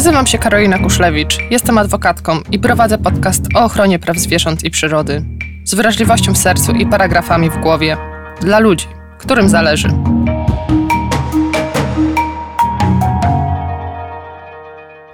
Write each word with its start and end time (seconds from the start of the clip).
Nazywam 0.00 0.26
się 0.26 0.38
Karolina 0.38 0.78
Kuszlewicz, 0.78 1.38
jestem 1.50 1.78
adwokatką 1.78 2.40
i 2.50 2.58
prowadzę 2.58 2.98
podcast 2.98 3.42
o 3.54 3.64
ochronie 3.64 3.98
praw 3.98 4.18
zwierząt 4.18 4.64
i 4.64 4.70
przyrody. 4.70 5.24
Z 5.64 5.74
wrażliwością 5.74 6.32
w 6.32 6.38
sercu 6.38 6.72
i 6.72 6.86
paragrafami 6.86 7.50
w 7.50 7.58
głowie. 7.58 7.96
Dla 8.40 8.58
ludzi, 8.58 8.86
którym 9.18 9.48
zależy. 9.48 9.88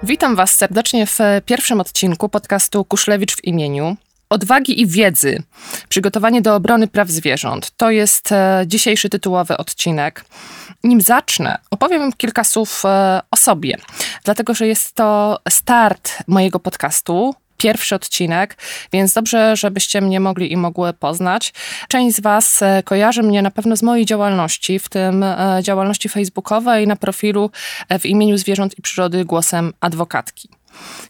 Witam 0.03 0.35
Was 0.35 0.51
serdecznie 0.51 1.05
w 1.05 1.19
pierwszym 1.45 1.79
odcinku 1.79 2.29
podcastu 2.29 2.85
Kuszlewicz 2.85 3.35
w 3.35 3.43
imieniu. 3.43 3.97
Odwagi 4.29 4.81
i 4.81 4.87
wiedzy. 4.87 5.43
Przygotowanie 5.89 6.41
do 6.41 6.55
obrony 6.55 6.87
praw 6.87 7.09
zwierząt. 7.09 7.71
To 7.77 7.91
jest 7.91 8.31
e, 8.31 8.63
dzisiejszy 8.67 9.09
tytułowy 9.09 9.57
odcinek. 9.57 10.25
Nim 10.83 11.01
zacznę, 11.01 11.57
opowiem 11.71 12.13
kilka 12.13 12.43
słów 12.43 12.85
e, 12.85 13.21
o 13.31 13.37
sobie, 13.37 13.77
dlatego 14.23 14.53
że 14.53 14.67
jest 14.67 14.93
to 14.93 15.39
start 15.49 16.17
mojego 16.27 16.59
podcastu 16.59 17.35
pierwszy 17.57 17.95
odcinek, 17.95 18.57
więc 18.93 19.13
dobrze, 19.13 19.55
żebyście 19.55 20.01
mnie 20.01 20.19
mogli 20.19 20.51
i 20.51 20.57
mogły 20.57 20.93
poznać. 20.93 21.53
Część 21.87 22.15
z 22.15 22.19
Was 22.19 22.61
e, 22.61 22.83
kojarzy 22.83 23.23
mnie 23.23 23.41
na 23.41 23.51
pewno 23.51 23.75
z 23.75 23.83
mojej 23.83 24.05
działalności, 24.05 24.79
w 24.79 24.89
tym 24.89 25.25
działalności 25.61 26.09
facebookowej 26.09 26.87
na 26.87 26.95
profilu 26.95 27.51
w 27.99 28.05
imieniu 28.05 28.37
Zwierząt 28.37 28.79
i 28.79 28.81
Przyrody 28.81 29.25
głosem 29.25 29.73
adwokatki. 29.79 30.49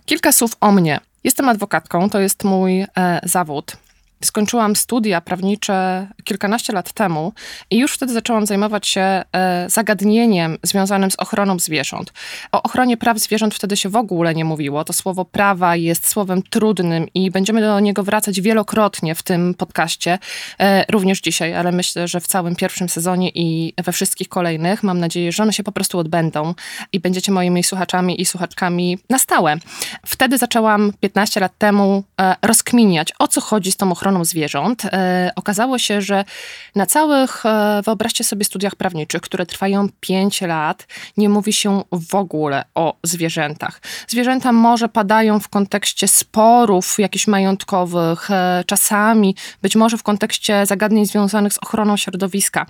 Kilka 0.06 0.32
słów 0.32 0.52
o 0.62 0.72
mnie. 0.72 1.00
Jestem 1.24 1.50
adwokatką, 1.50 2.10
to 2.10 2.20
jest 2.20 2.44
mój 2.44 2.82
e, 2.82 2.88
zawód. 3.24 3.78
Skończyłam 4.24 4.76
studia 4.76 5.22
prawnicze 5.22 6.08
kilkanaście 6.24 6.74
lat 6.74 6.94
temu 6.94 7.34
i 7.72 7.78
już 7.78 7.94
wtedy 7.94 8.14
zaczęłam 8.14 8.46
zajmować 8.46 8.88
się 8.88 9.02
e, 9.02 9.24
zagadnieniem 9.70 10.58
związanym 10.64 11.12
z 11.12 11.16
ochroną 11.16 11.60
zwierząt. 11.60 12.14
O 12.52 12.64
ochronie 12.64 12.98
praw 12.98 13.20
zwierząt 13.20 13.56
wtedy 13.56 13.78
się 13.78 13.90
w 13.90 13.96
ogóle 13.96 14.36
nie 14.36 14.46
mówiło. 14.46 14.84
To 14.84 14.94
słowo 14.94 15.26
prawa 15.26 15.76
jest 15.76 16.08
słowem 16.08 16.42
trudnym 16.42 17.08
i 17.14 17.32
będziemy 17.32 17.62
do 17.62 17.80
niego 17.80 18.04
wracać 18.04 18.42
wielokrotnie 18.42 19.16
w 19.16 19.24
tym 19.24 19.54
podcaście, 19.54 20.20
e, 20.60 20.86
również 20.92 21.22
dzisiaj, 21.22 21.54
ale 21.54 21.72
myślę, 21.72 22.08
że 22.08 22.20
w 22.20 22.28
całym 22.28 22.56
pierwszym 22.56 22.90
sezonie 22.90 23.30
i 23.30 23.74
we 23.86 23.92
wszystkich 23.92 24.30
kolejnych. 24.30 24.84
Mam 24.84 25.00
nadzieję, 25.00 25.32
że 25.32 25.44
one 25.44 25.54
się 25.54 25.64
po 25.64 25.72
prostu 25.72 26.00
odbędą 26.00 26.54
i 26.94 27.00
będziecie 27.00 27.32
moimi 27.32 27.64
słuchaczami 27.64 28.22
i 28.22 28.26
słuchaczkami 28.26 28.98
na 29.10 29.20
stałe. 29.20 29.56
Wtedy 30.06 30.38
zaczęłam 30.38 30.94
15 31.00 31.40
lat 31.40 31.58
temu 31.58 32.04
e, 32.22 32.36
rozkminiać, 32.42 33.14
o 33.20 33.28
co 33.28 33.42
chodzi 33.42 33.72
z 33.72 33.78
tą 33.78 33.92
ochroną 33.92 34.07
ochroną 34.08 34.26
zwierząt, 34.26 34.86
e, 34.86 35.32
okazało 35.36 35.78
się, 35.78 36.02
że 36.02 36.26
na 36.76 36.86
całych, 36.86 37.46
e, 37.46 37.82
wyobraźcie 37.86 38.24
sobie, 38.24 38.46
studiach 38.46 38.76
prawniczych, 38.76 39.22
które 39.22 39.46
trwają 39.46 39.88
5 40.00 40.42
lat, 40.42 40.88
nie 41.18 41.30
mówi 41.30 41.54
się 41.54 41.84
w 41.92 42.16
ogóle 42.16 42.64
o 42.76 42.96
zwierzętach. 43.04 43.82
Zwierzęta 44.08 44.52
może 44.52 44.90
padają 44.90 45.40
w 45.40 45.50
kontekście 45.50 46.08
sporów 46.08 46.96
jakichś 47.00 47.28
majątkowych, 47.28 48.32
e, 48.32 48.64
czasami 48.68 49.36
być 49.62 49.76
może 49.76 49.98
w 49.98 50.04
kontekście 50.04 50.66
zagadnień 50.66 51.06
związanych 51.06 51.54
z 51.54 51.58
ochroną 51.58 51.98
środowiska, 51.98 52.66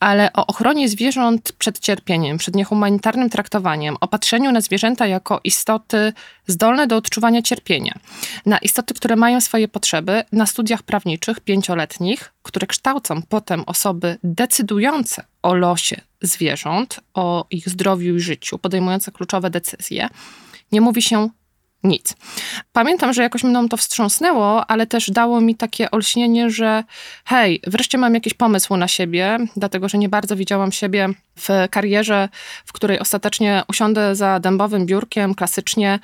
ale 0.00 0.32
o 0.32 0.46
ochronie 0.46 0.88
zwierząt 0.88 1.52
przed 1.52 1.78
cierpieniem, 1.78 2.38
przed 2.38 2.54
niehumanitarnym 2.54 3.30
traktowaniem, 3.30 3.96
o 4.00 4.08
patrzeniu 4.08 4.52
na 4.52 4.60
zwierzęta 4.60 5.06
jako 5.06 5.40
istoty 5.44 6.12
zdolne 6.50 6.86
do 6.86 6.96
odczuwania 6.96 7.42
cierpienia, 7.42 7.98
na 8.46 8.58
istoty, 8.58 8.94
które 8.94 9.16
mają 9.16 9.40
swoje 9.40 9.68
potrzeby, 9.68 10.24
na 10.32 10.46
studiach 10.46 10.82
prawniczych 10.82 11.40
pięcioletnich, 11.40 12.32
które 12.42 12.66
kształcą 12.66 13.22
potem 13.28 13.62
osoby 13.66 14.18
decydujące 14.24 15.24
o 15.42 15.54
losie 15.54 16.00
zwierząt, 16.22 17.00
o 17.14 17.46
ich 17.50 17.68
zdrowiu 17.68 18.16
i 18.16 18.20
życiu, 18.20 18.58
podejmujące 18.58 19.12
kluczowe 19.12 19.50
decyzje, 19.50 20.08
nie 20.72 20.80
mówi 20.80 21.02
się 21.02 21.28
nic. 21.84 22.14
Pamiętam, 22.72 23.12
że 23.12 23.22
jakoś 23.22 23.44
mną 23.44 23.68
to 23.68 23.76
wstrząsnęło, 23.76 24.70
ale 24.70 24.86
też 24.86 25.10
dało 25.10 25.40
mi 25.40 25.54
takie 25.54 25.90
olśnienie, 25.90 26.50
że 26.50 26.84
hej, 27.24 27.60
wreszcie 27.66 27.98
mam 27.98 28.14
jakiś 28.14 28.34
pomysł 28.34 28.76
na 28.76 28.88
siebie, 28.88 29.38
dlatego 29.56 29.88
że 29.88 29.98
nie 29.98 30.08
bardzo 30.08 30.36
widziałam 30.36 30.72
siebie 30.72 31.08
w 31.40 31.48
karierze, 31.70 32.28
w 32.64 32.72
której 32.72 32.98
ostatecznie 32.98 33.62
usiądę 33.68 34.16
za 34.16 34.40
dębowym 34.40 34.86
biurkiem 34.86 35.34
klasycznie. 35.34 35.98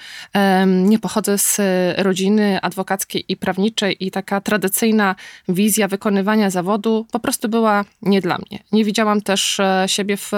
Nie 0.66 0.98
pochodzę 0.98 1.38
z 1.38 1.60
rodziny 1.98 2.58
adwokackiej 2.62 3.24
i 3.28 3.36
prawniczej 3.36 3.96
i 4.00 4.10
taka 4.10 4.40
tradycyjna 4.40 5.14
wizja 5.48 5.88
wykonywania 5.88 6.50
zawodu 6.50 7.06
po 7.12 7.20
prostu 7.20 7.48
była 7.48 7.84
nie 8.02 8.20
dla 8.20 8.38
mnie. 8.38 8.58
Nie 8.72 8.84
widziałam 8.84 9.20
też 9.20 9.60
e, 9.60 9.84
siebie 9.86 10.16
w 10.16 10.30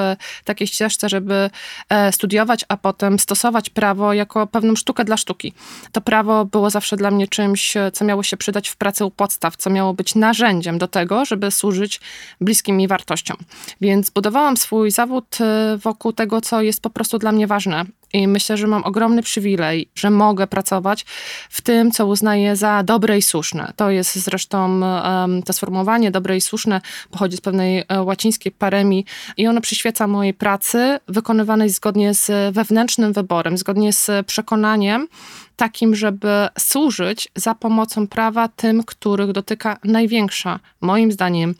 takiej 0.44 0.66
ścieżce, 0.66 1.08
żeby 1.08 1.50
e, 1.88 2.12
studiować, 2.12 2.64
a 2.68 2.76
potem 2.76 3.18
stosować 3.18 3.70
prawo 3.70 4.12
jako 4.12 4.46
pewną 4.46 4.76
sztukę 4.76 5.04
dla 5.04 5.16
sztuki. 5.16 5.52
To 5.92 6.00
prawo 6.00 6.44
było 6.44 6.70
zawsze 6.70 6.96
dla 6.96 7.10
mnie 7.10 7.28
czymś, 7.28 7.74
co 7.92 8.04
miało 8.04 8.22
się 8.22 8.36
przydać 8.36 8.68
w 8.68 8.76
pracy 8.76 9.04
u 9.04 9.10
podstaw, 9.10 9.56
co 9.56 9.70
miało 9.70 9.94
być 9.94 10.14
narzędziem 10.14 10.78
do 10.78 10.88
tego, 10.88 11.24
żeby 11.24 11.50
służyć 11.50 12.00
bliskim 12.40 12.76
mi 12.76 12.88
wartościom. 12.88 13.36
Więc 13.80 14.10
budowałam 14.10 14.56
swój 14.56 14.87
swój 14.90 14.94
zawód 14.94 15.38
y, 15.40 15.78
wokół 15.78 16.12
tego, 16.12 16.40
co 16.40 16.62
jest 16.62 16.80
po 16.80 16.90
prostu 16.90 17.18
dla 17.18 17.32
mnie 17.32 17.46
ważne. 17.46 17.84
I 18.12 18.28
myślę, 18.28 18.56
że 18.56 18.66
mam 18.66 18.84
ogromny 18.84 19.22
przywilej, 19.22 19.88
że 19.94 20.10
mogę 20.10 20.46
pracować 20.46 21.06
w 21.50 21.60
tym, 21.60 21.90
co 21.90 22.06
uznaję 22.06 22.56
za 22.56 22.82
dobre 22.82 23.18
i 23.18 23.22
słuszne. 23.22 23.72
To 23.76 23.90
jest 23.90 24.16
zresztą 24.16 24.80
um, 24.80 25.42
to 25.42 25.52
sformułowanie 25.52 26.10
dobre 26.10 26.36
i 26.36 26.40
słuszne 26.40 26.80
pochodzi 27.10 27.36
z 27.36 27.40
pewnej 27.40 27.84
e, 27.88 28.02
łacińskiej 28.02 28.52
paremii 28.52 29.04
i 29.36 29.46
ono 29.46 29.60
przyświeca 29.60 30.06
mojej 30.06 30.34
pracy 30.34 30.98
wykonywanej 31.08 31.70
zgodnie 31.70 32.14
z 32.14 32.54
wewnętrznym 32.54 33.12
wyborem, 33.12 33.58
zgodnie 33.58 33.92
z 33.92 34.26
przekonaniem 34.26 35.08
takim, 35.56 35.94
żeby 35.94 36.48
służyć 36.58 37.28
za 37.36 37.54
pomocą 37.54 38.06
prawa 38.06 38.48
tym, 38.48 38.84
których 38.84 39.32
dotyka 39.32 39.76
największa, 39.84 40.60
moim 40.80 41.12
zdaniem, 41.12 41.54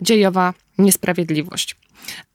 dziejowa 0.00 0.54
niesprawiedliwość. 0.78 1.79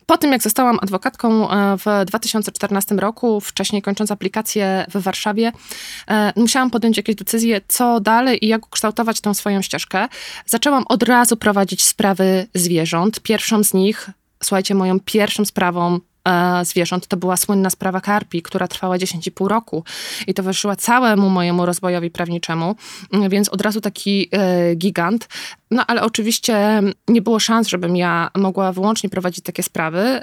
Po 0.06 0.18
tym, 0.18 0.32
jak 0.32 0.44
zostałam 0.44 0.80
adwokatką 0.82 1.52
e, 1.52 1.78
w 1.78 2.06
2014 2.06 2.96
roku, 2.96 3.42
wcześniej 3.42 3.82
kończąc 3.82 4.12
aplikację 4.12 4.86
w 4.94 5.02
Warszawie, 5.02 5.52
e, 6.08 6.34
musiałam 6.36 6.72
podjąć 6.72 6.98
jakieś 6.98 7.16
decyzje, 7.16 7.62
co 7.68 8.00
dalej 8.00 8.46
i 8.46 8.48
jak 8.48 8.68
ukształtować 8.68 9.22
tą 9.22 9.34
swoją 9.34 9.62
ścieżkę. 9.62 10.08
Zaczęłam 10.46 10.84
od 10.88 11.04
razu 11.04 11.38
prowadzić 11.38 11.84
sprawy 11.84 12.48
zwierząt. 12.54 13.20
Pierwszą 13.20 13.64
z 13.64 13.74
nich, 13.74 14.10
słuchajcie, 14.44 14.76
moją 14.76 15.00
pierwszą 15.00 15.46
sprawą 15.46 16.00
zwierząt. 16.64 17.08
To 17.08 17.18
była 17.18 17.38
słynna 17.38 17.70
sprawa 17.70 18.02
Karpi, 18.02 18.42
która 18.42 18.68
trwała 18.68 18.98
10,5 18.98 19.48
roku 19.48 19.84
i 20.28 20.34
towarzyszyła 20.34 20.76
całemu 20.76 21.30
mojemu 21.30 21.66
rozwojowi 21.66 22.10
prawniczemu, 22.10 22.76
mm, 23.14 23.30
więc 23.30 23.50
od 23.50 23.62
razu 23.62 23.82
taki 23.82 24.30
e, 24.32 24.76
gigant. 24.76 25.28
No 25.72 25.84
ale 25.88 26.02
oczywiście 26.02 26.82
nie 27.08 27.22
było 27.22 27.40
szans, 27.40 27.68
żebym 27.68 27.96
ja 27.96 28.30
mogła 28.36 28.72
wyłącznie 28.72 29.10
prowadzić 29.10 29.44
takie 29.44 29.64
sprawy 29.64 30.22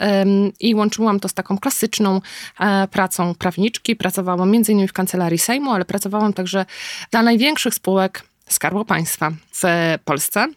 i 0.61 0.75
łączyłam 0.75 1.21
to 1.21 1.29
z 1.29 1.35
taką 1.35 1.59
klasyczną 1.59 2.21
e, 2.61 2.89
pracą 2.89 3.35
prawniczki. 3.35 3.97
Pracowałam 3.97 4.51
między 4.51 4.73
innymi 4.73 4.89
w 4.89 4.93
kancelarii 4.93 5.39
Sejmu, 5.39 5.71
ale 5.73 5.85
pracowałam 5.85 6.33
także 6.33 6.67
dla 7.11 7.23
największych 7.23 7.75
spółek 7.75 8.23
Skarbu 8.49 8.85
Państwa 8.85 9.31
w 9.53 9.63
Polsce, 10.05 10.49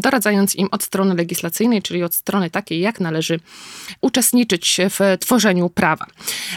doradzając 0.00 0.54
im 0.54 0.68
od 0.70 0.82
strony 0.82 1.14
legislacyjnej, 1.14 1.82
czyli 1.82 2.02
od 2.02 2.14
strony 2.14 2.50
takiej, 2.50 2.80
jak 2.80 3.00
należy 3.00 3.40
uczestniczyć 4.00 4.80
w 4.90 5.18
tworzeniu 5.20 5.70
prawa 5.70 6.06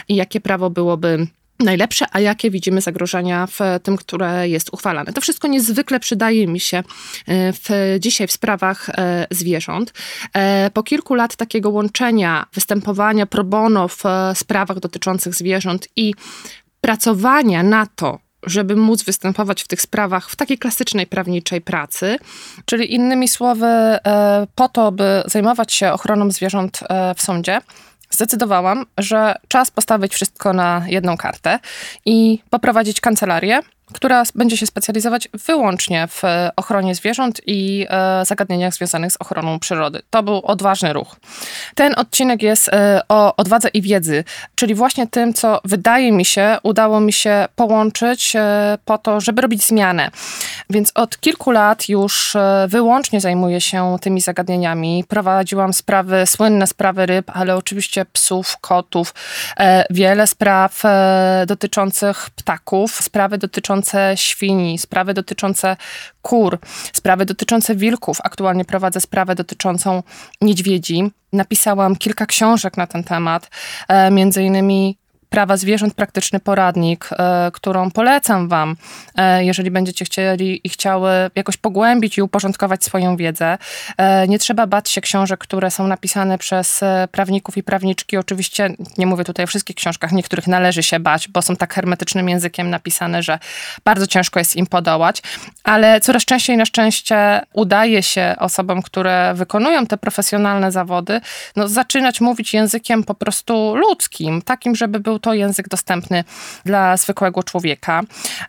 i 0.08 0.16
jakie 0.16 0.40
prawo 0.40 0.70
byłoby 0.70 1.26
najlepsze, 1.64 2.06
a 2.12 2.20
jakie 2.20 2.50
widzimy 2.50 2.80
zagrożenia 2.80 3.46
w 3.46 3.58
tym, 3.82 3.96
które 3.96 4.48
jest 4.48 4.68
uchwalane. 4.72 5.12
To 5.12 5.20
wszystko 5.20 5.48
niezwykle 5.48 6.00
przydaje 6.00 6.46
mi 6.46 6.60
się 6.60 6.76
e, 6.78 6.82
w, 7.52 7.96
dzisiaj 7.98 8.26
w 8.26 8.32
sprawach 8.32 8.88
e, 8.88 9.26
zwierząt. 9.30 9.92
E, 10.34 10.70
po 10.70 10.82
kilku 10.82 11.14
lat 11.14 11.36
takiego 11.36 11.70
łączenia, 11.70 12.46
występowania 12.54 13.26
pro 13.26 13.44
bono 13.44 13.88
w 13.88 14.02
sprawach 14.34 14.80
dotyczących 14.80 15.34
zwierząt 15.34 15.88
i 15.96 16.14
pracowania 16.80 17.62
na 17.62 17.86
to, 17.86 18.18
żeby 18.46 18.76
móc 18.76 19.02
występować 19.02 19.62
w 19.62 19.68
tych 19.68 19.82
sprawach 19.82 20.30
w 20.30 20.36
takiej 20.36 20.58
klasycznej 20.58 21.06
prawniczej 21.06 21.60
pracy. 21.60 22.18
Czyli 22.64 22.94
innymi 22.94 23.28
słowy, 23.28 23.66
e, 23.66 24.46
po 24.54 24.68
to, 24.68 24.92
by 24.92 25.22
zajmować 25.26 25.72
się 25.72 25.92
ochroną 25.92 26.30
zwierząt 26.30 26.80
e, 26.88 27.14
w 27.14 27.22
sądzie, 27.22 27.60
zdecydowałam, 28.10 28.86
że 28.98 29.34
czas 29.48 29.70
postawić 29.70 30.14
wszystko 30.14 30.52
na 30.52 30.84
jedną 30.86 31.16
kartę 31.16 31.58
i 32.06 32.38
poprowadzić 32.50 33.00
kancelarię, 33.00 33.60
która 33.92 34.22
będzie 34.34 34.56
się 34.56 34.66
specjalizować 34.66 35.28
wyłącznie 35.46 36.08
w 36.08 36.22
ochronie 36.56 36.94
zwierząt 36.94 37.40
i 37.46 37.86
e, 37.90 38.24
zagadnieniach 38.24 38.74
związanych 38.74 39.12
z 39.12 39.16
ochroną 39.16 39.58
przyrody. 39.58 40.02
To 40.10 40.22
był 40.22 40.40
odważny 40.44 40.92
ruch. 40.92 41.16
Ten 41.74 41.94
odcinek 41.96 42.42
jest 42.42 42.68
e, 42.68 43.00
o 43.08 43.36
odwadze 43.36 43.68
i 43.68 43.82
wiedzy, 43.82 44.24
czyli 44.54 44.74
właśnie 44.74 45.06
tym, 45.06 45.34
co 45.34 45.60
wydaje 45.64 46.12
mi 46.12 46.24
się, 46.24 46.58
udało 46.62 47.00
mi 47.00 47.12
się 47.12 47.46
połączyć 47.56 48.36
e, 48.36 48.78
po 48.84 48.98
to, 48.98 49.20
żeby 49.20 49.42
robić 49.42 49.64
zmianę. 49.64 50.10
Więc 50.70 50.92
od 50.94 51.20
kilku 51.20 51.50
lat 51.50 51.88
już 51.88 52.36
wyłącznie 52.68 53.20
zajmuję 53.20 53.60
się 53.60 53.96
tymi 54.00 54.20
zagadnieniami. 54.20 55.04
Prowadziłam 55.08 55.72
sprawy, 55.72 56.26
słynne 56.26 56.66
sprawy 56.66 57.06
ryb, 57.06 57.30
ale 57.34 57.56
oczywiście 57.56 58.04
psów, 58.04 58.56
kotów, 58.60 59.14
wiele 59.90 60.26
spraw 60.26 60.82
dotyczących 61.46 62.30
ptaków, 62.30 62.94
sprawy 62.94 63.38
dotyczące 63.38 63.79
świni, 64.14 64.78
sprawy 64.78 65.14
dotyczące 65.14 65.76
kur, 66.22 66.58
sprawy 66.92 67.26
dotyczące 67.26 67.76
wilków. 67.76 68.18
Aktualnie 68.24 68.64
prowadzę 68.64 69.00
sprawę 69.00 69.34
dotyczącą 69.34 70.02
niedźwiedzi. 70.40 71.10
Napisałam 71.32 71.96
kilka 71.96 72.26
książek 72.26 72.76
na 72.76 72.86
ten 72.86 73.04
temat, 73.04 73.50
e, 73.88 74.10
między 74.10 74.42
innymi 74.42 74.96
Prawa 75.30 75.56
Zwierząt 75.56 75.94
Praktyczny 75.94 76.40
Poradnik, 76.40 77.08
e, 77.12 77.50
którą 77.52 77.90
polecam 77.90 78.48
Wam, 78.48 78.76
e, 79.16 79.44
jeżeli 79.44 79.70
będziecie 79.70 80.04
chcieli 80.04 80.60
i 80.64 80.68
chciały 80.68 81.10
jakoś 81.34 81.56
pogłębić 81.56 82.18
i 82.18 82.22
uporządkować 82.22 82.84
swoją 82.84 83.16
wiedzę. 83.16 83.58
E, 83.96 84.28
nie 84.28 84.38
trzeba 84.38 84.66
bać 84.66 84.90
się 84.90 85.00
książek, 85.00 85.40
które 85.40 85.70
są 85.70 85.86
napisane 85.86 86.38
przez 86.38 86.80
prawników 87.12 87.56
i 87.56 87.62
prawniczki. 87.62 88.16
Oczywiście 88.16 88.74
nie 88.98 89.06
mówię 89.06 89.24
tutaj 89.24 89.44
o 89.44 89.46
wszystkich 89.46 89.76
książkach, 89.76 90.12
niektórych 90.12 90.46
należy 90.46 90.82
się 90.82 91.00
bać, 91.00 91.28
bo 91.28 91.42
są 91.42 91.56
tak 91.56 91.74
hermetycznym 91.74 92.28
językiem 92.28 92.70
napisane, 92.70 93.22
że 93.22 93.38
bardzo 93.84 94.06
ciężko 94.06 94.38
jest 94.38 94.56
im 94.56 94.66
podołać, 94.66 95.22
ale 95.64 96.00
coraz 96.00 96.24
częściej 96.24 96.56
na 96.56 96.64
szczęście 96.64 97.40
udaje 97.52 98.02
się 98.02 98.34
osobom, 98.38 98.82
które 98.82 99.34
wykonują 99.34 99.86
te 99.86 99.96
profesjonalne 99.96 100.72
zawody, 100.72 101.20
no, 101.56 101.68
zaczynać 101.68 102.20
mówić 102.20 102.54
językiem 102.54 103.04
po 103.04 103.14
prostu 103.14 103.74
ludzkim, 103.76 104.42
takim, 104.42 104.76
żeby 104.76 105.00
był 105.00 105.19
to 105.20 105.34
język 105.34 105.68
dostępny 105.68 106.24
dla 106.64 106.96
zwykłego 106.96 107.42
człowieka. 107.42 108.02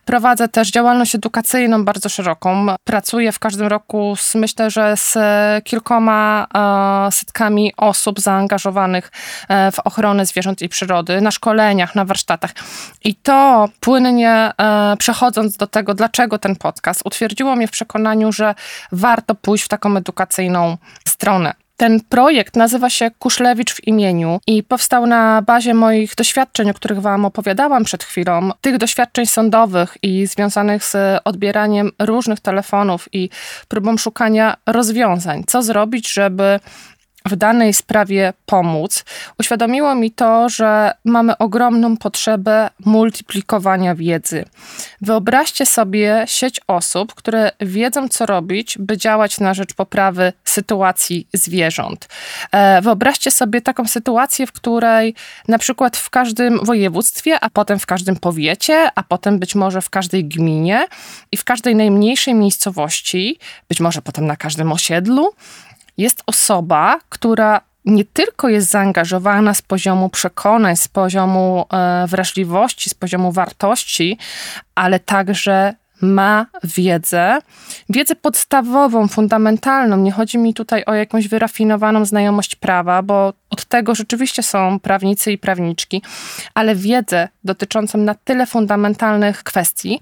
Prowadzę 0.06 0.48
też 0.48 0.72
działalność 0.72 1.16
edukacyjną 1.16 1.86
bardzo 1.86 2.10
szeroką. 2.10 2.68
Pracuję 2.84 3.32
w 3.32 3.40
każdym 3.40 3.68
roku 3.68 4.16
z, 4.16 4.36
myślę, 4.36 4.72
że 4.72 4.98
z 4.98 5.18
kilkoma 5.64 6.48
e, 7.08 7.12
setkami 7.12 7.74
osób 7.78 8.20
zaangażowanych 8.20 9.12
e, 9.50 9.72
w 9.72 9.80
ochronę 9.80 10.26
zwierząt 10.26 10.62
i 10.62 10.70
przyrody, 10.70 11.22
na 11.22 11.32
szkoleniach, 11.32 11.96
na 11.96 12.06
warsztatach. 12.06 12.52
I 13.04 13.16
to 13.16 13.70
płynnie 13.80 14.52
e, 14.58 14.96
przechodząc 14.98 15.58
do 15.58 15.68
tego, 15.68 15.94
dlaczego 15.94 16.38
ten 16.38 16.56
podcast, 16.56 17.02
utwierdziło 17.06 17.56
mnie 17.56 17.68
w 17.68 17.72
przekonaniu, 17.72 18.32
że 18.32 18.56
warto 18.92 19.36
pójść 19.36 19.66
w 19.66 19.68
taką 19.68 19.98
edukacyjną 19.98 20.78
stronę. 21.08 21.54
Ten 21.82 22.00
projekt 22.00 22.56
nazywa 22.56 22.90
się 22.90 23.12
Kuszlewicz 23.20 23.74
w 23.74 23.88
imieniu 23.88 24.40
i 24.48 24.64
powstał 24.64 25.08
na 25.08 25.42
bazie 25.42 25.74
moich 25.74 26.16
doświadczeń, 26.16 26.70
o 26.70 26.74
których 26.74 27.00
Wam 27.00 27.26
opowiadałam 27.26 27.84
przed 27.84 28.04
chwilą. 28.04 28.50
Tych 28.62 28.78
doświadczeń 28.78 29.26
sądowych 29.26 29.98
i 30.04 30.28
związanych 30.28 30.84
z 30.84 31.22
odbieraniem 31.26 31.92
różnych 32.00 32.40
telefonów 32.40 33.10
i 33.14 33.30
próbą 33.68 33.98
szukania 33.98 34.58
rozwiązań. 34.66 35.44
Co 35.48 35.64
zrobić, 35.64 36.14
żeby 36.14 36.60
w 37.26 37.36
danej 37.36 37.74
sprawie 37.74 38.34
pomóc, 38.46 39.06
uświadomiło 39.40 39.96
mi 39.96 40.12
to, 40.12 40.50
że 40.50 40.92
mamy 41.06 41.38
ogromną 41.38 41.98
potrzebę 41.98 42.70
multiplikowania 42.86 43.96
wiedzy. 43.96 44.46
Wyobraźcie 45.02 45.66
sobie 45.66 46.24
sieć 46.28 46.62
osób, 46.68 47.14
które 47.14 47.52
wiedzą, 47.60 48.08
co 48.08 48.26
robić, 48.26 48.78
by 48.78 48.98
działać 48.98 49.40
na 49.40 49.54
rzecz 49.54 49.74
poprawy 49.74 50.34
sytuacji 50.44 51.28
zwierząt. 51.34 52.08
E, 52.52 52.82
wyobraźcie 52.82 53.32
sobie 53.32 53.62
taką 53.62 53.88
sytuację, 53.88 54.48
w 54.48 54.52
której 54.52 55.16
na 55.48 55.58
przykład 55.58 55.98
w 55.98 56.10
każdym 56.10 56.66
województwie, 56.66 57.40
a 57.40 57.50
potem 57.50 57.80
w 57.80 57.86
każdym 57.86 58.16
powiecie, 58.16 58.90
a 58.96 59.04
potem 59.04 59.40
być 59.40 59.56
może 59.56 59.82
w 59.82 59.90
każdej 59.90 60.26
gminie 60.26 60.88
i 61.32 61.38
w 61.38 61.44
każdej 61.44 61.76
najmniejszej 61.76 62.34
miejscowości, 62.34 63.40
być 63.70 63.80
może 63.80 64.02
potem 64.02 64.28
na 64.28 64.36
każdym 64.36 64.72
osiedlu, 64.72 65.34
jest 66.02 66.24
osoba, 66.26 67.00
która 67.10 67.62
nie 67.86 68.06
tylko 68.06 68.50
jest 68.50 68.70
zaangażowana 68.70 69.54
z 69.54 69.62
poziomu 69.62 70.10
przekonań, 70.10 70.76
z 70.76 70.88
poziomu 70.88 71.66
e, 71.74 72.08
wrażliwości, 72.08 72.90
z 72.90 72.94
poziomu 72.94 73.32
wartości, 73.32 74.18
ale 74.76 75.00
także 75.00 75.74
ma 76.02 76.46
wiedzę, 76.64 77.40
wiedzę 77.90 78.16
podstawową, 78.16 79.08
fundamentalną. 79.08 79.98
Nie 79.98 80.12
chodzi 80.12 80.38
mi 80.38 80.54
tutaj 80.54 80.86
o 80.86 80.94
jakąś 80.94 81.28
wyrafinowaną 81.28 82.06
znajomość 82.06 82.56
prawa, 82.56 83.02
bo 83.02 83.34
od 83.50 83.66
tego 83.66 83.96
rzeczywiście 83.96 84.44
są 84.44 84.80
prawnicy 84.80 85.32
i 85.32 85.38
prawniczki, 85.38 86.02
ale 86.54 86.76
wiedzę 86.76 87.28
dotyczącą 87.44 87.98
na 87.98 88.16
tyle 88.16 88.46
fundamentalnych 88.46 89.44
kwestii, 89.44 90.02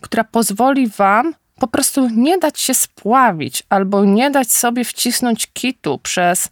która 0.00 0.24
pozwoli 0.24 0.88
Wam 0.88 1.34
po 1.62 1.66
prostu 1.68 2.08
nie 2.08 2.38
dać 2.38 2.60
się 2.60 2.74
spławić 2.74 3.62
albo 3.68 4.04
nie 4.04 4.30
dać 4.30 4.52
sobie 4.52 4.84
wcisnąć 4.84 5.46
kitu 5.52 5.98
przez 5.98 6.48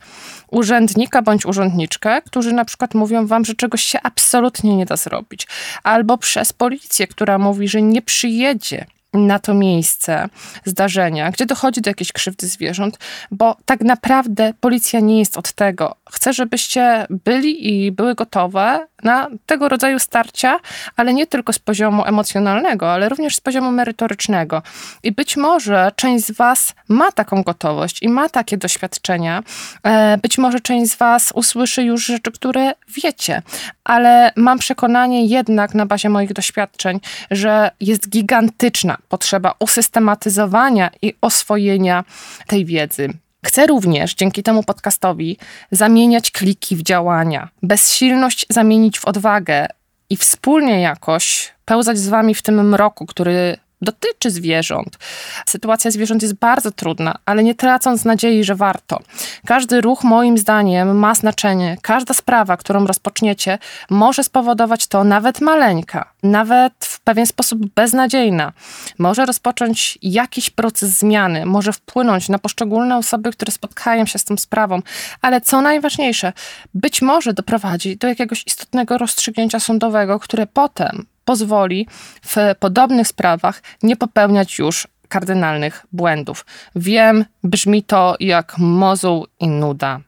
urzędnika 0.51 1.23
bądź 1.23 1.47
urzędniczkę, 1.47 2.23
którzy 2.23 2.53
na 2.53 2.65
przykład 2.65 2.95
mówią 2.95 3.27
wam, 3.27 3.45
że 3.45 3.55
czegoś 3.55 3.83
się 3.83 3.99
absolutnie 4.03 4.77
nie 4.77 4.87
da 4.87 4.97
zrobić, 4.97 5.47
albo 5.83 6.19
przez 6.19 6.53
policję, 6.53 7.07
która 7.07 7.39
mówi, 7.39 7.69
że 7.69 7.83
nie 7.83 8.03
przyjedzie 8.03 8.87
na 9.15 9.39
to 9.39 9.55
miejsce 9.55 10.29
zdarzenia, 10.65 11.31
gdzie 11.31 11.47
dochodzi 11.47 11.81
do 11.81 11.91
jakiejś 11.91 12.13
krzywdy 12.13 12.47
zwierząt, 12.47 12.99
bo 13.31 13.57
tak 13.65 13.81
naprawdę 13.81 14.53
policja 14.61 15.01
nie 15.01 15.19
jest 15.19 15.39
od 15.39 15.53
tego. 15.53 15.97
Chcę, 16.11 16.33
żebyście 16.33 17.07
byli 17.11 17.87
i 17.87 17.93
były 17.93 18.15
gotowe 18.15 18.87
na 19.03 19.29
tego 19.47 19.69
rodzaju 19.69 19.99
starcia, 19.99 20.57
ale 20.97 21.15
nie 21.15 21.27
tylko 21.27 21.53
z 21.53 21.59
poziomu 21.59 22.05
emocjonalnego, 22.07 22.93
ale 22.93 23.09
również 23.09 23.37
z 23.37 23.41
poziomu 23.41 23.73
merytorycznego. 23.73 24.63
I 25.03 25.13
być 25.13 25.37
może 25.37 25.93
część 25.97 26.27
z 26.27 26.31
Was 26.31 26.75
ma 26.89 27.13
taką 27.13 27.43
gotowość 27.43 28.03
i 28.03 28.09
ma 28.09 28.29
takie 28.29 28.57
doświadczenia. 28.57 29.43
E, 29.83 30.19
być 30.19 30.39
może 30.39 30.61
część 30.61 30.93
z 30.93 30.97
Was 30.97 31.33
usłyszy 31.35 31.83
już 31.83 32.07
rzeczy, 32.07 32.33
które 32.33 32.73
wiecie, 32.89 33.43
ale 33.85 34.33
mam 34.37 34.59
przekonanie 34.59 35.27
jednak 35.27 35.75
na 35.75 35.87
bazie 35.87 36.09
moich 36.09 36.33
doświadczeń, 36.33 37.01
że 37.31 37.71
jest 37.81 38.09
gigantyczna 38.09 39.00
potrzeba 39.09 39.55
usystematyzowania 39.59 40.91
i 41.03 41.15
oswojenia 41.21 42.05
tej 42.47 42.65
wiedzy. 42.65 43.09
Chcę 43.47 43.67
również 43.67 44.15
dzięki 44.15 44.43
temu 44.43 44.63
podcastowi 44.63 45.37
zamieniać 45.71 46.31
kliki 46.31 46.77
w 46.77 46.83
działania, 46.83 47.49
bezsilność 47.63 48.47
zamienić 48.51 48.99
w 48.99 49.05
odwagę 49.05 49.67
i 50.11 50.17
wspólnie 50.17 50.81
jakoś 50.81 51.53
pełzać 51.65 51.99
z 51.99 52.09
wami 52.09 52.35
w 52.35 52.43
tym 52.43 52.69
mroku, 52.69 53.07
który 53.07 53.57
dotyczy 53.83 54.31
zwierząt. 54.31 54.99
Sytuacja 55.47 55.91
zwierząt 55.91 56.23
jest 56.23 56.35
bardzo 56.35 56.71
trudna, 56.71 57.15
ale 57.25 57.43
nie 57.43 57.55
tracąc 57.55 58.05
nadziei, 58.05 58.45
że 58.45 58.55
warto. 58.55 59.01
Każdy 59.47 59.81
ruch, 59.81 60.05
moim 60.05 60.39
zdaniem, 60.39 60.99
ma 60.99 61.15
znaczenie. 61.15 61.77
Każda 61.83 62.15
sprawa, 62.15 62.57
którą 62.57 62.87
rozpoczniecie, 62.87 63.59
może 63.91 64.25
spowodować 64.25 64.87
to 64.87 65.05
nawet 65.05 65.41
maleńka, 65.41 66.13
nawet 66.23 66.73
w 66.81 67.01
pewien 67.01 67.27
sposób 67.27 67.75
beznadziejna. 67.75 68.53
Może 68.99 69.27
rozpocząć 69.27 69.99
jakiś 70.03 70.51
proces 70.51 70.91
zmiany, 70.91 71.47
może 71.47 71.73
wpłynąć 71.73 72.29
na 72.29 72.39
poszczególne 72.39 72.97
osoby, 72.97 73.33
które 73.33 73.53
spotkają 73.53 74.07
się 74.07 74.19
z 74.19 74.25
tą 74.25 74.37
sprawą, 74.37 74.83
ale 75.23 75.41
co 75.41 75.61
najważniejsze, 75.61 76.33
być 76.75 77.03
może 77.03 77.33
doprowadzi 77.33 77.97
do 77.97 78.09
jakiegoś 78.09 78.47
istotnego 78.47 78.99
rozstrzygnięcia 78.99 79.61
sądowego, 79.61 80.19
które 80.19 80.47
potem 80.47 81.07
pozwoli 81.31 81.87
w 82.23 82.37
podobnych 82.59 83.09
sprawach 83.09 83.63
nie 83.83 83.97
popełniać 83.97 84.59
już 84.59 84.89
kardynalnych 85.09 85.87
błędów. 85.93 86.47
Wiem, 86.77 87.25
brzmi 87.45 87.83
to 87.83 88.17
jak 88.21 88.59
mozuł 88.59 89.27
i 89.41 89.49
nuda. 89.49 90.01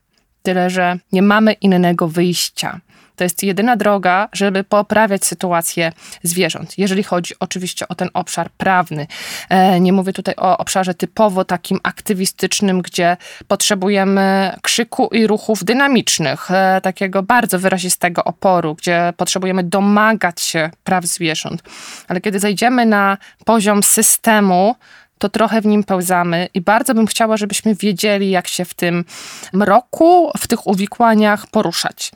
Tyle, 0.42 0.70
że 0.70 0.98
nie 1.12 1.22
mamy 1.22 1.52
innego 1.52 2.08
wyjścia. 2.08 2.80
To 3.16 3.24
jest 3.24 3.42
jedyna 3.42 3.76
droga, 3.76 4.28
żeby 4.32 4.64
poprawiać 4.64 5.24
sytuację 5.24 5.92
zwierząt. 6.22 6.78
Jeżeli 6.78 7.02
chodzi 7.02 7.34
oczywiście 7.40 7.88
o 7.88 7.94
ten 7.94 8.10
obszar 8.14 8.50
prawny. 8.50 9.06
E, 9.48 9.80
nie 9.80 9.92
mówię 9.92 10.12
tutaj 10.12 10.34
o 10.36 10.58
obszarze 10.58 10.94
typowo 10.94 11.44
takim 11.44 11.80
aktywistycznym, 11.82 12.82
gdzie 12.82 13.16
potrzebujemy 13.48 14.56
krzyku 14.62 15.08
i 15.12 15.26
ruchów 15.26 15.64
dynamicznych, 15.64 16.50
e, 16.50 16.80
takiego 16.80 17.22
bardzo 17.22 17.58
wyrazistego 17.58 18.24
oporu, 18.24 18.74
gdzie 18.74 19.12
potrzebujemy 19.16 19.64
domagać 19.64 20.40
się 20.40 20.70
praw 20.84 21.04
zwierząt. 21.04 21.62
Ale 22.08 22.20
kiedy 22.20 22.38
zejdziemy 22.38 22.86
na 22.86 23.18
poziom 23.44 23.82
systemu, 23.82 24.76
to 25.22 25.28
trochę 25.28 25.60
w 25.60 25.66
nim 25.66 25.84
pełzamy 25.84 26.48
i 26.54 26.60
bardzo 26.60 26.94
bym 26.94 27.06
chciała, 27.06 27.36
żebyśmy 27.36 27.74
wiedzieli, 27.74 28.30
jak 28.30 28.48
się 28.48 28.64
w 28.64 28.74
tym 28.74 29.04
mroku, 29.52 30.30
w 30.38 30.46
tych 30.46 30.66
uwikłaniach 30.66 31.46
poruszać. 31.46 32.10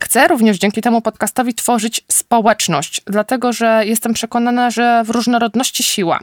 Chcę 0.00 0.28
również 0.28 0.58
dzięki 0.58 0.80
temu 0.80 1.00
podcastowi 1.00 1.54
tworzyć 1.54 2.04
społeczność, 2.12 3.00
dlatego 3.06 3.52
że 3.52 3.82
jestem 3.86 4.12
przekonana, 4.12 4.70
że 4.70 5.02
w 5.04 5.10
różnorodności 5.10 5.82
siła. 5.82 6.20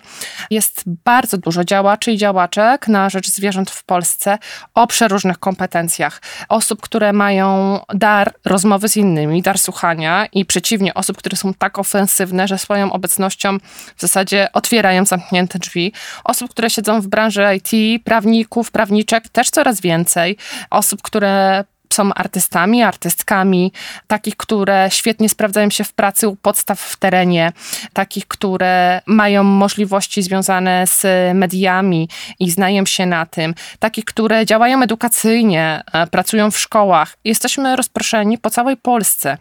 Jest 0.49 0.83
bardzo 1.05 1.37
dużo 1.37 1.63
działaczy 1.63 2.11
i 2.11 2.17
działaczek 2.17 2.87
na 2.87 3.09
rzecz 3.09 3.29
zwierząt 3.29 3.71
w 3.71 3.83
Polsce 3.83 4.37
o 4.73 4.87
przeróżnych 4.87 5.39
kompetencjach. 5.39 6.21
Osób, 6.49 6.81
które 6.81 7.13
mają 7.13 7.79
dar 7.93 8.33
rozmowy 8.45 8.89
z 8.89 8.97
innymi, 8.97 9.41
dar 9.41 9.59
słuchania 9.59 10.25
i 10.25 10.45
przeciwnie, 10.45 10.93
osób, 10.93 11.17
które 11.17 11.37
są 11.37 11.53
tak 11.53 11.79
ofensywne, 11.79 12.47
że 12.47 12.57
swoją 12.57 12.93
obecnością 12.93 13.57
w 13.95 14.01
zasadzie 14.01 14.47
otwierają 14.53 15.05
zamknięte 15.05 15.59
drzwi. 15.59 15.93
Osób, 16.27 16.51
które 16.51 16.69
siedzą 16.69 17.01
w 17.01 17.07
branży 17.07 17.43
IT, 17.55 18.03
prawników, 18.03 18.71
prawniczek 18.71 19.29
też 19.29 19.49
coraz 19.49 19.81
więcej. 19.81 20.37
Osób, 20.69 21.01
które 21.01 21.63
są 21.97 22.13
artystami, 22.13 22.83
artystkami, 22.83 23.71
takich, 24.07 24.37
które 24.37 24.87
świetnie 24.91 25.29
sprawdzają 25.29 25.69
się 25.69 25.83
w 25.83 25.93
pracy 25.93 26.27
u 26.27 26.35
podstaw 26.35 26.79
w 26.79 26.95
terenie, 26.95 27.51
takich, 27.93 28.27
które 28.27 29.01
mają 29.05 29.43
możliwości 29.43 30.21
związane 30.23 30.87
z 30.87 31.05
mediami 31.33 32.09
i 32.39 32.51
znają 32.51 32.85
się 32.85 33.05
na 33.05 33.25
tym, 33.25 33.53
takich, 33.79 34.05
które 34.05 34.45
działają 34.45 34.81
edukacyjnie, 34.81 35.83
e, 35.93 36.07
pracują 36.07 36.51
w 36.51 36.59
szkołach. 36.59 37.17
Jesteśmy 37.25 37.75
rozproszeni 37.75 38.37
po 38.37 38.49
całej 38.49 38.77
Polsce 38.77 39.37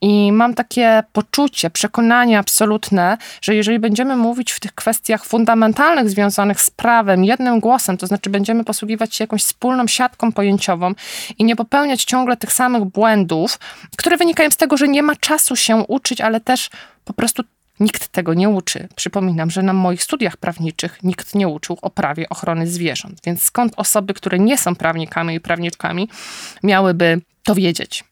i 0.00 0.32
mam 0.32 0.54
takie 0.54 1.02
poczucie, 1.12 1.70
przekonanie 1.70 2.38
absolutne, 2.38 3.18
że 3.42 3.54
jeżeli 3.54 3.78
będziemy 3.78 4.16
mówić 4.16 4.52
w 4.52 4.60
tych 4.60 4.74
kwestiach 4.74 5.24
fundamentalnych 5.24 6.10
związanych 6.10 6.60
z 6.60 6.70
prawem 6.70 7.24
jednym 7.24 7.60
głosem, 7.60 7.96
to 7.96 8.06
znaczy 8.06 8.30
będziemy 8.30 8.64
posługiwać 8.64 9.14
się 9.14 9.24
jakąś 9.24 9.42
wspólną 9.42 9.86
siatką 9.86 10.32
pojęciową 10.32 10.92
i 11.38 11.44
nie 11.44 11.56
popełniać 11.56 11.97
popełniać 11.98 12.04
ciągle 12.04 12.36
tych 12.36 12.52
samych 12.52 12.84
błędów, 12.84 13.58
które 13.96 14.16
wynikają 14.16 14.50
z 14.50 14.56
tego, 14.56 14.76
że 14.76 14.88
nie 14.88 15.02
ma 15.02 15.16
czasu 15.16 15.56
się 15.56 15.76
uczyć, 15.88 16.20
ale 16.20 16.40
też 16.40 16.70
po 17.04 17.12
prostu 17.12 17.42
Nikt 17.80 18.08
tego 18.08 18.34
nie 18.34 18.48
uczy. 18.48 18.88
Przypominam, 18.96 19.50
że 19.50 19.62
na 19.62 19.72
moich 19.72 20.02
studiach 20.02 20.36
prawniczych 20.36 20.98
nikt 21.02 21.34
nie 21.34 21.48
uczył 21.48 21.78
o 21.82 21.90
prawie 21.90 22.28
ochrony 22.28 22.66
zwierząt. 22.66 23.20
Więc 23.24 23.42
skąd 23.42 23.72
osoby, 23.76 24.14
które 24.14 24.38
nie 24.38 24.58
są 24.58 24.74
prawnikami 24.74 25.34
i 25.34 25.40
prawniczkami, 25.40 26.08
miałyby 26.62 27.20
to 27.44 27.54
wiedzieć? 27.54 28.04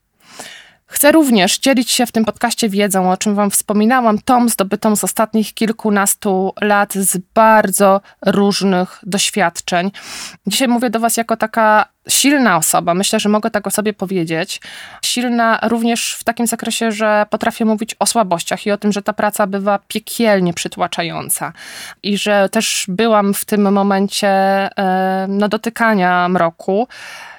Chcę 0.88 1.12
również 1.12 1.58
dzielić 1.58 1.90
się 1.90 2.06
w 2.06 2.12
tym 2.12 2.24
podcaście 2.24 2.68
wiedzą, 2.68 3.10
o 3.12 3.16
czym 3.16 3.34
Wam 3.34 3.50
wspominałam, 3.50 4.18
tą 4.18 4.48
zdobytą 4.48 4.96
z 4.96 5.04
ostatnich 5.04 5.54
kilkunastu 5.54 6.52
lat 6.60 6.94
z 6.94 7.18
bardzo 7.34 8.00
różnych 8.26 9.00
doświadczeń. 9.02 9.90
Dzisiaj 10.46 10.68
mówię 10.68 10.90
do 10.90 11.00
Was 11.00 11.16
jako 11.16 11.36
taka 11.36 11.88
silna 12.08 12.56
osoba, 12.56 12.94
myślę, 12.94 13.20
że 13.20 13.28
mogę 13.28 13.50
tak 13.50 13.66
o 13.66 13.70
sobie 13.70 13.92
powiedzieć. 13.92 14.60
Silna 15.02 15.58
również 15.62 16.16
w 16.20 16.24
takim 16.24 16.46
zakresie, 16.46 16.92
że 16.92 17.26
potrafię 17.30 17.64
mówić 17.64 17.96
o 17.98 18.06
słabościach 18.06 18.66
i 18.66 18.70
o 18.70 18.78
tym, 18.78 18.92
że 18.92 19.02
ta 19.02 19.12
praca 19.12 19.46
bywa 19.46 19.78
piekielnie 19.88 20.54
przytłaczająca 20.54 21.52
i 22.02 22.18
że 22.18 22.48
też 22.48 22.84
byłam 22.88 23.34
w 23.34 23.44
tym 23.44 23.72
momencie 23.72 24.28
e, 24.28 25.26
no, 25.28 25.48
dotykania 25.48 26.28
mroku. 26.28 26.88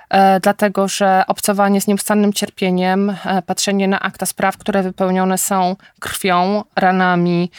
E, 0.09 0.39
dlatego 0.39 0.87
że 0.87 1.23
obcowanie 1.27 1.81
z 1.81 1.87
nieustannym 1.87 2.33
cierpieniem, 2.33 3.15
e, 3.25 3.41
patrzenie 3.41 3.87
na 3.87 3.99
akta 3.99 4.25
spraw, 4.25 4.57
które 4.57 4.83
wypełnione 4.83 5.37
są 5.37 5.75
krwią, 5.99 6.63
ranami, 6.75 7.51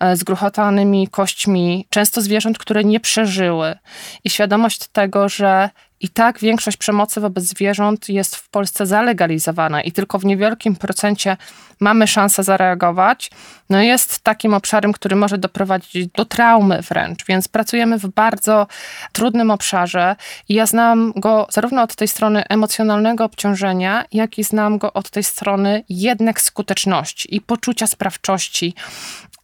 e, 0.00 0.16
zgruchotanymi 0.16 1.08
kośćmi, 1.08 1.86
często 1.90 2.20
zwierząt, 2.20 2.58
które 2.58 2.84
nie 2.84 3.00
przeżyły, 3.00 3.76
i 4.24 4.30
świadomość 4.30 4.88
tego, 4.88 5.28
że 5.28 5.70
i 6.00 6.08
tak 6.08 6.38
większość 6.38 6.76
przemocy 6.76 7.20
wobec 7.20 7.44
zwierząt 7.44 8.08
jest 8.08 8.36
w 8.36 8.48
Polsce 8.48 8.86
zalegalizowana 8.86 9.82
i 9.82 9.92
tylko 9.92 10.18
w 10.18 10.24
niewielkim 10.24 10.76
procencie 10.76 11.36
mamy 11.80 12.06
szansę 12.06 12.42
zareagować, 12.42 13.30
no 13.70 13.82
jest 13.82 14.20
takim 14.20 14.54
obszarem, 14.54 14.92
który 14.92 15.16
może 15.16 15.38
doprowadzić 15.38 16.06
do 16.06 16.24
traumy 16.24 16.82
wręcz, 16.82 17.26
więc 17.26 17.48
pracujemy 17.48 17.98
w 17.98 18.06
bardzo 18.06 18.66
trudnym 19.12 19.50
obszarze 19.50 20.16
i 20.48 20.54
ja 20.54 20.66
znam 20.66 21.12
go 21.16 21.46
zarówno 21.50 21.82
od 21.82 21.96
tej 21.96 22.08
strony 22.08 22.44
emocjonalnego 22.48 23.24
obciążenia, 23.24 24.04
jak 24.12 24.38
i 24.38 24.44
znam 24.44 24.78
go 24.78 24.92
od 24.92 25.10
tej 25.10 25.24
strony 25.24 25.84
jednak 25.88 26.40
skuteczności 26.40 27.36
i 27.36 27.40
poczucia 27.40 27.86
sprawczości. 27.86 28.74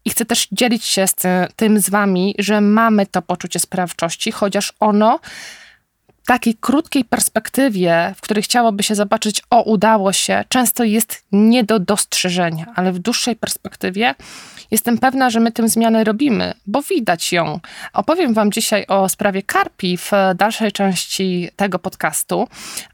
I 0.05 0.11
chcę 0.11 0.25
też 0.25 0.49
dzielić 0.53 0.85
się 0.85 1.07
z 1.07 1.15
tym 1.57 1.81
z 1.81 1.91
wami, 1.91 2.35
że 2.39 2.61
mamy 2.61 3.07
to 3.07 3.23
poczucie 3.23 3.59
sprawczości, 3.59 4.33
chociaż 4.33 4.73
ono 4.81 5.21
takiej 6.27 6.55
krótkiej 6.55 7.05
perspektywie, 7.05 8.15
w 8.17 8.21
której 8.21 8.43
chciałoby 8.43 8.83
się 8.83 8.95
zobaczyć, 8.95 9.43
o, 9.51 9.63
udało 9.63 10.13
się, 10.13 10.45
często 10.49 10.85
jest 10.85 11.25
nie 11.33 11.65
do 11.65 11.79
dostrzeżenia, 11.79 12.67
ale 12.75 12.93
w 12.93 12.99
dłuższej 12.99 13.37
perspektywie 13.37 14.15
jestem 14.71 14.99
pewna, 14.99 15.31
że 15.31 15.41
my 15.41 15.53
tę 15.53 15.69
zmianę 15.69 16.05
robimy, 16.05 16.55
bo 16.67 16.83
widać 16.83 17.33
ją. 17.33 17.61
Opowiem 17.93 18.35
Wam 18.35 18.53
dzisiaj 18.53 18.87
o 18.87 19.09
sprawie 19.09 19.43
Karpi 19.43 19.97
w 19.97 20.11
dalszej 20.37 20.73
części 20.73 21.49
tego 21.57 21.79
podcastu, 21.79 22.49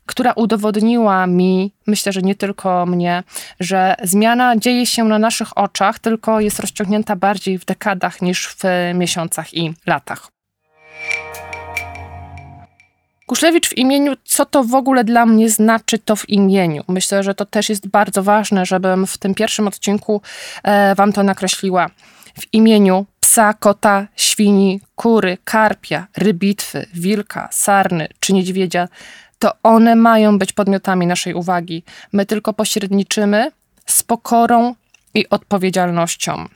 która 0.06 0.32
udowodniła 0.32 1.26
mi, 1.26 1.72
myślę, 1.86 2.12
że 2.12 2.22
nie 2.22 2.34
tylko 2.34 2.86
mnie, 2.86 3.22
że 3.60 3.94
zmiana 4.02 4.56
dzieje 4.56 4.86
się 4.86 5.04
na 5.04 5.18
naszych 5.18 5.58
oczach, 5.58 5.98
tylko 5.98 6.40
jest 6.40 6.60
rozciągnięta 6.60 7.16
bardziej 7.16 7.58
w 7.58 7.64
dekadach 7.64 8.22
niż 8.22 8.48
w 8.48 8.62
miesiącach 8.94 9.54
i 9.54 9.74
latach. 9.86 10.37
Kuszlewicz 13.28 13.68
w 13.68 13.78
imieniu, 13.78 14.12
co 14.24 14.44
to 14.44 14.64
w 14.64 14.74
ogóle 14.74 15.04
dla 15.04 15.26
mnie 15.26 15.50
znaczy 15.50 15.98
to 15.98 16.16
w 16.16 16.28
imieniu? 16.28 16.84
Myślę, 16.88 17.22
że 17.22 17.34
to 17.34 17.46
też 17.46 17.68
jest 17.68 17.88
bardzo 17.88 18.22
ważne, 18.22 18.66
żebym 18.66 19.06
w 19.06 19.18
tym 19.18 19.34
pierwszym 19.34 19.68
odcinku 19.68 20.22
e, 20.62 20.94
Wam 20.94 21.12
to 21.12 21.22
nakreśliła. 21.22 21.90
W 22.40 22.54
imieniu 22.54 23.06
psa, 23.20 23.54
kota, 23.54 24.06
świni, 24.16 24.80
kury, 24.96 25.38
karpia, 25.44 26.06
rybitwy, 26.16 26.86
wilka, 26.94 27.48
sarny 27.52 28.08
czy 28.20 28.32
niedźwiedzia, 28.32 28.88
to 29.38 29.52
one 29.62 29.96
mają 29.96 30.38
być 30.38 30.52
podmiotami 30.52 31.06
naszej 31.06 31.34
uwagi. 31.34 31.84
My 32.12 32.26
tylko 32.26 32.52
pośredniczymy 32.52 33.50
z 33.86 34.02
pokorą 34.02 34.74
i 35.14 35.28
odpowiedzialnością. 35.28 36.48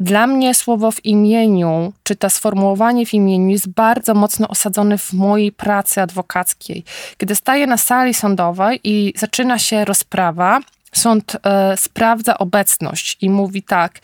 Dla 0.00 0.26
mnie 0.26 0.54
słowo 0.54 0.90
w 0.90 1.04
imieniu, 1.04 1.92
czy 2.02 2.16
to 2.16 2.30
sformułowanie 2.30 3.06
w 3.06 3.14
imieniu 3.14 3.48
jest 3.48 3.68
bardzo 3.68 4.14
mocno 4.14 4.48
osadzone 4.48 4.98
w 4.98 5.12
mojej 5.12 5.52
pracy 5.52 6.00
adwokackiej. 6.00 6.84
Kiedy 7.18 7.34
staję 7.34 7.66
na 7.66 7.76
sali 7.76 8.14
sądowej 8.14 8.80
i 8.84 9.14
zaczyna 9.16 9.58
się 9.58 9.84
rozprawa, 9.84 10.60
Sąd 10.94 11.36
e, 11.46 11.76
sprawdza 11.76 12.38
obecność 12.38 13.16
i 13.20 13.30
mówi 13.30 13.62
tak: 13.62 13.98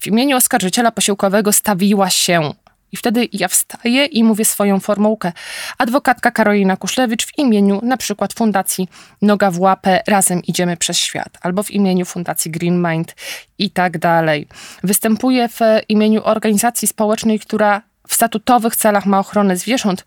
W 0.00 0.06
imieniu 0.06 0.36
oskarżyciela 0.36 0.90
posiłkowego 0.90 1.52
stawiła 1.52 2.10
się 2.10 2.52
i 2.92 2.96
wtedy 2.96 3.28
ja 3.32 3.48
wstaję 3.48 4.04
i 4.04 4.24
mówię 4.24 4.44
swoją 4.44 4.80
formułkę. 4.80 5.32
Adwokatka 5.78 6.30
Karolina 6.30 6.76
Kuszlewicz 6.76 7.26
w 7.26 7.38
imieniu 7.38 7.80
na 7.82 7.96
przykład 7.96 8.32
Fundacji 8.32 8.88
Noga 9.22 9.50
w 9.50 9.60
łapę 9.60 10.02
Razem 10.06 10.42
idziemy 10.42 10.76
przez 10.76 10.98
świat 10.98 11.38
albo 11.40 11.62
w 11.62 11.70
imieniu 11.70 12.04
Fundacji 12.04 12.50
Green 12.50 12.88
Mind 12.88 13.14
i 13.58 13.70
tak 13.70 13.98
dalej. 13.98 14.48
Występuję 14.82 15.48
w 15.48 15.60
imieniu 15.88 16.24
organizacji 16.24 16.88
społecznej, 16.88 17.40
która 17.40 17.82
w 18.08 18.14
statutowych 18.14 18.76
celach 18.76 19.06
ma 19.06 19.18
ochronę 19.18 19.56
zwierząt, 19.56 20.04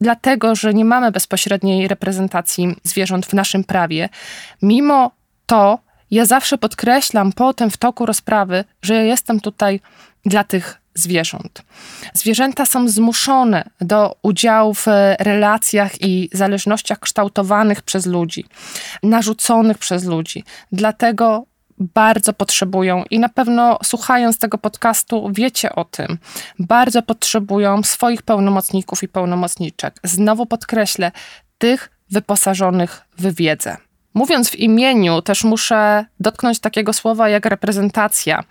dlatego 0.00 0.54
że 0.54 0.74
nie 0.74 0.84
mamy 0.84 1.12
bezpośredniej 1.12 1.88
reprezentacji 1.88 2.76
zwierząt 2.84 3.26
w 3.26 3.32
naszym 3.32 3.64
prawie. 3.64 4.08
Mimo 4.62 5.10
to 5.46 5.78
ja 6.10 6.26
zawsze 6.26 6.58
podkreślam 6.58 7.32
potem 7.32 7.70
w 7.70 7.76
toku 7.76 8.06
rozprawy, 8.06 8.64
że 8.82 8.94
ja 8.94 9.02
jestem 9.02 9.40
tutaj 9.40 9.80
dla 10.24 10.44
tych 10.44 10.81
zwierząt. 10.94 11.62
Zwierzęta 12.14 12.66
są 12.66 12.88
zmuszone 12.88 13.64
do 13.80 14.16
udziału 14.22 14.74
w 14.74 14.86
relacjach 15.18 16.02
i 16.02 16.28
zależnościach 16.32 16.98
kształtowanych 16.98 17.82
przez 17.82 18.06
ludzi, 18.06 18.44
narzuconych 19.02 19.78
przez 19.78 20.04
ludzi. 20.04 20.44
Dlatego 20.72 21.46
bardzo 21.78 22.32
potrzebują 22.32 23.04
i 23.10 23.18
na 23.18 23.28
pewno 23.28 23.78
słuchając 23.84 24.38
tego 24.38 24.58
podcastu 24.58 25.30
wiecie 25.32 25.74
o 25.74 25.84
tym, 25.84 26.18
bardzo 26.58 27.02
potrzebują 27.02 27.82
swoich 27.82 28.22
pełnomocników 28.22 29.02
i 29.02 29.08
pełnomocniczek. 29.08 30.00
Znowu 30.04 30.46
podkreślę, 30.46 31.12
tych 31.58 31.90
wyposażonych 32.10 33.02
w 33.18 33.34
wiedzę. 33.34 33.76
Mówiąc 34.14 34.50
w 34.50 34.58
imieniu, 34.58 35.22
też 35.22 35.44
muszę 35.44 36.04
dotknąć 36.20 36.58
takiego 36.60 36.92
słowa 36.92 37.28
jak 37.28 37.46
reprezentacja. 37.46 38.44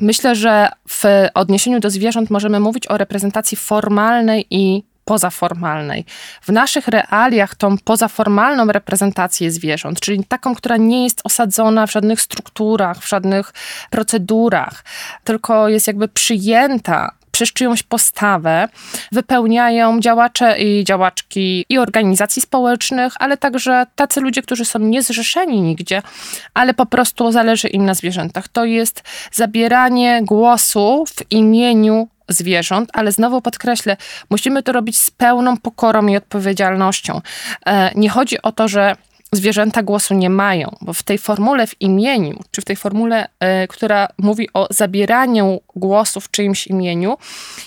Myślę, 0.00 0.34
że 0.34 0.68
w 0.88 1.04
odniesieniu 1.34 1.80
do 1.80 1.90
zwierząt 1.90 2.30
możemy 2.30 2.60
mówić 2.60 2.86
o 2.86 2.96
reprezentacji 2.96 3.56
formalnej 3.56 4.46
i 4.50 4.82
pozaformalnej. 5.08 6.04
W 6.42 6.48
naszych 6.52 6.88
realiach 6.88 7.54
tą 7.54 7.78
pozaformalną 7.78 8.66
reprezentację 8.66 9.50
zwierząt, 9.50 10.00
czyli 10.00 10.24
taką, 10.24 10.54
która 10.54 10.76
nie 10.76 11.04
jest 11.04 11.20
osadzona 11.24 11.86
w 11.86 11.92
żadnych 11.92 12.20
strukturach, 12.20 12.98
w 12.98 13.08
żadnych 13.08 13.52
procedurach, 13.90 14.84
tylko 15.24 15.68
jest 15.68 15.86
jakby 15.86 16.08
przyjęta 16.08 17.17
przez 17.38 17.52
czyjąś 17.52 17.82
postawę 17.82 18.68
wypełniają 19.12 20.00
działacze 20.00 20.58
i 20.58 20.84
działaczki 20.84 21.64
i 21.68 21.78
organizacji 21.78 22.42
społecznych, 22.42 23.12
ale 23.18 23.36
także 23.36 23.86
tacy 23.96 24.20
ludzie, 24.20 24.42
którzy 24.42 24.64
są 24.64 24.78
niezrzeszeni 24.78 25.60
nigdzie, 25.60 26.02
ale 26.54 26.74
po 26.74 26.86
prostu 26.86 27.32
zależy 27.32 27.68
im 27.68 27.84
na 27.84 27.94
zwierzętach. 27.94 28.48
To 28.48 28.64
jest 28.64 29.02
zabieranie 29.32 30.20
głosu 30.22 31.04
w 31.06 31.32
imieniu 31.32 32.08
zwierząt, 32.28 32.90
ale 32.92 33.12
znowu 33.12 33.42
podkreślę, 33.42 33.96
musimy 34.30 34.62
to 34.62 34.72
robić 34.72 34.98
z 34.98 35.10
pełną 35.10 35.56
pokorą 35.56 36.06
i 36.06 36.16
odpowiedzialnością. 36.16 37.20
E, 37.66 37.90
nie 37.94 38.10
chodzi 38.10 38.42
o 38.42 38.52
to, 38.52 38.68
że 38.68 38.96
zwierzęta 39.32 39.82
głosu 39.82 40.14
nie 40.14 40.30
mają, 40.30 40.76
bo 40.80 40.92
w 40.92 41.02
tej 41.02 41.18
formule 41.18 41.66
w 41.66 41.80
imieniu, 41.80 42.40
czy 42.50 42.60
w 42.60 42.64
tej 42.64 42.76
formule, 42.76 43.24
y, 43.24 43.68
która 43.68 44.08
mówi 44.18 44.48
o 44.54 44.66
zabieraniu 44.70 45.60
głosu 45.76 46.20
w 46.20 46.30
czyimś 46.30 46.66
imieniu, 46.66 47.16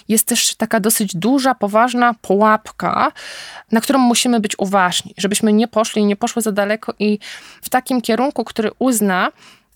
jest 0.07 0.27
też 0.27 0.55
taka 0.55 0.79
dosyć 0.79 1.15
duża, 1.15 1.55
poważna 1.55 2.13
pułapka, 2.13 3.11
na 3.71 3.81
którą 3.81 3.99
musimy 3.99 4.39
być 4.39 4.59
uważni, 4.59 5.13
żebyśmy 5.17 5.53
nie 5.53 5.67
poszli, 5.67 6.05
nie 6.05 6.15
poszły 6.15 6.41
za 6.41 6.51
daleko 6.51 6.93
i 6.99 7.19
w 7.61 7.69
takim 7.69 8.01
kierunku, 8.01 8.43
który 8.43 8.71
uzna, 8.79 9.31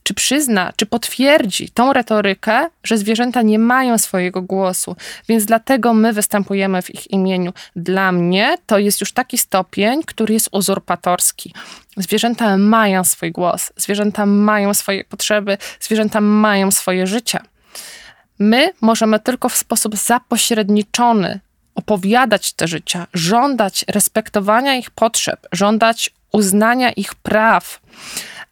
czy 0.06 0.14
przyzna, 0.14 0.74
czy 0.76 0.86
potwierdzi 0.86 1.70
tą 1.70 1.94
retorykę, 1.94 2.70
że 2.84 2.98
zwierzęta 2.98 3.42
nie 3.42 3.60
mają 3.60 3.98
swojego 3.98 4.42
głosu, 4.42 4.96
więc 5.28 5.46
dlatego 5.46 5.94
my 5.94 6.14
występujemy 6.14 6.82
w 6.82 6.96
ich 6.96 7.12
imieniu. 7.12 7.54
Dla 7.76 8.12
mnie 8.12 8.58
to 8.66 8.78
jest 8.78 9.02
już 9.02 9.12
taki 9.12 9.38
stopień, 9.38 10.04
który 10.04 10.34
jest 10.34 10.50
uzurpatorski. 10.52 11.54
Zwierzęta 11.98 12.58
mają 12.58 13.04
swój 13.04 13.32
głos, 13.32 13.74
zwierzęta 13.78 14.26
mają 14.26 14.74
swoje 14.74 15.04
potrzeby, 15.04 15.58
zwierzęta 15.80 16.22
mają 16.22 16.72
swoje 16.72 17.08
życie. 17.08 17.40
My 18.40 18.74
możemy 18.82 19.20
tylko 19.20 19.50
w 19.50 19.56
sposób 19.56 19.96
zapośredniczony 19.96 21.40
opowiadać 21.76 22.54
te 22.54 22.68
życia, 22.68 23.08
żądać 23.14 23.86
respektowania 23.88 24.76
ich 24.76 24.92
potrzeb, 24.92 25.48
żądać 25.52 26.12
uznania 26.32 26.92
ich 26.92 27.16
praw 27.16 27.80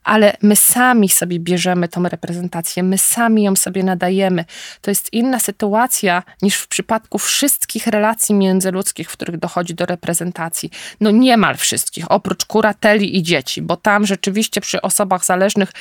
ale 0.03 0.38
my 0.41 0.55
sami 0.55 1.10
sobie 1.10 1.39
bierzemy 1.39 1.88
tą 1.88 2.03
reprezentację, 2.03 2.83
my 2.83 2.98
sami 2.98 3.43
ją 3.43 3.55
sobie 3.55 3.83
nadajemy. 3.83 4.45
To 4.81 4.91
jest 4.91 5.13
inna 5.13 5.39
sytuacja 5.39 6.24
niż 6.41 6.55
w 6.55 6.67
przypadku 6.67 7.17
wszystkich 7.17 7.88
relacji 7.88 8.36
międzyludzkich, 8.36 9.10
w 9.10 9.13
których 9.13 9.38
dochodzi 9.38 9.75
do 9.75 9.86
reprezentacji. 9.86 10.69
No 11.01 11.12
niemal 11.12 11.57
wszystkich, 11.57 12.12
oprócz 12.12 12.45
kurateli 12.45 13.17
i 13.17 13.24
dzieci, 13.24 13.62
bo 13.62 13.77
tam 13.77 14.05
rzeczywiście 14.05 14.62
przy 14.62 14.81
osobach 14.81 15.25
zależnych 15.25 15.72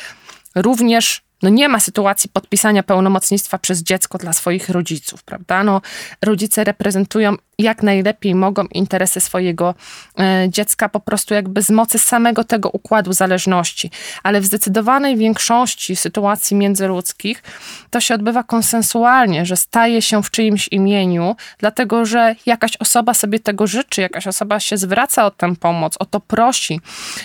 również 0.54 1.22
no 1.42 1.48
nie 1.48 1.68
ma 1.68 1.80
sytuacji 1.80 2.30
podpisania 2.30 2.82
pełnomocnictwa 2.82 3.58
przez 3.58 3.82
dziecko 3.82 4.18
dla 4.18 4.32
swoich 4.32 4.68
rodziców, 4.68 5.22
prawda? 5.22 5.64
No, 5.64 5.80
rodzice 6.22 6.64
reprezentują 6.64 7.36
jak 7.58 7.82
najlepiej 7.82 8.34
mogą 8.34 8.66
interesy 8.66 9.20
swojego 9.20 9.74
e, 10.18 10.46
dziecka 10.48 10.88
po 10.88 11.00
prostu 11.00 11.34
jakby 11.34 11.62
z 11.62 11.70
mocy 11.70 11.98
samego 11.98 12.44
tego 12.44 12.70
układu 12.70 13.12
zależności. 13.12 13.90
Ale 14.22 14.40
w 14.40 14.46
zdecydowanej 14.46 15.16
większości 15.16 15.96
sytuacji 15.96 16.56
międzyludzkich 16.56 17.42
to 17.90 18.00
się 18.00 18.14
odbywa 18.14 18.42
konsensualnie, 18.42 19.46
że 19.46 19.56
staje 19.56 20.02
się 20.02 20.22
w 20.22 20.30
czyimś 20.30 20.68
imieniu, 20.68 21.36
dlatego 21.58 22.04
że 22.04 22.34
jakaś 22.46 22.76
osoba 22.76 23.14
sobie 23.14 23.40
tego 23.40 23.66
życzy, 23.66 24.00
jakaś 24.00 24.26
osoba 24.26 24.60
się 24.60 24.76
zwraca 24.76 25.26
o 25.26 25.30
tę 25.30 25.56
pomoc, 25.56 25.96
o 25.98 26.04
to 26.04 26.20
prosi. 26.20 26.80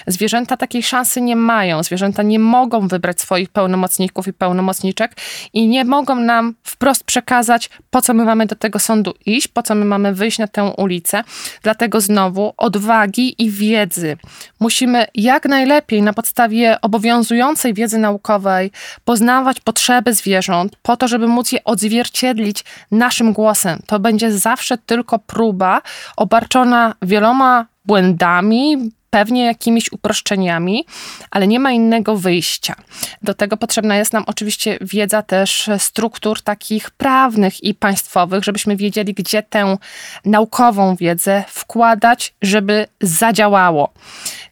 Zwierzęta 0.08 0.58
takiej 0.58 0.84
szansy 0.84 1.22
nie 1.22 1.36
mają. 1.36 1.84
Zwierzęta 1.84 2.24
nie 2.24 2.40
mogą 2.40 2.88
wybrać 2.88 3.22
swoich 3.22 3.50
pełnomocników 3.50 4.07
i 4.28 4.34
pełnomocniczek 4.34 5.16
i 5.54 5.68
nie 5.68 5.86
mogą 5.86 6.16
nam 6.16 6.56
wprost 6.64 7.04
przekazać, 7.04 7.70
po 7.90 8.02
co 8.02 8.14
my 8.14 8.26
mamy 8.26 8.46
do 8.46 8.56
tego 8.56 8.80
sądu 8.80 9.14
iść, 9.26 9.48
po 9.48 9.64
co 9.64 9.76
my 9.76 9.86
mamy 9.86 10.14
wyjść 10.14 10.40
na 10.40 10.48
tę 10.48 10.64
ulicę. 10.64 11.24
Dlatego 11.64 12.02
znowu 12.02 12.54
odwagi 12.58 13.44
i 13.44 13.52
wiedzy. 13.52 14.18
Musimy 14.60 15.06
jak 15.16 15.46
najlepiej 15.46 16.02
na 16.02 16.14
podstawie 16.14 16.82
obowiązującej 16.82 17.74
wiedzy 17.74 17.98
naukowej 17.98 18.72
poznawać 19.06 19.60
potrzeby 19.60 20.14
zwierząt, 20.14 20.76
po 20.82 20.98
to, 20.98 21.08
żeby 21.08 21.28
móc 21.28 21.52
je 21.52 21.64
odzwierciedlić 21.64 22.64
naszym 22.92 23.34
głosem. 23.34 23.80
To 23.86 24.00
będzie 24.00 24.32
zawsze 24.32 24.78
tylko 24.78 25.20
próba 25.20 25.82
obarczona 26.18 26.96
wieloma 27.02 27.66
błędami, 27.86 28.92
pewnie 29.10 29.46
jakimiś 29.46 29.92
uproszczeniami, 29.92 30.86
ale 31.32 31.48
nie 31.48 31.60
ma 31.60 31.72
innego 31.72 32.18
wyjścia. 32.18 32.76
Do 33.22 33.34
tego 33.34 33.58
potrzebna 33.58 33.96
jest 33.96 34.14
nam 34.14 34.24
oczywiście 34.28 34.78
wiedza 34.82 35.22
też 35.22 35.70
struktur 35.78 36.42
takich 36.42 36.92
prawnych 36.92 37.64
i 37.64 37.74
państwowych, 37.74 38.44
żebyśmy 38.44 38.76
wiedzieli, 38.76 39.14
gdzie 39.14 39.44
tę 39.44 39.78
naukową 40.26 40.96
wiedzę 40.96 41.44
wkładać, 41.48 42.34
żeby 42.42 42.88
zadziałało. 43.02 43.94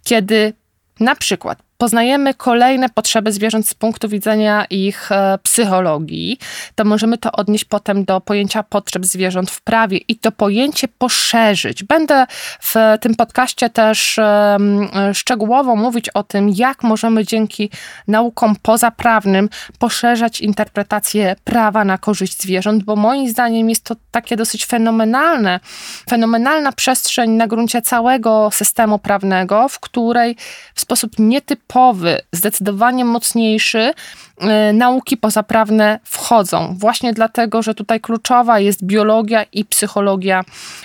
Kiedy 0.03 0.53
na 0.99 1.15
przykład 1.15 1.59
poznajemy 1.77 2.33
kolejne 2.33 2.89
potrzeby 2.89 3.31
zwierząt 3.31 3.67
z 3.67 3.73
punktu 3.73 4.09
widzenia 4.09 4.65
ich 4.69 5.11
e, 5.11 5.37
psychologii, 5.43 6.37
to 6.75 6.85
możemy 6.85 7.17
to 7.17 7.31
odnieść 7.31 7.65
potem 7.65 8.05
do 8.05 8.21
pojęcia 8.21 8.63
potrzeb 8.63 9.05
zwierząt 9.05 9.51
w 9.51 9.61
prawie 9.61 9.97
i 9.97 10.15
to 10.15 10.31
pojęcie 10.31 10.87
poszerzyć. 10.87 11.83
Będę 11.83 12.25
w 12.61 12.75
tym 13.01 13.15
podcaście 13.15 13.69
też 13.69 14.19
szczegółowo 15.13 15.75
mówić 15.75 16.09
o 16.09 16.23
tym, 16.23 16.49
jak 16.49 16.83
możemy 16.83 17.25
dzięki 17.25 17.69
naukom 18.07 18.55
pozaprawnym 18.61 19.49
poszerzać 19.79 20.41
interpretację 20.41 21.35
prawa 21.43 21.85
na 21.85 21.97
korzyść 21.97 22.41
zwierząt, 22.41 22.83
bo 22.83 22.95
moim 22.95 23.29
zdaniem 23.29 23.69
jest 23.69 23.83
to 23.83 23.95
takie 24.11 24.35
dosyć 24.35 24.65
fenomenalne, 24.65 25.59
fenomenalna 26.09 26.71
przestrzeń 26.71 27.31
na 27.31 27.47
gruncie 27.47 27.81
całego 27.81 28.49
systemu 28.51 28.99
prawnego, 28.99 29.69
w 29.69 29.79
której 29.79 30.35
w 30.75 30.81
sposób 30.81 31.11
nietypowy 31.19 31.64
typowy, 31.67 32.19
zdecydowanie 32.31 33.05
mocniejszy, 33.05 33.93
y, 34.69 34.73
nauki 34.73 35.17
pozaprawne 35.17 35.99
wchodzą. 36.03 36.75
Właśnie 36.79 37.13
dlatego, 37.13 37.61
że 37.61 37.75
tutaj 37.75 38.01
kluczowa 38.01 38.59
jest 38.59 38.83
biologia 38.83 39.43
i 39.43 39.65
psychologia 39.65 40.43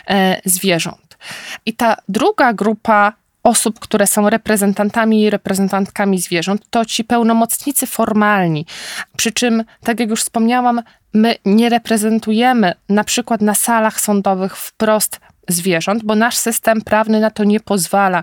e, 0.08 0.40
zwierząt. 0.44 1.18
I 1.66 1.72
ta 1.72 1.96
druga 2.08 2.52
grupa 2.52 3.12
osób, 3.42 3.80
które 3.80 4.06
są 4.06 4.30
reprezentantami 4.30 5.22
i 5.22 5.30
reprezentantkami 5.30 6.18
zwierząt, 6.18 6.62
to 6.70 6.84
ci 6.84 7.04
pełnomocnicy 7.04 7.86
formalni. 7.86 8.66
Przy 9.16 9.32
czym, 9.32 9.64
tak 9.84 10.00
jak 10.00 10.10
już 10.10 10.20
wspomniałam, 10.20 10.82
my 11.14 11.34
nie 11.44 11.68
reprezentujemy 11.68 12.72
na 12.88 13.04
przykład 13.04 13.40
na 13.40 13.54
salach 13.54 14.00
sądowych 14.00 14.56
wprost 14.56 15.20
zwierząt, 15.52 16.04
bo 16.04 16.14
nasz 16.14 16.36
system 16.36 16.82
prawny 16.82 17.20
na 17.20 17.30
to 17.30 17.44
nie 17.44 17.60
pozwala. 17.60 18.22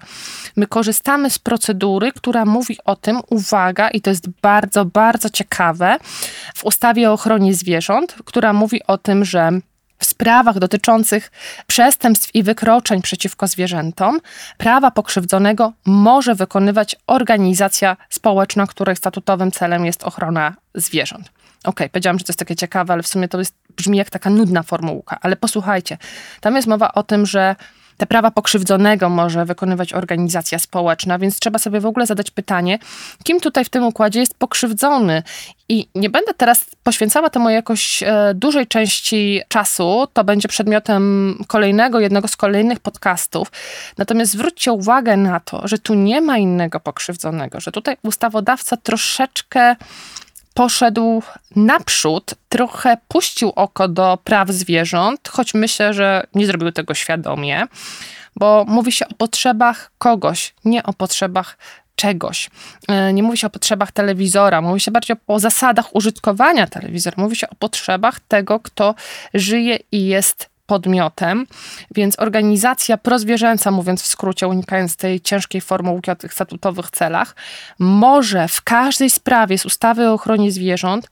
My 0.56 0.68
korzystamy 0.68 1.30
z 1.30 1.40
procedury, 1.40 2.12
która 2.12 2.46
mówi 2.46 2.78
o 2.86 2.96
tym, 2.96 3.22
uwaga, 3.30 3.90
i 3.90 4.02
to 4.02 4.10
jest 4.10 4.30
bardzo, 4.42 4.86
bardzo 4.86 5.30
ciekawe, 5.30 5.98
w 6.56 6.66
ustawie 6.66 7.10
o 7.10 7.14
ochronie 7.14 7.54
zwierząt, 7.54 8.16
która 8.26 8.54
mówi 8.54 8.82
o 8.88 8.98
tym, 8.98 9.26
że 9.26 9.52
w 10.00 10.06
sprawach 10.06 10.60
dotyczących 10.60 11.32
przestępstw 11.68 12.36
i 12.36 12.44
wykroczeń 12.44 13.02
przeciwko 13.02 13.48
zwierzętom 13.48 14.20
prawa 14.58 14.92
pokrzywdzonego 14.92 15.74
może 15.86 16.36
wykonywać 16.36 16.96
organizacja 17.08 17.98
społeczna, 18.10 18.68
której 18.68 18.96
statutowym 18.96 19.52
celem 19.52 19.86
jest 19.86 20.04
ochrona 20.04 20.56
zwierząt. 20.76 21.30
Okej, 21.60 21.70
okay, 21.70 21.90
powiedziałam, 21.90 22.20
że 22.20 22.26
to 22.26 22.32
jest 22.32 22.40
takie 22.40 22.56
ciekawe, 22.56 22.94
ale 22.94 23.04
w 23.04 23.08
sumie 23.08 23.28
to 23.28 23.40
jest, 23.40 23.56
brzmi 23.78 23.98
jak 23.98 24.10
taka 24.10 24.30
nudna 24.30 24.64
formułka. 24.64 25.18
Ale 25.22 25.36
posłuchajcie, 25.36 25.98
tam 26.42 26.56
jest 26.56 26.68
mowa 26.68 26.94
o 26.94 27.04
tym, 27.04 27.26
że 27.26 27.56
te 27.98 28.06
prawa 28.06 28.32
pokrzywdzonego 28.32 29.10
może 29.10 29.46
wykonywać 29.46 29.94
organizacja 29.94 30.60
społeczna, 30.60 31.20
więc 31.20 31.40
trzeba 31.40 31.60
sobie 31.60 31.80
w 31.80 31.86
ogóle 31.86 32.06
zadać 32.06 32.32
pytanie, 32.32 32.80
kim 33.24 33.40
tutaj 33.40 33.66
w 33.66 33.70
tym 33.70 33.84
układzie 33.84 34.20
jest 34.20 34.34
pokrzywdzony. 34.38 35.24
I 35.70 35.88
nie 35.96 36.10
będę 36.10 36.34
teraz 36.34 36.66
poświęcała 36.84 37.30
temu 37.30 37.50
jakoś 37.50 38.04
e, 38.04 38.34
dużej 38.36 38.68
części 38.68 39.42
czasu, 39.48 40.08
to 40.14 40.24
będzie 40.24 40.48
przedmiotem 40.48 41.36
kolejnego, 41.48 42.00
jednego 42.00 42.28
z 42.28 42.36
kolejnych 42.36 42.80
podcastów. 42.80 43.52
Natomiast 43.98 44.32
zwróćcie 44.32 44.72
uwagę 44.72 45.18
na 45.18 45.40
to, 45.40 45.68
że 45.68 45.78
tu 45.78 45.94
nie 45.94 46.22
ma 46.22 46.38
innego 46.38 46.80
pokrzywdzonego, 46.80 47.60
że 47.60 47.72
tutaj 47.72 47.98
ustawodawca 48.04 48.78
troszeczkę 48.78 49.76
poszedł 50.58 51.24
naprzód, 51.56 52.34
trochę 52.50 52.98
puścił 53.08 53.50
oko 53.56 53.88
do 53.88 54.18
praw 54.24 54.50
zwierząt, 54.50 55.30
choć 55.30 55.54
myślę, 55.54 55.94
że 55.94 56.24
nie 56.34 56.46
zrobił 56.46 56.72
tego 56.72 56.94
świadomie, 56.94 57.68
bo 58.36 58.66
mówi 58.68 58.92
się 58.92 59.08
o 59.08 59.14
potrzebach 59.14 59.92
kogoś, 59.98 60.54
nie 60.66 60.84
o 60.84 60.94
potrzebach 60.94 61.58
czegoś. 61.96 62.50
E, 62.88 63.14
nie 63.14 63.24
mówi 63.24 63.38
się 63.38 63.48
o 63.48 63.50
potrzebach 63.50 63.92
telewizora, 63.92 64.62
mówi 64.62 64.80
się 64.80 64.92
bardziej 64.92 65.16
o 65.28 65.40
zasadach 65.40 65.96
użytkowania 65.96 66.68
telewizora, 66.68 67.16
mówi 67.18 67.36
się 67.36 67.50
o 67.50 67.56
potrzebach 67.56 68.20
tego, 68.20 68.60
kto 68.60 68.96
żyje 69.34 69.80
i 69.92 70.06
jest 70.06 70.50
podmiotem, 70.68 71.48
więc 71.96 72.20
organizacja 72.20 72.98
prozwierzęca, 72.98 73.72
mówiąc 73.72 74.02
w 74.02 74.08
skrócie, 74.08 74.48
unikając 74.48 74.96
tej 74.96 75.22
ciężkiej 75.22 75.62
formułki 75.62 76.12
o 76.12 76.16
tych 76.16 76.34
statutowych 76.34 76.92
celach, 76.92 77.36
może 77.80 78.48
w 78.48 78.62
każdej 78.62 79.10
sprawie 79.10 79.58
z 79.58 79.66
ustawy 79.66 80.10
o 80.10 80.14
ochronie 80.14 80.52
zwierząt 80.52 81.10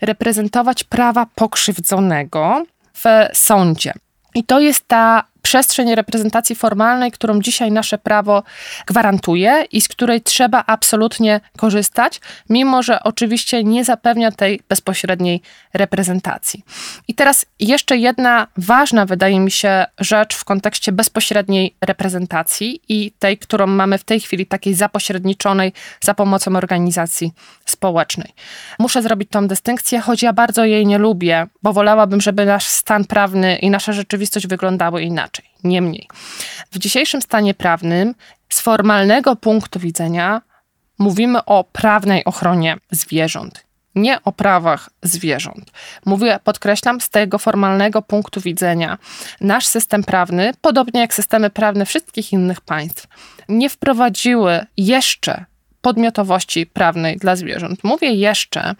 reprezentować 0.00 0.84
prawa 0.84 1.26
pokrzywdzonego, 1.34 2.64
w 2.94 3.04
sądzie. 3.32 3.92
I 4.34 4.44
to 4.44 4.60
jest 4.60 4.88
ta 4.88 5.24
przestrzeń 5.44 5.94
reprezentacji 5.94 6.56
formalnej, 6.56 7.12
którą 7.12 7.40
dzisiaj 7.40 7.72
nasze 7.72 7.98
prawo 7.98 8.42
gwarantuje 8.86 9.66
i 9.72 9.80
z 9.80 9.88
której 9.88 10.20
trzeba 10.22 10.64
absolutnie 10.66 11.40
korzystać, 11.56 12.20
mimo 12.48 12.82
że 12.82 13.02
oczywiście 13.02 13.64
nie 13.64 13.84
zapewnia 13.84 14.32
tej 14.32 14.60
bezpośredniej 14.68 15.42
reprezentacji. 15.74 16.64
I 17.08 17.14
teraz 17.14 17.46
jeszcze 17.60 17.96
jedna 17.96 18.46
ważna, 18.56 19.06
wydaje 19.06 19.40
mi 19.40 19.50
się, 19.50 19.86
rzecz 19.98 20.34
w 20.34 20.44
kontekście 20.44 20.92
bezpośredniej 20.92 21.74
reprezentacji 21.80 22.80
i 22.88 23.12
tej, 23.18 23.38
którą 23.38 23.66
mamy 23.66 23.98
w 23.98 24.04
tej 24.04 24.20
chwili, 24.20 24.46
takiej 24.46 24.74
zapośredniczonej 24.74 25.72
za 26.00 26.14
pomocą 26.14 26.56
organizacji 26.56 27.32
społecznej. 27.66 28.32
Muszę 28.78 29.02
zrobić 29.02 29.30
tą 29.30 29.48
dystynkcję, 29.48 30.00
choć 30.00 30.22
ja 30.22 30.32
bardzo 30.32 30.64
jej 30.64 30.86
nie 30.86 30.98
lubię, 30.98 31.46
bo 31.62 31.72
wolałabym, 31.72 32.20
żeby 32.20 32.46
nasz 32.46 32.66
stan 32.66 33.04
prawny 33.04 33.56
i 33.56 33.70
nasza 33.70 33.92
rzeczywistość 33.92 34.46
wyglądały 34.46 35.02
inaczej. 35.02 35.33
Niemniej, 35.64 36.08
w 36.72 36.78
dzisiejszym 36.78 37.22
stanie 37.22 37.54
prawnym 37.54 38.14
z 38.48 38.60
formalnego 38.60 39.36
punktu 39.36 39.80
widzenia 39.80 40.42
mówimy 40.98 41.44
o 41.44 41.64
prawnej 41.64 42.24
ochronie 42.24 42.76
zwierząt, 42.90 43.64
nie 43.94 44.22
o 44.22 44.32
prawach 44.32 44.90
zwierząt. 45.02 45.70
Mówię, 46.04 46.38
podkreślam, 46.44 47.00
z 47.00 47.10
tego 47.10 47.38
formalnego 47.38 48.02
punktu 48.02 48.40
widzenia 48.40 48.98
nasz 49.40 49.66
system 49.66 50.04
prawny, 50.04 50.52
podobnie 50.60 51.00
jak 51.00 51.14
systemy 51.14 51.50
prawne 51.50 51.86
wszystkich 51.86 52.32
innych 52.32 52.60
państw, 52.60 53.06
nie 53.48 53.70
wprowadziły 53.70 54.66
jeszcze 54.76 55.44
podmiotowości 55.80 56.66
prawnej 56.66 57.16
dla 57.16 57.36
zwierząt. 57.36 57.84
Mówię 57.84 58.12
jeszcze, 58.12 58.74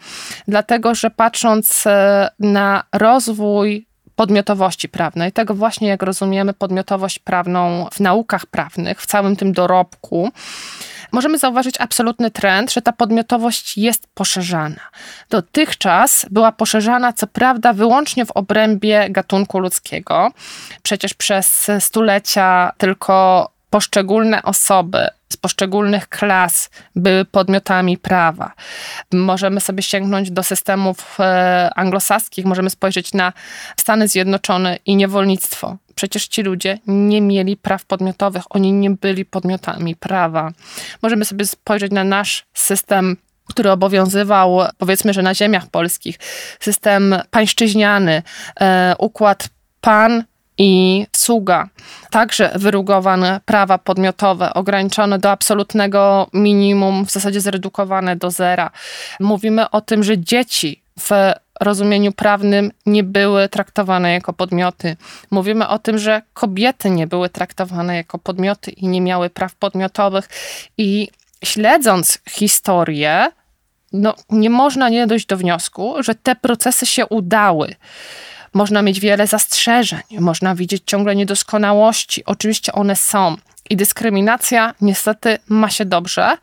dlatego 0.49 0.95
że 0.95 1.11
patrząc 1.11 1.87
e, 1.87 2.31
na 2.38 2.85
rozwój 2.93 3.87
podmiotowości 4.16 4.88
prawnej, 4.88 5.33
tego 5.33 5.55
właśnie 5.55 5.88
jak 5.88 6.03
rozumiemy 6.03 6.53
podmiotowość 6.53 7.18
prawną 7.18 7.88
w 7.92 8.00
naukach 8.00 8.46
prawnych, 8.46 9.03
w 9.03 9.07
całym 9.07 9.37
tym 9.37 9.53
dorobku, 9.53 10.33
możemy 11.12 11.38
zauważyć 11.38 11.74
absolutny 11.79 12.31
trend, 12.31 12.72
że 12.72 12.83
ta 12.83 12.92
podmiotowość 12.92 13.79
jest 13.79 14.07
poszerzana. 14.14 14.81
Dotychczas 15.31 16.27
była 16.31 16.53
poszerzana, 16.53 17.12
co 17.12 17.27
prawda, 17.27 17.72
wyłącznie 17.72 18.27
w 18.27 18.31
obrębie 18.31 19.07
gatunku 19.11 19.59
ludzkiego. 19.59 20.31
Przecież 20.83 21.14
przez 21.14 21.70
stulecia 21.81 22.72
tylko 22.79 23.48
poszczególne 23.70 24.42
osoby 24.42 25.09
z 25.35 25.37
poszczególnych 25.37 26.09
klas 26.09 26.70
były 26.97 27.25
podmiotami 27.25 27.99
prawa. 27.99 28.53
Możemy 29.12 29.61
sobie 29.61 29.83
sięgnąć 29.83 30.31
do 30.31 30.42
systemów 30.42 31.20
e, 31.20 31.70
anglosaskich, 31.77 32.44
możemy 32.44 32.70
spojrzeć 32.70 33.12
na 33.12 33.33
Stany 33.77 34.09
Zjednoczone 34.09 34.79
i 34.87 34.97
niewolnictwo. 34.97 35.77
Przecież 35.94 36.29
ci 36.29 36.42
ludzie 36.42 36.79
nie 36.87 37.20
mieli 37.20 37.57
praw 37.57 37.85
podmiotowych, 37.85 38.42
oni 38.51 38.73
nie 38.73 38.90
byli 38.90 39.25
podmiotami 39.25 39.97
prawa. 39.97 40.53
Możemy 41.03 41.25
sobie 41.25 41.47
spojrzeć 41.47 41.92
na 41.92 42.05
nasz 42.05 42.47
system 42.55 43.16
który 43.49 43.70
obowiązywał, 43.70 44.61
powiedzmy, 44.79 45.12
że 45.12 45.23
na 45.23 45.35
ziemiach 45.35 45.66
polskich, 45.66 46.16
system 46.61 47.14
pańszczyźniany, 47.31 48.23
e, 48.61 48.94
układ 48.99 49.49
pan 49.81 50.25
i 50.59 51.07
sługa, 51.17 51.69
także 52.11 52.53
wyrugowane 52.55 53.40
prawa 53.45 53.79
podmiotowe, 53.79 54.55
ograniczone 54.55 55.19
do 55.19 55.31
absolutnego 55.31 56.27
minimum, 56.33 57.07
w 57.07 57.11
zasadzie 57.11 57.40
zredukowane 57.40 58.17
do 58.17 58.31
zera. 58.31 58.71
Mówimy 59.21 59.71
o 59.71 59.81
tym, 59.81 60.03
że 60.03 60.19
dzieci 60.19 60.83
w 61.01 61.11
rozumieniu 61.61 62.12
prawnym 62.12 62.73
nie 62.87 63.05
były 63.05 63.49
traktowane 63.49 64.12
jako 64.12 64.33
podmioty. 64.33 64.97
Mówimy 65.31 65.69
o 65.69 65.79
tym, 65.79 65.99
że 65.99 66.23
kobiety 66.35 66.90
nie 66.90 67.07
były 67.07 67.29
traktowane 67.29 67.97
jako 67.97 68.19
podmioty 68.19 68.71
i 68.71 68.88
nie 68.88 69.01
miały 69.01 69.31
praw 69.31 69.55
podmiotowych. 69.55 70.29
I 70.79 71.09
śledząc 71.45 72.19
historię, 72.31 73.29
no, 73.93 74.14
nie 74.31 74.51
można 74.51 74.88
nie 74.88 75.07
dojść 75.07 75.27
do 75.27 75.37
wniosku, 75.37 75.95
że 75.99 76.14
te 76.14 76.37
procesy 76.37 76.87
się 76.87 77.07
udały. 77.07 77.75
Można 78.55 78.83
mieć 78.83 79.01
wiele 79.01 79.27
zastrzeżeń, 79.27 80.01
można 80.11 80.55
widzieć 80.55 80.83
ciągle 80.87 81.17
niedoskonałości. 81.17 82.25
Oczywiście 82.25 82.73
one 82.73 82.97
są. 82.97 83.37
I 83.71 83.77
dyskryminacja 83.77 84.75
niestety 84.81 85.38
ma 85.49 85.71
się 85.71 85.85
dobrze, 85.85 86.37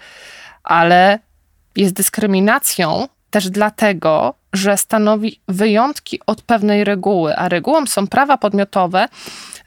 ale 0.64 1.20
jest 1.76 1.94
dyskryminacją 1.94 3.08
też 3.30 3.50
dlatego, 3.50 4.34
że 4.54 4.78
stanowi 4.78 5.40
wyjątki 5.48 6.20
od 6.28 6.42
pewnej 6.42 6.84
reguły, 6.84 7.36
a 7.36 7.50
regułą 7.50 7.86
są 7.86 8.08
prawa 8.08 8.38
podmiotowe 8.38 9.08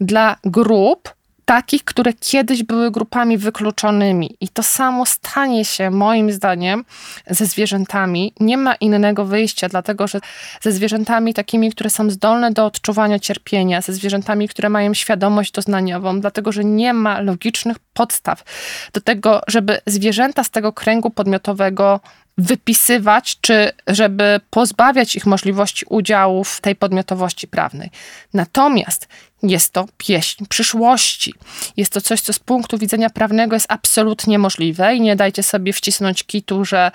dla 0.01 0.37
grup, 0.45 1.15
takich, 1.45 1.85
które 1.85 2.13
kiedyś 2.13 2.63
były 2.63 2.91
grupami 2.91 3.39
wykluczonymi. 3.39 4.37
I 4.41 4.49
to 4.49 4.63
samo 4.63 5.07
stanie 5.07 5.65
się, 5.65 5.91
moim 5.91 6.33
zdaniem, 6.33 6.85
ze 7.31 7.47
zwierzętami. 7.47 8.33
Nie 8.41 8.57
ma 8.57 8.75
innego 8.75 9.25
wyjścia, 9.25 9.69
dlatego 9.69 10.09
że 10.09 10.21
ze 10.61 10.73
zwierzętami 10.73 11.35
takimi, 11.35 11.71
które 11.71 11.91
są 11.91 12.11
zdolne 12.11 12.51
do 12.51 12.67
odczuwania 12.67 13.19
cierpienia, 13.19 13.81
ze 13.81 13.93
zwierzętami, 13.93 14.49
które 14.49 14.69
mają 14.69 14.95
świadomość 14.95 15.53
doznaniową, 15.53 16.21
dlatego 16.21 16.53
że 16.53 16.65
nie 16.65 16.95
ma 16.95 17.21
logicznych 17.21 17.77
podstaw 17.95 18.45
do 18.93 19.01
tego, 19.01 19.41
żeby 19.49 19.81
zwierzęta 19.87 20.45
z 20.45 20.51
tego 20.51 20.73
kręgu 20.73 21.11
podmiotowego 21.11 22.01
wypisywać, 22.39 23.39
czy 23.41 23.73
żeby 23.87 24.41
pozbawiać 24.51 25.17
ich 25.17 25.27
możliwości 25.27 25.87
udziału 25.89 26.45
w 26.45 26.61
tej 26.61 26.77
podmiotowości 26.77 27.49
prawnej. 27.49 27.91
Natomiast 28.35 29.09
jest 29.43 29.73
to 29.73 29.87
pieśń 29.99 30.45
przyszłości. 30.47 31.35
Jest 31.77 31.93
to 31.93 32.01
coś, 32.01 32.21
co 32.21 32.33
z 32.33 32.39
punktu 32.39 32.79
widzenia 32.79 33.11
prawnego 33.11 33.57
jest 33.57 33.67
absolutnie 33.69 34.39
możliwe 34.39 34.97
i 34.97 35.01
nie 35.01 35.17
dajcie 35.17 35.43
sobie 35.43 35.73
wcisnąć 35.73 36.25
kitu, 36.25 36.65
że 36.65 36.91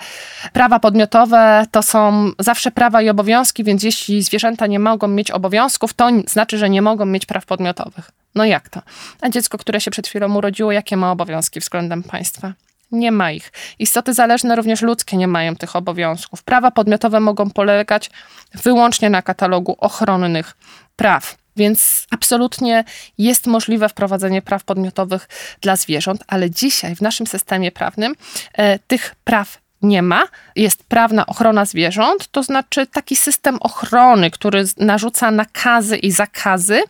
prawa 0.52 0.80
podmiotowe 0.80 1.66
to 1.70 1.82
są 1.82 2.30
zawsze 2.38 2.70
prawa 2.70 3.02
i 3.02 3.08
obowiązki, 3.08 3.64
więc 3.64 3.82
jeśli 3.82 4.22
zwierzęta 4.22 4.66
nie 4.66 4.78
mogą 4.78 5.08
mieć 5.08 5.30
obowiązków, 5.30 5.94
to 5.94 6.08
znaczy, 6.26 6.58
że 6.58 6.70
nie 6.70 6.82
mogą 6.82 7.06
mieć 7.06 7.26
praw 7.26 7.46
podmiotowych. 7.46 8.10
No 8.34 8.44
jak 8.44 8.68
to? 8.68 8.82
A 9.20 9.28
dziecko, 9.28 9.58
które 9.58 9.80
się 9.80 9.90
przed 9.90 10.08
chwilą 10.08 10.36
urodziło, 10.36 10.72
jakie 10.72 10.96
ma 10.96 11.12
obowiązki 11.12 11.60
względem 11.60 12.02
państwa? 12.02 12.52
Nie 12.92 13.12
ma 13.12 13.32
ich. 13.32 13.52
Istoty 13.78 14.14
zależne, 14.14 14.56
również 14.56 14.82
ludzkie, 14.82 15.16
nie 15.16 15.28
mają 15.28 15.56
tych 15.56 15.76
obowiązków. 15.76 16.42
Prawa 16.42 16.70
podmiotowe 16.70 17.20
mogą 17.20 17.50
polegać 17.50 18.10
wyłącznie 18.54 19.10
na 19.10 19.22
katalogu 19.22 19.76
ochronnych 19.78 20.56
praw. 20.96 21.36
Więc 21.56 22.06
absolutnie 22.10 22.84
jest 23.18 23.46
możliwe 23.46 23.88
wprowadzenie 23.88 24.42
praw 24.42 24.64
podmiotowych 24.64 25.28
dla 25.60 25.76
zwierząt, 25.76 26.24
ale 26.26 26.50
dzisiaj 26.50 26.96
w 26.96 27.00
naszym 27.00 27.26
systemie 27.26 27.72
prawnym 27.72 28.14
e, 28.52 28.78
tych 28.78 29.14
praw 29.24 29.58
nie 29.82 30.02
ma. 30.02 30.24
Jest 30.56 30.84
prawna 30.84 31.26
ochrona 31.26 31.64
zwierząt, 31.64 32.28
to 32.28 32.42
znaczy 32.42 32.86
taki 32.86 33.16
system 33.16 33.56
ochrony, 33.60 34.30
który 34.30 34.64
narzuca 34.76 35.30
nakazy 35.30 35.96
i 35.96 36.10
zakazy, 36.10 36.82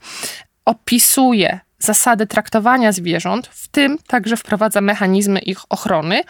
opisuje 0.64 1.60
zasady 1.81 2.27
traktowania 2.27 2.93
zwierząt, 2.93 3.47
w 3.47 3.69
tym 3.69 3.99
także 4.07 4.37
wprowadza 4.37 4.81
mechanizmy 4.81 5.38
ich 5.38 5.59
ochrony, 5.69 6.23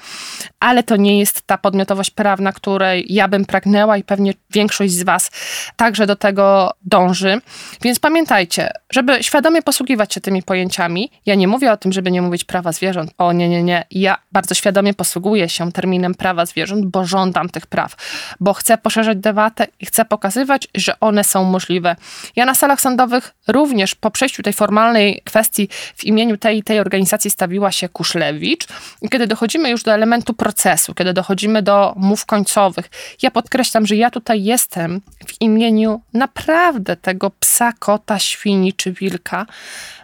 ale 0.60 0.82
to 0.82 0.96
nie 0.96 1.18
jest 1.18 1.42
ta 1.42 1.58
podmiotowość 1.58 2.10
prawna, 2.10 2.52
której 2.52 3.06
ja 3.08 3.28
bym 3.28 3.44
pragnęła 3.44 3.96
i 3.96 4.04
pewnie 4.04 4.34
większość 4.50 4.92
z 4.92 5.02
Was 5.02 5.30
także 5.76 6.06
do 6.06 6.16
tego 6.16 6.70
dąży. 6.82 7.40
Więc 7.82 7.98
pamiętajcie, 7.98 8.70
żeby 8.92 9.22
świadomie 9.22 9.62
posługiwać 9.62 10.14
się 10.14 10.20
tymi 10.20 10.42
pojęciami, 10.42 11.10
ja 11.26 11.34
nie 11.34 11.48
mówię 11.48 11.72
o 11.72 11.76
tym, 11.76 11.92
żeby 11.92 12.10
nie 12.10 12.22
mówić 12.22 12.44
prawa 12.44 12.72
zwierząt. 12.72 13.10
O 13.18 13.32
nie, 13.32 13.48
nie, 13.48 13.62
nie. 13.62 13.84
Ja 13.90 14.16
bardzo 14.32 14.54
świadomie 14.54 14.94
posługuję 14.94 15.48
się 15.48 15.72
terminem 15.72 16.14
prawa 16.14 16.46
zwierząt, 16.46 16.86
bo 16.86 17.04
żądam 17.04 17.48
tych 17.48 17.66
praw, 17.66 17.96
bo 18.40 18.54
chcę 18.54 18.78
poszerzać 18.78 19.18
debatę 19.18 19.66
i 19.80 19.86
chcę 19.86 20.04
pokazywać, 20.04 20.68
że 20.74 21.00
one 21.00 21.24
są 21.24 21.44
możliwe. 21.44 21.96
Ja 22.36 22.44
na 22.44 22.54
salach 22.54 22.80
sądowych 22.80 23.34
również 23.48 23.94
po 23.94 24.10
przejściu 24.10 24.42
tej 24.42 24.52
formalnej 24.52 25.22
kwestii, 25.24 25.39
kwestii 25.40 25.68
w 25.96 26.04
imieniu 26.04 26.36
tej 26.36 26.62
tej 26.62 26.80
organizacji 26.80 27.30
stawiła 27.30 27.72
się 27.72 27.88
Kuszlewicz. 27.88 28.66
I 29.02 29.08
kiedy 29.08 29.26
dochodzimy 29.26 29.70
już 29.70 29.82
do 29.82 29.92
elementu 29.92 30.34
procesu, 30.34 30.94
kiedy 30.94 31.12
dochodzimy 31.12 31.62
do 31.62 31.94
mów 31.96 32.26
końcowych, 32.26 32.90
ja 33.22 33.30
podkreślam, 33.30 33.86
że 33.86 33.96
ja 33.96 34.10
tutaj 34.10 34.44
jestem 34.44 35.00
w 35.26 35.40
imieniu 35.40 36.00
naprawdę 36.12 36.96
tego 36.96 37.30
psa, 37.30 37.72
kota, 37.72 38.18
świni 38.18 38.72
czy 38.72 38.92
wilka, 38.92 39.46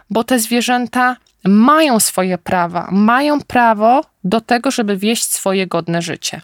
bo 0.09 0.23
te 0.23 0.39
zwierzęta 0.39 1.15
mają 1.43 1.99
swoje 1.99 2.37
prawa, 2.37 2.89
mają 2.91 3.41
prawo 3.41 4.01
do 4.23 4.41
tego, 4.41 4.71
żeby 4.71 4.97
wieść 4.97 5.23
swoje 5.23 5.67
godne 5.67 6.01
życie. 6.01 6.41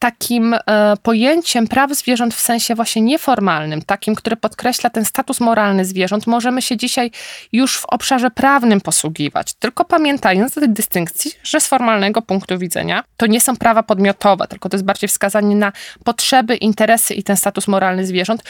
Takim 0.00 0.54
e, 0.54 0.60
pojęciem 1.02 1.68
praw 1.68 1.90
zwierząt 1.94 2.34
w 2.34 2.40
sensie 2.40 2.74
właśnie 2.74 3.02
nieformalnym, 3.02 3.82
takim, 3.82 4.14
który 4.14 4.36
podkreśla 4.36 4.90
ten 4.90 5.04
status 5.04 5.40
moralny 5.40 5.84
zwierząt, 5.84 6.26
możemy 6.26 6.62
się 6.62 6.76
dzisiaj 6.76 7.10
już 7.52 7.76
w 7.76 7.84
obszarze 7.86 8.30
prawnym 8.30 8.80
posługiwać. 8.80 9.54
Tylko 9.54 9.84
pamiętając 9.84 10.58
o 10.58 10.60
tej 10.60 10.70
dystynkcji, 10.70 11.32
że 11.42 11.60
z 11.60 11.66
formalnego 11.66 12.22
punktu 12.22 12.58
widzenia 12.58 13.04
to 13.16 13.26
nie 13.26 13.40
są 13.40 13.56
prawa 13.56 13.82
podmiotowe, 13.82 14.46
tylko 14.46 14.68
to 14.68 14.76
jest 14.76 14.84
bardziej 14.84 15.08
wskazanie 15.08 15.56
na 15.56 15.72
potrzeby, 16.04 16.56
interesy 16.56 17.14
i 17.14 17.22
ten 17.22 17.36
status 17.36 17.68
moralny 17.68 18.06
zwierząt, 18.06 18.42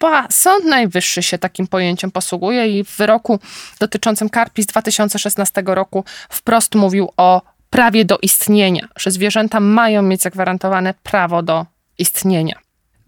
bo 0.00 0.10
Sąd 0.30 0.64
Najwyższy 0.64 1.22
się 1.22 1.38
takim 1.38 1.66
pojęciem 1.66 2.10
posługuje 2.10 2.78
i 2.78 2.84
w 2.84 2.96
wyroku 2.96 3.38
dotyczącym 3.80 4.28
Karpi 4.28 4.62
z 4.62 4.66
2016 4.66 5.62
roku 5.66 6.04
wprost 6.28 6.74
mówił 6.74 7.10
o 7.16 7.53
prawie 7.74 8.04
do 8.04 8.18
istnienia, 8.22 8.88
że 8.96 9.10
zwierzęta 9.10 9.60
mają 9.60 10.02
mieć 10.02 10.22
zagwarantowane 10.22 10.94
prawo 11.02 11.42
do 11.42 11.66
istnienia. 11.98 12.58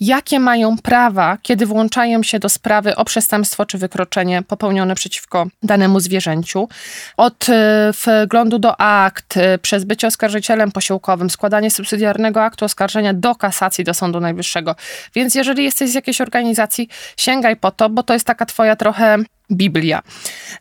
jakie 0.01 0.41
mają 0.41 0.79
prawa, 0.79 1.39
kiedy 1.43 1.67
włączają 1.67 2.23
się 2.23 2.39
do 2.39 2.49
sprawy 2.49 2.97
o 2.97 3.05
przestępstwo 3.05 3.67
czy 3.67 3.79
wykroczenie 3.79 4.43
popełnione 4.43 4.95
przeciwko 4.95 5.47
danemu 5.63 6.01
zwierzęciu. 6.01 6.69
Od 7.17 7.49
e, 7.49 7.93
wglądu 8.25 8.59
do 8.59 8.81
akt, 8.81 9.37
e, 9.37 9.59
przez 9.59 9.85
bycie 9.85 10.07
oskarżycielem 10.07 10.73
posiłkowym, 10.73 11.31
składanie 11.31 11.71
subsydiarnego 11.71 12.43
aktu 12.43 12.65
oskarżenia 12.65 13.15
do 13.15 13.35
kasacji 13.35 13.85
do 13.85 13.95
Sądu 13.95 14.21
Najwyższego. 14.21 14.75
Więc 15.15 15.35
jeżeli 15.35 15.65
jesteś 15.65 15.91
z 15.91 15.95
jakiejś 15.95 16.21
organizacji, 16.21 16.89
sięgaj 17.17 17.57
po 17.57 17.71
to, 17.71 17.91
bo 17.91 18.03
to 18.03 18.13
jest 18.13 18.27
taka 18.27 18.47
twoja 18.47 18.77
trochę 18.77 19.17
Biblia. 19.51 20.03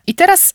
I 0.06 0.14
teraz 0.14 0.54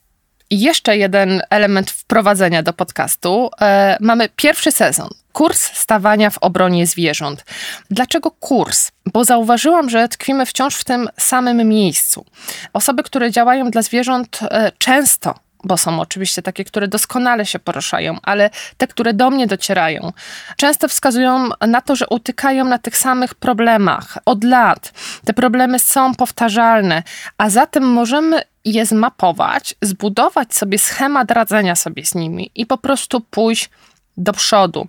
jeszcze 0.52 0.98
jeden 0.98 1.42
element 1.50 1.92
wprowadzenia 1.92 2.64
do 2.64 2.74
podcastu. 2.74 3.50
E, 3.62 3.98
mamy 4.00 4.30
pierwszy 4.36 4.72
sezon. 4.72 5.10
Kurs 5.34 5.62
stawania 5.74 6.30
w 6.30 6.38
obronie 6.38 6.88
zwierząt. 6.88 7.46
Dlaczego 7.92 8.32
kurs? 8.32 8.92
Bo 9.14 9.24
zauważyłam, 9.24 9.90
że 9.90 10.08
tkwimy 10.08 10.46
wciąż 10.46 10.76
w 10.76 10.84
tym 10.84 11.10
samym 11.18 11.70
miejscu. 11.70 12.26
Osoby, 12.74 13.04
które 13.04 13.32
działają 13.32 13.72
dla 13.72 13.82
zwierząt, 13.82 14.40
e, 14.42 14.72
często 14.78 15.36
bo 15.64 15.78
są 15.78 16.00
oczywiście 16.00 16.42
takie, 16.42 16.64
które 16.64 16.88
doskonale 16.88 17.46
się 17.46 17.60
poruszają, 17.60 18.18
ale 18.24 18.50
te, 18.78 18.88
które 18.88 19.14
do 19.14 19.30
mnie 19.30 19.48
docierają, 19.48 20.14
często 20.58 20.88
wskazują 20.88 21.50
na 21.68 21.82
to, 21.82 21.96
że 21.96 22.08
utykają 22.08 22.66
na 22.66 22.78
tych 22.78 22.98
samych 22.98 23.36
problemach 23.36 24.18
od 24.26 24.44
lat. 24.44 24.94
Te 25.26 25.34
problemy 25.34 25.80
są 25.80 26.16
powtarzalne, 26.16 27.04
a 27.38 27.50
zatem 27.50 27.84
możemy 27.84 28.42
je 28.66 28.86
zmapować, 28.86 29.76
zbudować 29.82 30.56
sobie 30.56 30.80
schemat 30.80 31.32
radzenia 31.32 31.76
sobie 31.76 32.06
z 32.06 32.16
nimi 32.16 32.52
i 32.56 32.66
po 32.66 32.78
prostu 32.78 33.22
pójść 33.22 33.70
do 34.18 34.34
przodu. 34.34 34.88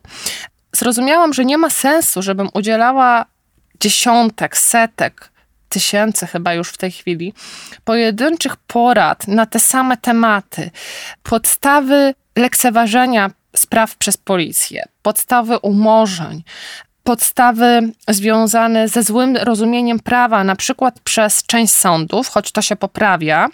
Zrozumiałam, 0.73 1.33
że 1.33 1.45
nie 1.45 1.59
ma 1.59 1.71
sensu, 1.71 2.23
żebym 2.23 2.49
udzielała 2.55 3.25
dziesiątek, 3.81 4.57
setek, 4.57 5.33
tysięcy 5.69 6.27
chyba 6.27 6.55
już 6.55 6.69
w 6.69 6.77
tej 6.77 6.91
chwili, 6.91 7.35
pojedynczych 7.85 8.57
porad 8.57 9.29
na 9.29 9.47
te 9.47 9.61
same 9.61 9.97
tematy, 9.97 10.71
podstawy 11.23 12.15
lekceważenia 12.37 13.31
spraw 13.57 13.97
przez 13.97 14.17
policję, 14.17 14.85
podstawy 15.03 15.59
umorzeń, 15.59 16.43
podstawy 17.05 17.93
związane 18.09 18.89
ze 18.89 19.03
złym 19.03 19.37
rozumieniem 19.37 20.01
prawa, 20.01 20.45
na 20.45 20.57
przykład 20.57 21.01
przez 21.01 21.43
część 21.47 21.73
sądów, 21.73 22.29
choć 22.29 22.53
to 22.53 22.63
się 22.63 22.77
poprawia, 22.77 23.49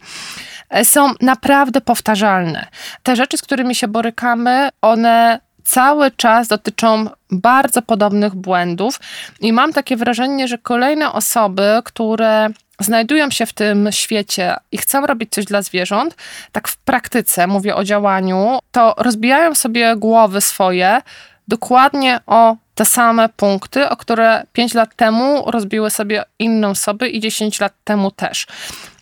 są 0.84 1.12
naprawdę 1.20 1.80
powtarzalne. 1.80 2.66
Te 3.02 3.16
rzeczy, 3.16 3.36
z 3.36 3.42
którymi 3.42 3.74
się 3.74 3.88
borykamy, 3.88 4.68
one 4.82 5.40
cały 5.68 6.10
czas 6.10 6.48
dotyczą 6.48 7.06
bardzo 7.30 7.82
podobnych 7.82 8.34
błędów 8.34 9.00
i 9.40 9.52
mam 9.52 9.72
takie 9.72 9.96
wrażenie, 9.96 10.48
że 10.48 10.58
kolejne 10.58 11.12
osoby, 11.12 11.80
które 11.84 12.48
znajdują 12.80 13.30
się 13.30 13.46
w 13.46 13.52
tym 13.52 13.88
świecie 13.92 14.56
i 14.72 14.78
chcą 14.78 15.06
robić 15.06 15.30
coś 15.30 15.44
dla 15.44 15.62
zwierząt, 15.62 16.16
tak 16.52 16.68
w 16.68 16.76
praktyce, 16.76 17.46
mówię 17.46 17.76
o 17.76 17.84
działaniu, 17.84 18.58
to 18.72 18.94
rozbijają 18.98 19.54
sobie 19.54 19.96
głowy 19.96 20.40
swoje 20.40 21.02
dokładnie 21.48 22.20
o 22.26 22.56
te 22.74 22.84
same 22.84 23.28
punkty, 23.28 23.88
o 23.88 23.96
które 23.96 24.42
5 24.52 24.74
lat 24.74 24.96
temu 24.96 25.50
rozbiły 25.50 25.90
sobie 25.90 26.24
inne 26.38 26.68
osoby 26.68 27.08
i 27.08 27.20
10 27.20 27.60
lat 27.60 27.72
temu 27.84 28.10
też. 28.10 28.46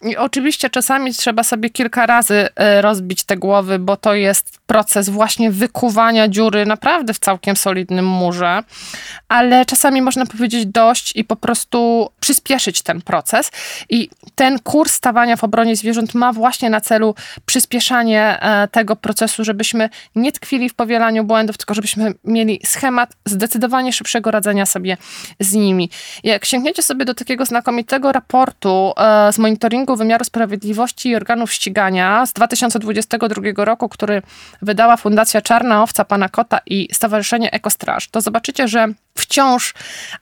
I 0.02 0.16
oczywiście 0.16 0.70
czasami 0.70 1.14
trzeba 1.14 1.42
sobie 1.42 1.70
kilka 1.70 2.06
razy 2.06 2.48
e, 2.56 2.82
rozbić 2.82 3.24
te 3.24 3.36
głowy, 3.36 3.78
bo 3.78 3.96
to 3.96 4.14
jest 4.14 4.58
proces 4.66 5.08
właśnie 5.08 5.50
wykuwania 5.50 6.28
dziury 6.28 6.66
naprawdę 6.66 7.14
w 7.14 7.18
całkiem 7.18 7.56
solidnym 7.56 8.06
murze, 8.06 8.62
ale 9.28 9.64
czasami 9.64 10.02
można 10.02 10.26
powiedzieć 10.26 10.66
dość 10.66 11.16
i 11.16 11.24
po 11.24 11.36
prostu 11.36 12.08
przyspieszyć 12.20 12.82
ten 12.82 13.02
proces. 13.02 13.50
I 13.90 14.10
ten 14.34 14.58
kurs 14.58 14.92
stawania 14.92 15.36
w 15.36 15.44
obronie 15.44 15.76
zwierząt 15.76 16.14
ma 16.14 16.32
właśnie 16.32 16.70
na 16.70 16.80
celu 16.80 17.14
przyspieszanie 17.46 18.40
e, 18.40 18.68
tego 18.68 18.96
procesu, 18.96 19.44
żebyśmy 19.44 19.88
nie 20.14 20.32
tkwili 20.32 20.68
w 20.68 20.74
powielaniu 20.74 21.24
błędów, 21.24 21.56
tylko 21.56 21.74
żebyśmy 21.74 22.14
mieli 22.24 22.60
schemat 22.64 23.12
zdecydowanie 23.24 23.92
szybszego 23.92 24.30
radzenia 24.30 24.66
sobie 24.66 24.96
z 25.40 25.52
nimi. 25.52 25.90
Jak 26.24 26.44
sięgniecie 26.44 26.82
sobie 26.82 27.04
do 27.04 27.14
takiego 27.14 27.44
znakomitego 27.44 28.12
raportu 28.12 28.92
e, 28.96 29.32
z 29.32 29.38
monitoringu 29.38 29.85
wymiaru 29.94 30.24
sprawiedliwości 30.24 31.08
i 31.08 31.16
organów 31.16 31.52
ścigania 31.52 32.26
z 32.26 32.32
2022 32.32 33.64
roku, 33.64 33.88
który 33.88 34.22
wydała 34.62 34.96
Fundacja 34.96 35.42
Czarna 35.42 35.82
Owca 35.82 36.04
Pana 36.04 36.28
Kota 36.28 36.60
i 36.66 36.88
Stowarzyszenie 36.92 37.50
Ekostraż, 37.52 38.08
to 38.08 38.20
zobaczycie, 38.20 38.68
że 38.68 38.88
wciąż 39.14 39.74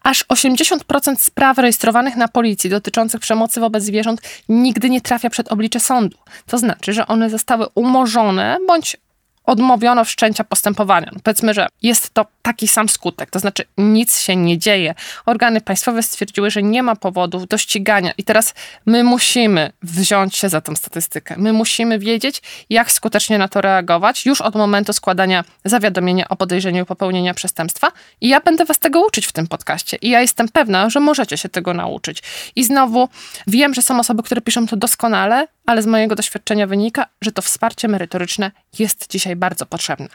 aż 0.03 0.25
80% 0.25 1.17
spraw 1.19 1.59
rejestrowanych 1.59 2.17
na 2.17 2.29
policji 2.29 2.71
dotyczących 2.71 3.21
przemocy 3.21 3.61
wobec 3.61 3.85
zwierząt 3.85 4.21
nigdy 4.49 4.91
nie 4.91 5.01
trafia 5.01 5.31
przed 5.31 5.53
oblicze 5.53 5.81
sądu. 5.81 6.17
To 6.47 6.59
znaczy, 6.59 6.93
że 6.93 7.07
one 7.07 7.31
zostały 7.31 7.67
umorzone 7.75 8.59
bądź 8.67 8.97
odmówiono 9.45 10.05
wszczęcia 10.05 10.45
postępowania. 10.45 11.11
No 11.13 11.21
powiedzmy, 11.23 11.55
że 11.55 11.67
jest 11.83 12.15
to 12.15 12.27
taki 12.43 12.69
sam 12.69 12.89
skutek, 12.89 13.31
to 13.31 13.39
znaczy 13.39 13.65
nic 13.79 14.21
się 14.21 14.37
nie 14.37 14.59
dzieje. 14.59 14.95
Organy 15.27 15.61
państwowe 15.61 16.03
stwierdziły, 16.03 16.51
że 16.51 16.63
nie 16.63 16.83
ma 16.83 16.97
powodów 16.97 17.49
do 17.49 17.59
ścigania 17.59 18.13
i 18.19 18.25
teraz 18.25 18.55
my 18.87 19.05
musimy 19.05 19.73
wziąć 19.83 20.37
się 20.37 20.49
za 20.49 20.61
tą 20.61 20.77
statystykę. 20.77 21.35
My 21.39 21.53
musimy 21.53 21.99
wiedzieć, 21.99 22.43
jak 22.71 22.93
skutecznie 22.93 23.39
na 23.39 23.49
to 23.49 23.61
reagować 23.61 24.27
już 24.27 24.41
od 24.41 24.55
momentu 24.55 24.93
składania 24.93 25.45
zawiadomienia 25.65 26.29
o 26.29 26.37
podejrzeniu 26.37 26.87
popełnienia 26.87 27.35
przestępstwa 27.35 27.93
i 28.21 28.29
ja 28.29 28.41
będę 28.41 28.65
was 28.65 28.79
tego 28.79 29.07
uczyć 29.07 29.27
w 29.27 29.33
tym 29.33 29.47
podcaście 29.47 29.97
i 29.97 30.11
ja 30.11 30.21
jestem 30.21 30.49
pewna, 30.49 30.91
że 30.91 31.01
możecie 31.01 31.37
się 31.39 31.49
tego 31.49 31.75
nauczyć. 31.75 32.23
I 32.57 32.65
znowu 32.65 33.09
wiem, 33.47 33.75
że 33.75 33.83
są 33.83 33.99
osoby, 33.99 34.23
które 34.23 34.41
piszą 34.41 34.67
to 34.67 34.77
doskonale, 34.77 35.47
ale 35.67 35.83
z 35.83 35.87
mojego 35.87 36.15
doświadczenia 36.15 36.67
wynika, 36.67 37.07
że 37.21 37.33
to 37.33 37.43
wsparcie 37.43 37.89
merytoryczne 37.89 38.51
jest 38.79 39.11
dzisiaj 39.11 39.37
bardzo 39.37 39.67
potrzebne. 39.67 40.09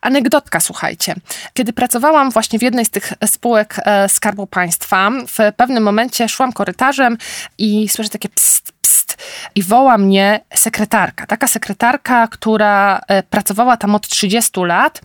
Anegdotka, 0.00 0.60
słuchajcie. 0.60 1.14
Kiedy 1.54 1.72
pracowałam 1.72 2.30
właśnie 2.30 2.58
w 2.58 2.62
jednej 2.62 2.84
z 2.84 2.90
tych 2.90 3.12
spółek 3.26 3.76
e, 3.78 4.08
Skarbu 4.08 4.46
Państwa, 4.46 5.10
w 5.10 5.52
pewnym 5.56 5.82
momencie 5.82 6.28
szłam 6.28 6.52
korytarzem 6.52 7.18
i 7.58 7.88
słyszę 7.88 8.10
takie 8.10 8.28
pst, 8.28 8.72
pst 8.82 9.16
i 9.54 9.62
woła 9.62 9.98
mnie 9.98 10.40
sekretarka. 10.54 11.26
Taka 11.26 11.46
sekretarka, 11.46 12.28
która 12.28 13.00
e, 13.08 13.22
pracowała 13.22 13.76
tam 13.76 13.94
od 13.94 14.08
30 14.08 14.60
lat, 14.60 15.00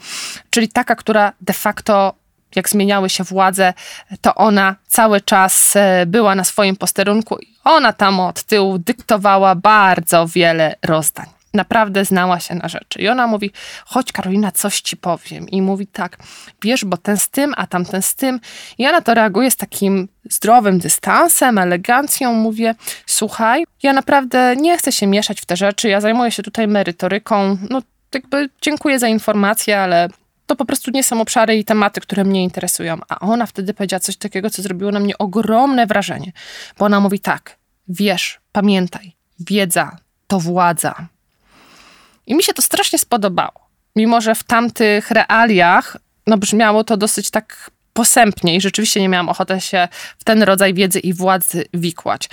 czyli 0.49 0.69
taka, 0.69 0.95
która 0.95 1.33
de 1.41 1.53
facto 1.53 2.22
jak 2.55 2.69
zmieniały 2.69 3.09
się 3.09 3.23
władze, 3.23 3.73
to 4.21 4.35
ona 4.35 4.75
cały 4.87 5.21
czas 5.21 5.75
e, 5.75 6.05
była 6.05 6.35
na 6.35 6.43
swoim 6.43 6.75
posterunku 6.75 7.37
i 7.41 7.53
ona 7.63 7.93
tam 7.93 8.19
od 8.19 8.43
tyłu 8.43 8.77
dyktowała 8.77 9.55
bardzo 9.55 10.27
wiele 10.27 10.75
rozdań. 10.83 11.25
naprawdę 11.53 12.05
znała 12.05 12.39
się 12.39 12.55
na 12.55 12.67
rzeczy. 12.67 13.01
I 13.01 13.07
ona 13.07 13.27
mówi, 13.27 13.51
chodź 13.85 14.11
Karolina, 14.11 14.51
coś 14.51 14.81
ci 14.81 14.97
powiem. 14.97 15.49
I 15.49 15.61
mówi 15.61 15.87
tak, 15.87 16.17
wiesz, 16.61 16.85
bo 16.85 16.97
ten 16.97 17.17
z 17.17 17.29
tym, 17.29 17.53
a 17.57 17.67
tamten 17.67 18.01
z 18.01 18.15
tym. 18.15 18.39
I 18.77 18.83
ja 18.83 18.91
na 18.91 19.01
to 19.01 19.13
reaguję 19.13 19.51
z 19.51 19.55
takim 19.55 20.07
zdrowym 20.29 20.79
dystansem, 20.79 21.57
elegancją. 21.57 22.33
Mówię, 22.33 22.75
słuchaj, 23.05 23.63
ja 23.83 23.93
naprawdę 23.93 24.55
nie 24.55 24.77
chcę 24.77 24.91
się 24.91 25.07
mieszać 25.07 25.41
w 25.41 25.45
te 25.45 25.57
rzeczy, 25.57 25.89
ja 25.89 26.01
zajmuję 26.01 26.31
się 26.31 26.43
tutaj 26.43 26.67
merytoryką. 26.67 27.57
No 27.69 27.81
jakby 28.13 28.49
dziękuję 28.61 28.99
za 28.99 29.07
informację, 29.07 29.79
ale 29.79 30.09
to 30.45 30.56
po 30.56 30.65
prostu 30.65 30.91
nie 30.91 31.03
są 31.03 31.21
obszary 31.21 31.56
i 31.56 31.65
tematy, 31.65 32.01
które 32.01 32.23
mnie 32.23 32.43
interesują. 32.43 32.99
A 33.10 33.19
ona 33.19 33.45
wtedy 33.45 33.73
powiedziała 33.73 33.99
coś 33.99 34.17
takiego, 34.17 34.49
co 34.49 34.62
zrobiło 34.62 34.91
na 34.91 34.99
mnie 34.99 35.17
ogromne 35.17 35.88
wrażenie. 35.88 36.32
Bo 36.77 36.86
ona 36.86 36.99
mówi 36.99 37.19
tak, 37.19 37.58
wiesz, 37.88 38.39
pamiętaj, 38.51 39.15
wiedza 39.39 39.97
to 40.27 40.39
władza. 40.39 41.08
I 42.27 42.36
mi 42.36 42.43
się 42.43 42.53
to 42.53 42.62
strasznie 42.62 42.99
spodobało. 42.99 43.53
Mimo, 43.95 44.21
że 44.21 44.36
w 44.36 44.43
tamtych 44.43 45.12
realiach 45.12 45.97
no, 46.27 46.38
brzmiało 46.38 46.84
to 46.84 46.97
dosyć 46.97 47.32
tak 47.32 47.71
posępnie 47.93 48.56
i 48.56 48.62
rzeczywiście 48.62 49.01
nie 49.01 49.10
miałam 49.10 49.29
ochoty 49.29 49.62
się 49.62 49.88
w 50.17 50.23
ten 50.23 50.43
rodzaj 50.43 50.73
wiedzy 50.73 50.99
i 50.99 51.13
władzy 51.13 51.65
wikłać. 51.73 52.29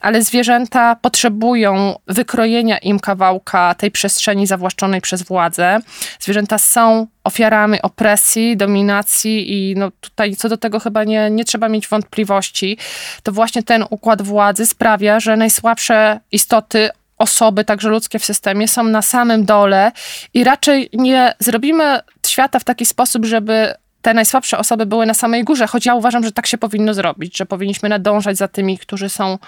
Ale 0.00 0.22
zwierzęta 0.22 0.96
potrzebują 0.96 1.98
wykrojenia 2.06 2.78
im 2.78 3.00
kawałka 3.00 3.74
tej 3.74 3.90
przestrzeni 3.90 4.46
zawłaszczonej 4.46 5.00
przez 5.00 5.22
władzę. 5.22 5.80
Zwierzęta 6.20 6.58
są 6.58 7.06
ofiarami 7.24 7.82
opresji, 7.82 8.56
dominacji 8.56 9.52
i 9.52 9.76
no 9.76 9.90
tutaj 10.00 10.36
co 10.36 10.48
do 10.48 10.56
tego 10.56 10.80
chyba 10.80 11.04
nie, 11.04 11.30
nie 11.30 11.44
trzeba 11.44 11.68
mieć 11.68 11.88
wątpliwości. 11.88 12.78
To 13.22 13.32
właśnie 13.32 13.62
ten 13.62 13.84
układ 13.90 14.22
władzy 14.22 14.66
sprawia, 14.66 15.20
że 15.20 15.36
najsłabsze 15.36 16.20
istoty 16.32 16.90
osoby, 17.18 17.64
także 17.64 17.88
ludzkie 17.88 18.18
w 18.18 18.24
systemie, 18.24 18.68
są 18.68 18.84
na 18.84 19.02
samym 19.02 19.44
dole 19.44 19.92
i 20.34 20.44
raczej 20.44 20.88
nie 20.92 21.34
zrobimy 21.38 22.00
świata 22.26 22.58
w 22.58 22.64
taki 22.64 22.86
sposób, 22.86 23.24
żeby 23.24 23.74
te 24.04 24.14
najsłabsze 24.14 24.58
osoby 24.58 24.86
były 24.86 25.06
na 25.06 25.14
samej 25.14 25.44
górze, 25.44 25.66
choć 25.66 25.86
ja 25.86 25.94
uważam, 25.94 26.24
że 26.24 26.32
tak 26.32 26.46
się 26.46 26.58
powinno 26.58 26.94
zrobić, 26.94 27.38
że 27.38 27.46
powinniśmy 27.46 27.88
nadążać 27.88 28.36
za 28.36 28.48
tymi, 28.48 28.78
którzy 28.78 29.08
są 29.08 29.38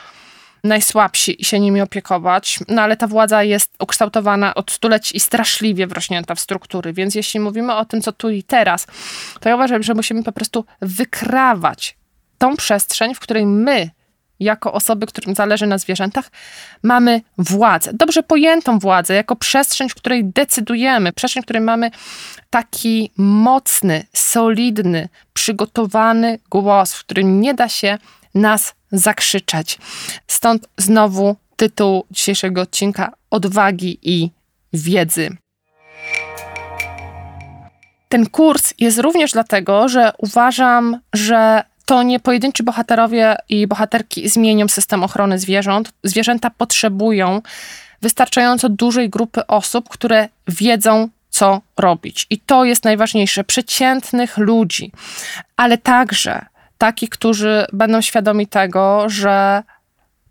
najsłabsi 0.65 1.43
i 1.43 1.45
się 1.45 1.61
nimi 1.61 1.81
opiekować. 1.81 2.59
No 2.69 2.83
ale 2.83 2.97
ta 2.97 3.07
władza 3.07 3.43
jest 3.43 3.75
ukształtowana 3.79 4.55
od 4.55 4.71
stuleci 4.71 5.17
i 5.17 5.21
straszliwie 5.21 5.87
wrośnięta 5.87 6.35
w 6.35 6.41
struktury, 6.41 6.93
więc 6.93 7.15
jeśli 7.15 7.41
mówimy 7.41 7.75
o 7.75 7.85
tym, 7.85 8.01
co 8.01 8.13
tu 8.13 8.31
i 8.31 8.43
teraz, 8.43 8.87
to 9.41 9.49
ja 9.49 9.55
uważam, 9.55 9.83
że 9.83 9.95
musimy 9.95 10.23
po 10.23 10.33
prostu 10.33 10.65
wykrawać 10.81 11.97
tą 12.39 12.57
przestrzeń, 12.57 13.15
w 13.15 13.21
której 13.21 13.47
my 13.47 13.91
jako 14.41 14.73
osoby, 14.73 15.07
którym 15.07 15.35
zależy 15.35 15.67
na 15.67 15.79
zwierzętach, 15.79 16.31
mamy 16.83 17.21
władzę, 17.39 17.93
dobrze 17.95 18.23
pojętą 18.23 18.79
władzę, 18.79 19.15
jako 19.15 19.37
przestrzeń, 19.37 19.89
w 19.89 19.95
której 19.95 20.25
decydujemy, 20.25 21.13
przestrzeń, 21.13 21.43
w 21.43 21.47
której 21.47 21.63
mamy 21.63 21.91
taki 22.51 23.11
mocny, 23.17 24.05
solidny, 24.13 25.09
przygotowany 25.33 26.39
głos, 26.51 26.95
w 26.95 27.01
którym 27.01 27.41
nie 27.41 27.55
da 27.55 27.69
się 27.69 27.99
nas 28.35 28.75
zakrzyczeć. 28.93 29.79
Stąd 30.27 30.69
znowu 30.79 31.37
tytuł 31.57 32.05
dzisiejszego 32.11 32.61
odcinka 32.61 33.13
Odwagi 33.31 33.99
i 34.03 34.31
wiedzy. 34.73 35.37
Ten 38.09 38.27
kurs 38.27 38.75
jest 38.79 38.99
również 38.99 39.33
dlatego, 39.33 39.89
że 39.89 40.13
uważam, 40.19 41.01
że 41.13 41.63
to 41.87 42.03
nie 42.03 42.21
pojedynczy 42.21 42.63
bohaterowie 42.63 43.37
i 43.49 43.67
bohaterki 43.67 44.29
zmienią 44.29 44.69
system 44.69 45.03
ochrony 45.03 45.39
zwierząt. 45.39 45.93
Zwierzęta 46.05 46.51
potrzebują 46.51 47.43
wystarczająco 48.03 48.69
dużej 48.69 49.11
grupy 49.11 49.47
osób, 49.47 49.89
które 49.89 50.29
wiedzą, 50.49 51.09
co 51.31 51.61
robić. 51.77 52.27
I 52.31 52.39
to 52.39 52.65
jest 52.65 52.85
najważniejsze 52.85 53.45
przeciętnych 53.45 54.39
ludzi, 54.39 54.93
ale 55.57 55.79
także 55.79 56.47
takich, 56.79 57.11
którzy 57.11 57.67
będą 57.73 58.01
świadomi 58.01 58.47
tego, 58.47 59.09
że 59.09 59.63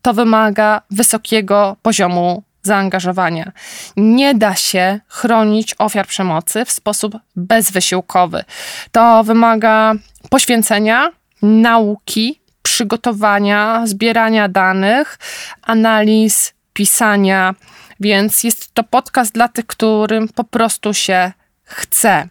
to 0.01 0.13
wymaga 0.13 0.81
wysokiego 0.91 1.75
poziomu 1.81 2.43
zaangażowania. 2.61 3.51
Nie 3.97 4.35
da 4.35 4.55
się 4.55 4.99
chronić 5.07 5.75
ofiar 5.77 6.07
przemocy 6.07 6.65
w 6.65 6.71
sposób 6.71 7.17
bezwysiłkowy. 7.35 8.43
To 8.91 9.23
wymaga 9.23 9.93
poświęcenia, 10.29 11.09
nauki, 11.45 12.39
przygotowania, 12.61 13.81
zbierania 13.85 14.49
danych, 14.49 15.19
analiz, 15.61 16.53
pisania, 16.73 17.55
więc 17.99 18.43
jest 18.43 18.73
to 18.73 18.83
podcast 18.83 19.33
dla 19.33 19.47
tych, 19.47 19.65
którym 19.65 20.27
po 20.27 20.43
prostu 20.43 20.93
się 20.93 21.31
chce. 21.63 22.27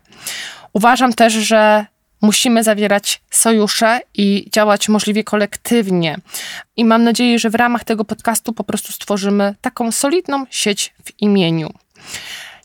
Uważam 0.73 1.13
też, 1.13 1.33
że 1.33 1.87
musimy 2.21 2.63
zawierać 2.63 3.23
sojusze 3.31 4.01
i 4.15 4.49
działać 4.53 4.89
możliwie 4.89 5.25
kolektywnie. 5.25 6.19
I 6.77 6.85
mam 6.85 7.05
nadzieję, 7.05 7.39
że 7.39 7.51
w 7.51 7.55
ramach 7.55 7.85
tego 7.85 8.05
podcastu 8.05 8.53
po 8.53 8.65
prostu 8.65 8.93
stworzymy 8.93 9.55
taką 9.61 9.93
solidną 9.93 10.47
sieć 10.51 10.95
w 11.05 11.23
imieniu. 11.23 11.71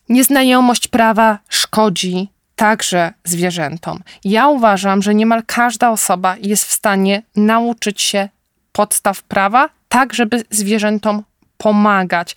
Nieznajomość 0.09 0.87
prawa 0.87 1.39
szkodzi 1.49 2.29
także 2.59 3.13
zwierzętom. 3.23 3.99
Ja 4.23 4.47
uważam, 4.47 5.01
że 5.01 5.15
niemal 5.15 5.43
każda 5.45 5.89
osoba 5.89 6.35
jest 6.41 6.65
w 6.65 6.71
stanie 6.71 7.21
nauczyć 7.35 8.01
się 8.01 8.29
podstaw 8.71 9.23
prawa, 9.23 9.69
tak 9.89 10.13
żeby 10.13 10.43
zwierzętom 10.49 11.23
pomagać, 11.57 12.35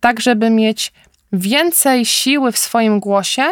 tak 0.00 0.20
żeby 0.20 0.50
mieć 0.50 0.92
więcej 1.32 2.06
siły 2.06 2.52
w 2.52 2.58
swoim 2.58 3.00
głosie 3.00 3.42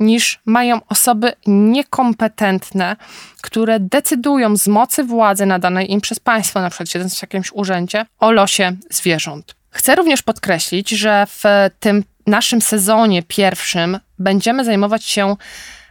niż 0.00 0.40
mają 0.44 0.80
osoby 0.88 1.32
niekompetentne, 1.46 2.96
które 3.42 3.80
decydują 3.80 4.56
z 4.56 4.68
mocy 4.68 5.04
władzy 5.04 5.46
nadanej 5.46 5.92
im 5.92 6.00
przez 6.00 6.20
państwo, 6.20 6.60
na 6.60 6.70
przykład 6.70 6.90
siedząc 6.90 7.18
w 7.18 7.22
jakimś 7.22 7.52
urzędzie, 7.52 8.06
o 8.18 8.32
losie 8.32 8.76
zwierząt. 8.90 9.54
Chcę 9.70 9.94
również 9.94 10.22
podkreślić, 10.22 10.90
że 10.90 11.26
w 11.26 11.42
tym 11.80 12.04
naszym 12.28 12.60
sezonie 12.60 13.22
pierwszym 13.22 13.98
będziemy 14.18 14.64
zajmować 14.64 15.04
się 15.04 15.36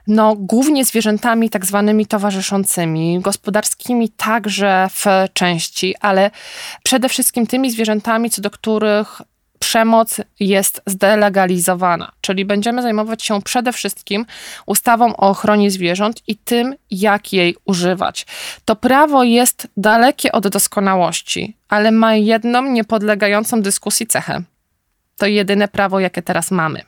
no, 0.07 0.35
głównie 0.35 0.85
zwierzętami 0.85 1.49
tak 1.49 1.65
zwanymi 1.65 2.05
towarzyszącymi, 2.05 3.19
gospodarskimi 3.19 4.09
także 4.09 4.87
w 4.93 5.05
części, 5.33 5.95
ale 6.01 6.31
przede 6.83 7.09
wszystkim 7.09 7.47
tymi 7.47 7.71
zwierzętami, 7.71 8.29
co 8.29 8.41
do 8.41 8.49
których 8.49 9.21
przemoc 9.59 10.21
jest 10.39 10.81
zdelegalizowana. 10.85 12.11
Czyli 12.21 12.45
będziemy 12.45 12.81
zajmować 12.81 13.23
się 13.23 13.41
przede 13.41 13.73
wszystkim 13.73 14.25
ustawą 14.65 15.15
o 15.15 15.29
ochronie 15.29 15.71
zwierząt 15.71 16.21
i 16.27 16.35
tym, 16.35 16.75
jak 16.91 17.33
jej 17.33 17.55
używać. 17.65 18.25
To 18.65 18.75
prawo 18.75 19.23
jest 19.23 19.67
dalekie 19.77 20.31
od 20.31 20.47
doskonałości, 20.47 21.57
ale 21.69 21.91
ma 21.91 22.15
jedną 22.15 22.61
niepodlegającą 22.61 23.61
dyskusji 23.61 24.07
cechę. 24.07 24.43
To 25.17 25.25
jedyne 25.25 25.67
prawo, 25.67 25.99
jakie 25.99 26.21
teraz 26.21 26.51
mamy. 26.51 26.81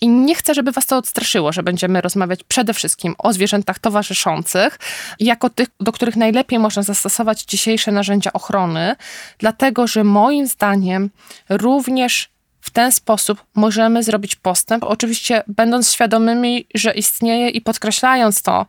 I 0.00 0.08
nie 0.08 0.34
chcę, 0.34 0.54
żeby 0.54 0.72
was 0.72 0.86
to 0.86 0.96
odstraszyło, 0.96 1.52
że 1.52 1.62
będziemy 1.62 2.00
rozmawiać 2.00 2.44
przede 2.44 2.74
wszystkim 2.74 3.14
o 3.18 3.32
zwierzętach 3.32 3.78
towarzyszących, 3.78 4.78
jako 5.20 5.50
tych, 5.50 5.68
do 5.80 5.92
których 5.92 6.16
najlepiej 6.16 6.58
można 6.58 6.82
zastosować 6.82 7.44
dzisiejsze 7.44 7.92
narzędzia 7.92 8.32
ochrony, 8.32 8.96
dlatego 9.38 9.86
że 9.86 10.04
moim 10.04 10.46
zdaniem 10.46 11.10
również 11.48 12.31
w 12.62 12.70
ten 12.70 12.92
sposób 12.92 13.44
możemy 13.54 14.02
zrobić 14.02 14.36
postęp, 14.36 14.84
oczywiście 14.84 15.42
będąc 15.46 15.92
świadomymi, 15.92 16.66
że 16.74 16.94
istnieje 16.94 17.48
i 17.48 17.60
podkreślając 17.60 18.42
to, 18.42 18.66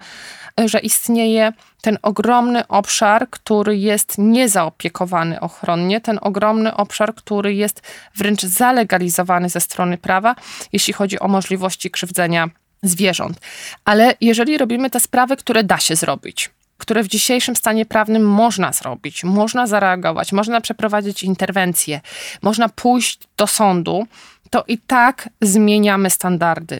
że 0.65 0.79
istnieje 0.79 1.53
ten 1.82 1.97
ogromny 2.01 2.67
obszar, 2.67 3.29
który 3.29 3.77
jest 3.77 4.17
niezaopiekowany 4.17 5.39
ochronnie, 5.39 6.01
ten 6.01 6.19
ogromny 6.21 6.75
obszar, 6.75 7.15
który 7.15 7.53
jest 7.53 7.82
wręcz 8.15 8.41
zalegalizowany 8.41 9.49
ze 9.49 9.62
strony 9.62 9.97
prawa, 9.97 10.36
jeśli 10.73 10.93
chodzi 10.93 11.19
o 11.19 11.27
możliwości 11.27 11.91
krzywdzenia 11.91 12.49
zwierząt. 12.84 13.39
Ale 13.86 14.15
jeżeli 14.21 14.58
robimy 14.58 14.89
te 14.89 14.99
sprawy, 14.99 15.38
które 15.38 15.63
da 15.63 15.77
się 15.77 15.95
zrobić, 15.95 16.49
które 16.77 17.03
w 17.03 17.07
dzisiejszym 17.07 17.55
stanie 17.55 17.86
prawnym 17.86 18.29
można 18.29 18.73
zrobić, 18.73 19.23
można 19.23 19.67
zareagować, 19.67 20.31
można 20.31 20.62
przeprowadzić 20.62 21.23
interwencję, 21.23 22.01
można 22.41 22.69
pójść 22.69 23.19
do 23.38 23.47
sądu, 23.47 24.07
to 24.49 24.63
i 24.67 24.77
tak 24.77 25.29
zmieniamy 25.41 26.09
standardy. 26.09 26.79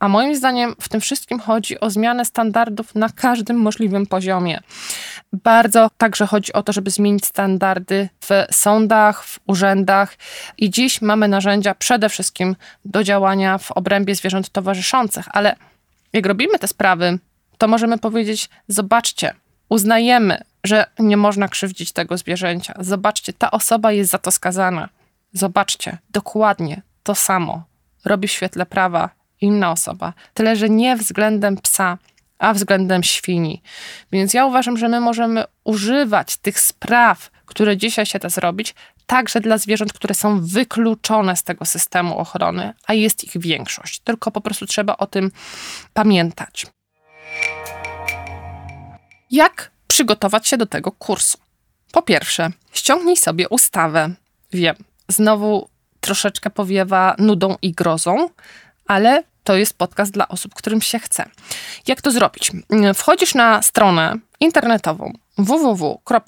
A 0.00 0.08
moim 0.08 0.36
zdaniem 0.36 0.74
w 0.80 0.88
tym 0.88 1.00
wszystkim 1.00 1.40
chodzi 1.40 1.80
o 1.80 1.90
zmianę 1.90 2.24
standardów 2.24 2.94
na 2.94 3.08
każdym 3.08 3.56
możliwym 3.56 4.06
poziomie. 4.06 4.60
Bardzo 5.32 5.90
także 5.98 6.26
chodzi 6.26 6.52
o 6.52 6.62
to, 6.62 6.72
żeby 6.72 6.90
zmienić 6.90 7.26
standardy 7.26 8.08
w 8.20 8.54
sądach, 8.54 9.24
w 9.24 9.38
urzędach 9.46 10.16
i 10.58 10.70
dziś 10.70 11.02
mamy 11.02 11.28
narzędzia 11.28 11.74
przede 11.74 12.08
wszystkim 12.08 12.56
do 12.84 13.04
działania 13.04 13.58
w 13.58 13.72
obrębie 13.72 14.14
zwierząt 14.14 14.50
towarzyszących, 14.50 15.28
ale 15.32 15.56
jak 16.12 16.26
robimy 16.26 16.58
te 16.58 16.68
sprawy, 16.68 17.18
to 17.60 17.68
możemy 17.68 17.98
powiedzieć: 17.98 18.48
Zobaczcie, 18.68 19.34
uznajemy, 19.68 20.40
że 20.64 20.86
nie 20.98 21.16
można 21.16 21.48
krzywdzić 21.48 21.92
tego 21.92 22.18
zwierzęcia. 22.18 22.74
Zobaczcie, 22.78 23.32
ta 23.32 23.50
osoba 23.50 23.92
jest 23.92 24.10
za 24.10 24.18
to 24.18 24.30
skazana. 24.30 24.88
Zobaczcie, 25.32 25.98
dokładnie 26.10 26.82
to 27.02 27.14
samo 27.14 27.64
robi 28.04 28.28
w 28.28 28.32
świetle 28.32 28.66
prawa 28.66 29.10
inna 29.40 29.72
osoba. 29.72 30.12
Tyle, 30.34 30.56
że 30.56 30.70
nie 30.70 30.96
względem 30.96 31.56
psa, 31.56 31.98
a 32.38 32.54
względem 32.54 33.02
świni. 33.02 33.62
Więc 34.12 34.34
ja 34.34 34.46
uważam, 34.46 34.76
że 34.76 34.88
my 34.88 35.00
możemy 35.00 35.44
używać 35.64 36.36
tych 36.36 36.60
spraw, 36.60 37.30
które 37.46 37.76
dzisiaj 37.76 38.06
się 38.06 38.18
da 38.18 38.28
zrobić, 38.28 38.74
także 39.06 39.40
dla 39.40 39.58
zwierząt, 39.58 39.92
które 39.92 40.14
są 40.14 40.40
wykluczone 40.46 41.36
z 41.36 41.42
tego 41.42 41.64
systemu 41.64 42.18
ochrony, 42.18 42.72
a 42.86 42.94
jest 42.94 43.24
ich 43.24 43.42
większość. 43.42 44.00
Tylko 44.00 44.30
po 44.30 44.40
prostu 44.40 44.66
trzeba 44.66 44.96
o 44.96 45.06
tym 45.06 45.30
pamiętać. 45.94 46.66
Jak 49.30 49.70
przygotować 49.86 50.48
się 50.48 50.56
do 50.56 50.66
tego 50.66 50.92
kursu? 50.92 51.38
Po 51.92 52.02
pierwsze, 52.02 52.50
ściągnij 52.72 53.16
sobie 53.16 53.48
ustawę. 53.48 54.10
Wiem, 54.52 54.76
znowu 55.08 55.68
troszeczkę 56.00 56.50
powiewa 56.50 57.14
nudą 57.18 57.56
i 57.62 57.72
grozą, 57.72 58.30
ale 58.86 59.22
to 59.44 59.56
jest 59.56 59.78
podcast 59.78 60.12
dla 60.12 60.28
osób, 60.28 60.54
którym 60.54 60.82
się 60.82 60.98
chce. 60.98 61.24
Jak 61.86 62.02
to 62.02 62.10
zrobić? 62.10 62.52
Wchodzisz 62.94 63.34
na 63.34 63.62
stronę 63.62 64.14
internetową 64.40 65.12
www.sejm.gov 65.38 66.18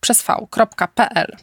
przez 0.00 0.22
v.pl. 0.22 1.36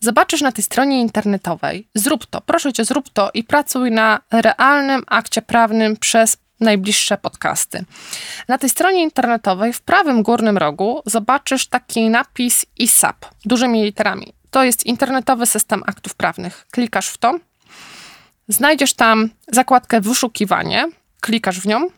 Zobaczysz 0.00 0.40
na 0.40 0.52
tej 0.52 0.64
stronie 0.64 1.00
internetowej, 1.00 1.88
zrób 1.94 2.26
to, 2.26 2.40
proszę 2.40 2.72
cię, 2.72 2.84
zrób 2.84 3.08
to 3.08 3.30
i 3.34 3.44
pracuj 3.44 3.90
na 3.90 4.20
realnym 4.30 5.02
akcie 5.06 5.42
prawnym 5.42 5.96
przez 5.96 6.38
najbliższe 6.60 7.18
podcasty. 7.18 7.84
Na 8.48 8.58
tej 8.58 8.70
stronie 8.70 9.02
internetowej 9.02 9.72
w 9.72 9.80
prawym 9.80 10.22
górnym 10.22 10.58
rogu 10.58 11.02
zobaczysz 11.06 11.66
taki 11.66 12.10
napis 12.10 12.66
ISAP 12.78 13.26
dużymi 13.44 13.84
literami. 13.84 14.32
To 14.50 14.64
jest 14.64 14.86
internetowy 14.86 15.46
system 15.46 15.82
aktów 15.86 16.14
prawnych. 16.14 16.66
Klikasz 16.70 17.08
w 17.08 17.18
to, 17.18 17.38
znajdziesz 18.48 18.94
tam 18.94 19.30
zakładkę 19.48 20.00
wyszukiwanie, 20.00 20.88
klikasz 21.20 21.60
w 21.60 21.66
nią 21.66 21.88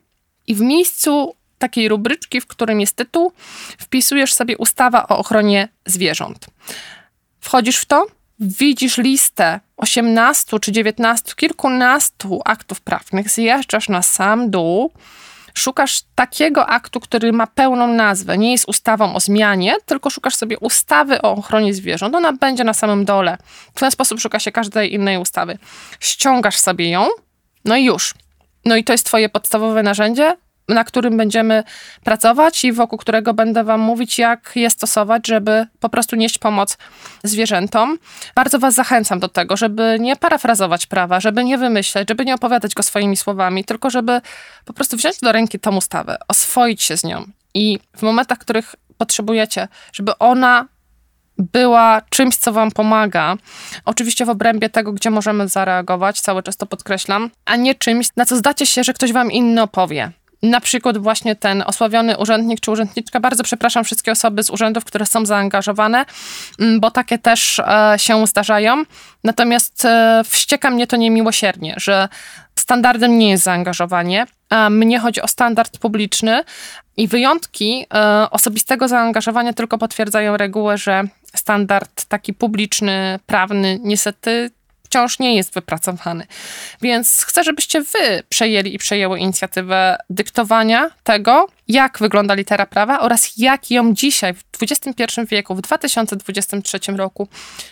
i 0.46 0.54
w 0.54 0.60
miejscu 0.60 1.34
takiej 1.58 1.88
rubryczki, 1.88 2.40
w 2.40 2.46
którym 2.46 2.80
jest 2.80 2.96
tytuł, 2.96 3.32
wpisujesz 3.78 4.34
sobie 4.34 4.56
ustawa 4.56 5.08
o 5.08 5.18
ochronie 5.18 5.68
zwierząt. 5.86 6.46
Wchodzisz 7.40 7.76
w 7.76 7.84
to, 7.84 8.06
widzisz 8.40 8.98
listę 8.98 9.60
18 9.78 10.60
czy 10.60 10.72
19, 10.72 11.32
kilkunastu 11.36 12.40
aktów 12.44 12.80
prawnych, 12.80 13.30
zjeżdżasz 13.30 13.88
na 13.88 14.02
sam 14.02 14.50
dół, 14.50 14.92
szukasz 15.54 16.02
takiego 16.14 16.66
aktu, 16.66 17.00
który 17.00 17.32
ma 17.32 17.46
pełną 17.46 17.86
nazwę, 17.86 18.38
nie 18.38 18.52
jest 18.52 18.68
ustawą 18.68 19.14
o 19.14 19.20
zmianie, 19.20 19.76
tylko 19.86 20.10
szukasz 20.10 20.34
sobie 20.34 20.58
ustawy 20.58 21.22
o 21.22 21.32
ochronie 21.32 21.74
zwierząt. 21.74 22.14
Ona 22.14 22.32
będzie 22.32 22.64
na 22.64 22.74
samym 22.74 23.04
dole. 23.04 23.38
W 23.74 23.80
ten 23.80 23.90
sposób 23.90 24.20
szuka 24.20 24.38
się 24.38 24.52
każdej 24.52 24.94
innej 24.94 25.18
ustawy. 25.18 25.58
Ściągasz 26.00 26.58
sobie 26.58 26.90
ją, 26.90 27.08
no 27.64 27.76
i 27.76 27.84
już. 27.84 28.14
No 28.64 28.76
i 28.76 28.84
to 28.84 28.92
jest 28.92 29.06
Twoje 29.06 29.28
podstawowe 29.28 29.82
narzędzie 29.82 30.36
na 30.68 30.84
którym 30.84 31.16
będziemy 31.16 31.64
pracować 32.04 32.64
i 32.64 32.72
wokół 32.72 32.98
którego 32.98 33.34
będę 33.34 33.64
Wam 33.64 33.80
mówić, 33.80 34.18
jak 34.18 34.52
je 34.54 34.70
stosować, 34.70 35.26
żeby 35.26 35.66
po 35.80 35.88
prostu 35.88 36.16
nieść 36.16 36.38
pomoc 36.38 36.78
zwierzętom. 37.24 37.98
Bardzo 38.34 38.58
Was 38.58 38.74
zachęcam 38.74 39.18
do 39.20 39.28
tego, 39.28 39.56
żeby 39.56 39.96
nie 40.00 40.16
parafrazować 40.16 40.86
prawa, 40.86 41.20
żeby 41.20 41.44
nie 41.44 41.58
wymyśleć, 41.58 42.08
żeby 42.08 42.24
nie 42.24 42.34
opowiadać 42.34 42.74
go 42.74 42.82
swoimi 42.82 43.16
słowami, 43.16 43.64
tylko 43.64 43.90
żeby 43.90 44.20
po 44.64 44.72
prostu 44.72 44.96
wziąć 44.96 45.20
do 45.20 45.32
ręki 45.32 45.60
tą 45.60 45.76
ustawę, 45.76 46.16
oswoić 46.28 46.82
się 46.82 46.96
z 46.96 47.04
nią 47.04 47.24
i 47.54 47.78
w 47.96 48.02
momentach, 48.02 48.38
których 48.38 48.74
potrzebujecie, 48.98 49.68
żeby 49.92 50.18
ona 50.18 50.66
była 51.38 52.02
czymś, 52.10 52.36
co 52.36 52.52
Wam 52.52 52.70
pomaga. 52.70 53.36
Oczywiście 53.84 54.24
w 54.24 54.30
obrębie 54.30 54.70
tego, 54.70 54.92
gdzie 54.92 55.10
możemy 55.10 55.48
zareagować, 55.48 56.20
cały 56.20 56.42
czas 56.42 56.56
to 56.56 56.66
podkreślam, 56.66 57.30
a 57.44 57.56
nie 57.56 57.74
czymś, 57.74 58.08
na 58.16 58.26
co 58.26 58.36
zdacie 58.36 58.66
się, 58.66 58.84
że 58.84 58.94
ktoś 58.94 59.12
Wam 59.12 59.32
inny 59.32 59.62
opowie 59.62 60.12
na 60.42 60.60
przykład 60.60 60.98
właśnie 60.98 61.36
ten 61.36 61.64
osławiony 61.66 62.16
urzędnik 62.18 62.60
czy 62.60 62.70
urzędniczka. 62.70 63.20
Bardzo 63.20 63.44
przepraszam 63.44 63.84
wszystkie 63.84 64.12
osoby 64.12 64.42
z 64.42 64.50
urzędów, 64.50 64.84
które 64.84 65.06
są 65.06 65.26
zaangażowane, 65.26 66.04
mm, 66.60 66.80
bo 66.80 66.90
takie 66.90 67.18
też 67.18 67.58
e, 67.58 67.94
się 67.96 68.26
zdarzają. 68.26 68.82
Natomiast 69.24 69.84
e, 69.84 70.22
wścieka 70.24 70.70
mnie 70.70 70.86
to 70.86 70.96
niemiłosiernie, 70.96 71.74
że 71.76 72.08
standardem 72.54 73.18
nie 73.18 73.30
jest 73.30 73.44
zaangażowanie. 73.44 74.26
Mnie 74.70 74.98
chodzi 74.98 75.22
o 75.22 75.28
standard 75.28 75.78
publiczny 75.78 76.44
i 76.96 77.08
wyjątki 77.08 77.86
e, 77.94 78.30
osobistego 78.30 78.88
zaangażowania 78.88 79.52
tylko 79.52 79.78
potwierdzają 79.78 80.36
regułę, 80.36 80.78
że 80.78 81.04
standard 81.34 82.04
taki 82.04 82.34
publiczny, 82.34 83.18
prawny 83.26 83.78
niestety 83.82 84.50
wciąż 84.88 85.18
nie 85.18 85.36
jest 85.36 85.54
wypracowany. 85.54 86.26
Więc 86.82 87.24
chcę, 87.24 87.44
żebyście 87.44 87.80
wy 87.80 88.22
przejęli 88.28 88.74
i 88.74 88.78
przejęły 88.78 89.18
inicjatywę 89.18 89.96
dyktowania 90.10 90.90
tego, 91.04 91.46
jak 91.68 91.98
wygląda 91.98 92.34
litera 92.34 92.66
prawa 92.66 93.00
oraz 93.00 93.32
jak 93.36 93.70
ją 93.70 93.94
dzisiaj 93.94 94.34
w 94.34 94.42
XXI 94.62 95.20
wieku, 95.26 95.54
w 95.54 95.60
2023 95.60 96.78
roku 96.92 97.28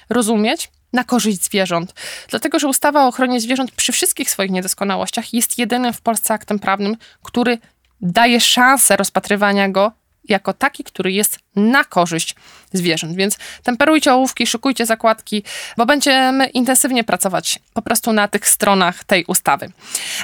rozumieć 0.08 0.70
na 0.92 1.04
korzyść 1.04 1.44
zwierząt. 1.44 1.94
Dlatego, 2.28 2.58
że 2.58 2.68
ustawa 2.68 3.04
o 3.04 3.08
ochronie 3.08 3.40
zwierząt 3.40 3.70
przy 3.70 3.92
wszystkich 3.92 4.30
swoich 4.30 4.50
niedoskonałościach 4.50 5.34
jest 5.34 5.58
jedynym 5.58 5.92
w 5.92 6.00
Polsce 6.00 6.34
aktem 6.34 6.58
prawnym, 6.58 6.96
który 7.22 7.58
daje 8.00 8.40
szansę 8.40 8.96
rozpatrywania 8.96 9.68
go 9.68 9.92
jako 10.28 10.52
taki, 10.52 10.84
który 10.84 11.12
jest 11.12 11.38
na 11.56 11.84
korzyść 11.84 12.34
zwierząt. 12.72 13.16
Więc 13.16 13.38
temperujcie 13.62 14.14
ołówki, 14.14 14.46
szukujcie 14.46 14.86
zakładki, 14.86 15.42
bo 15.76 15.86
będziemy 15.86 16.46
intensywnie 16.46 17.04
pracować 17.04 17.58
po 17.74 17.82
prostu 17.82 18.12
na 18.12 18.28
tych 18.28 18.48
stronach 18.48 19.04
tej 19.04 19.24
ustawy. 19.24 19.70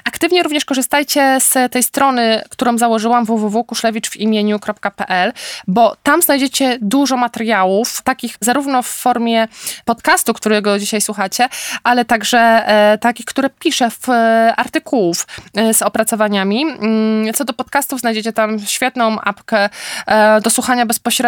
Aktywnie 0.04 0.42
również 0.42 0.64
korzystajcie 0.64 1.38
z 1.40 1.72
tej 1.72 1.82
strony, 1.82 2.42
którą 2.48 2.78
założyłam 2.78 3.24
www.kuszlewiczwimieniu.pl, 3.24 5.32
bo 5.66 5.96
tam 6.02 6.22
znajdziecie 6.22 6.78
dużo 6.80 7.16
materiałów, 7.16 8.02
takich 8.02 8.36
zarówno 8.40 8.82
w 8.82 8.88
formie 8.88 9.48
podcastu, 9.84 10.34
którego 10.34 10.78
dzisiaj 10.78 11.00
słuchacie, 11.00 11.48
ale 11.84 12.04
także 12.04 12.38
e, 12.38 12.98
takich, 12.98 13.26
które 13.26 13.50
piszę 13.50 13.90
w 13.90 14.08
e, 14.08 14.54
artykułów 14.56 15.26
e, 15.56 15.74
z 15.74 15.82
opracowaniami. 15.82 16.62
Mm, 16.62 17.34
co 17.34 17.44
do 17.44 17.52
podcastów, 17.52 18.00
znajdziecie 18.00 18.32
tam 18.32 18.60
świetną 18.66 19.20
apkę 19.20 19.68
e, 20.06 20.40
do 20.40 20.50
słuchania 20.50 20.86
bezpośrednio 20.86 21.21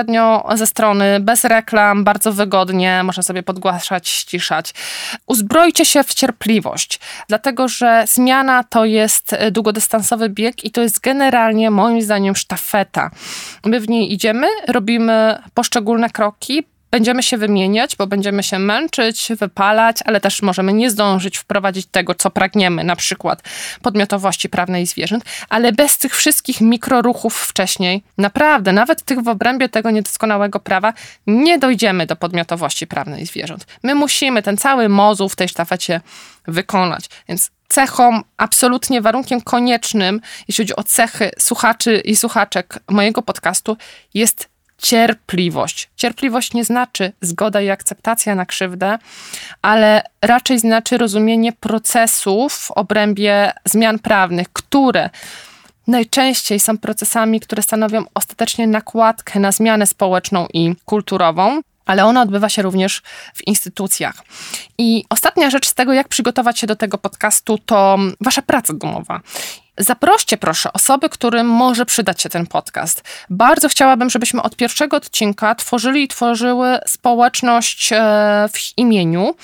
ze 0.55 0.67
strony, 0.67 1.21
bez 1.21 1.45
reklam, 1.45 2.05
bardzo 2.05 2.33
wygodnie, 2.33 3.03
można 3.05 3.23
sobie 3.23 3.43
podgłaszać, 3.43 4.09
ściszać. 4.09 4.75
Uzbrojcie 5.27 5.85
się 5.85 6.03
w 6.03 6.15
cierpliwość, 6.15 7.01
dlatego 7.29 7.69
że 7.69 8.05
zmiana 8.09 8.65
to 8.65 8.85
jest 8.85 9.33
e, 9.33 9.51
długodystansowy 9.51 10.29
bieg 10.29 10.65
i 10.65 10.71
to 10.71 10.81
jest 10.81 11.01
generalnie 11.01 11.71
moim 11.71 12.03
zdaniem 12.03 12.37
sztafeta. 12.37 13.11
My 13.65 13.81
w 13.81 13.89
niej 13.89 14.13
idziemy, 14.13 14.47
robimy 14.69 15.39
poszczególne 15.55 16.11
kroki, 16.11 16.65
Będziemy 16.95 17.23
się 17.23 17.39
wymieniać, 17.39 17.97
bo 17.97 18.07
będziemy 18.07 18.43
się 18.43 18.59
męczyć, 18.59 19.29
wypalać, 19.39 19.97
ale 20.05 20.21
też 20.21 20.43
możemy 20.43 20.73
nie 20.73 20.91
zdążyć 20.91 21.39
wprowadzić 21.39 21.87
tego, 21.87 22.15
co 22.15 22.31
pragniemy, 22.31 22.85
na 22.85 22.97
przykład 22.97 23.43
podmiotowości 23.83 24.49
prawnej 24.49 24.87
zwierząt, 24.87 25.25
ale 25.49 25.73
bez 25.73 25.99
tych 25.99 26.17
wszystkich 26.17 26.61
mikroruchów 26.61 27.37
wcześniej, 27.37 28.03
naprawdę, 28.19 28.73
nawet 28.73 29.03
tych 29.03 29.21
w 29.21 29.29
obrębie 29.29 29.69
tego 29.69 29.91
niedoskonałego 29.91 30.61
prawa, 30.61 30.93
nie 31.27 31.59
dojdziemy 31.59 32.07
do 32.07 32.17
podmiotowości 32.17 32.87
prawnej 32.87 33.27
zwierząt. 33.27 33.67
My 33.83 33.95
musimy 33.95 34.43
ten 34.43 34.57
cały 34.57 34.89
mozuł 34.89 35.29
w 35.29 35.37
tej 35.37 35.49
sztafecie 35.49 36.01
wykonać. 36.47 37.05
Więc 37.29 37.51
cechą, 37.69 38.21
absolutnie 38.37 39.01
warunkiem 39.01 39.41
koniecznym, 39.41 40.21
jeśli 40.49 40.65
chodzi 40.65 40.77
o 40.77 40.83
cechy 40.83 41.31
słuchaczy 41.39 42.03
i 42.05 42.17
słuchaczek 42.17 42.79
mojego 42.89 43.23
podcastu, 43.23 43.77
jest 44.15 44.54
cierpliwość. 44.85 45.91
Cierpliwość 45.97 46.55
nie 46.55 46.65
znaczy 46.65 47.13
zgoda 47.21 47.61
i 47.61 47.71
akceptacja 47.71 48.35
na 48.35 48.47
krzywdę, 48.47 48.99
ale 49.63 50.03
raczej 50.23 50.59
znaczy 50.59 50.99
rozumienie 50.99 51.53
procesów 51.53 52.55
w 52.55 52.71
obrębie 52.71 53.53
zmian 53.65 53.99
prawnych, 53.99 54.53
które 54.53 55.11
najczęściej 55.87 56.61
są 56.61 56.79
procesami, 56.79 57.41
które 57.41 57.63
stanowią 57.63 58.05
ostatecznie 58.15 58.67
nakładkę 58.67 59.41
na 59.41 59.53
zmianę 59.53 59.87
społeczną 59.87 60.47
i 60.55 60.75
kulturową 60.85 61.61
ale 61.87 62.05
ona 62.05 62.23
odbywa 62.23 62.49
się 62.49 62.63
również 62.63 63.03
w 63.35 63.47
instytucjach. 63.47 64.15
I 64.79 65.05
ostatnia 65.11 65.51
rzecz 65.51 65.69
z 65.69 65.75
tego, 65.75 65.93
jak 65.93 66.09
przygotować 66.09 66.59
się 66.59 66.67
do 66.67 66.77
tego 66.77 66.99
podcastu, 66.99 67.59
to 67.59 67.99
wasza 68.21 68.43
praca 68.43 68.73
domowa. 68.75 69.21
Zaproście 69.79 70.37
proszę 70.37 70.73
osoby, 70.73 71.09
którym 71.09 71.47
może 71.47 71.87
przydać 71.87 72.23
się 72.23 72.29
ten 72.29 72.47
podcast. 72.47 73.03
Bardzo 73.31 73.69
chciałabym, 73.69 74.11
żebyśmy 74.11 74.43
od 74.43 74.57
pierwszego 74.57 74.97
odcinka 74.97 75.55
tworzyli 75.55 76.03
i 76.03 76.09
tworzyły 76.09 76.79
społeczność 76.87 77.93
e, 77.93 77.97
w 78.53 78.79
imieniu, 78.79 79.35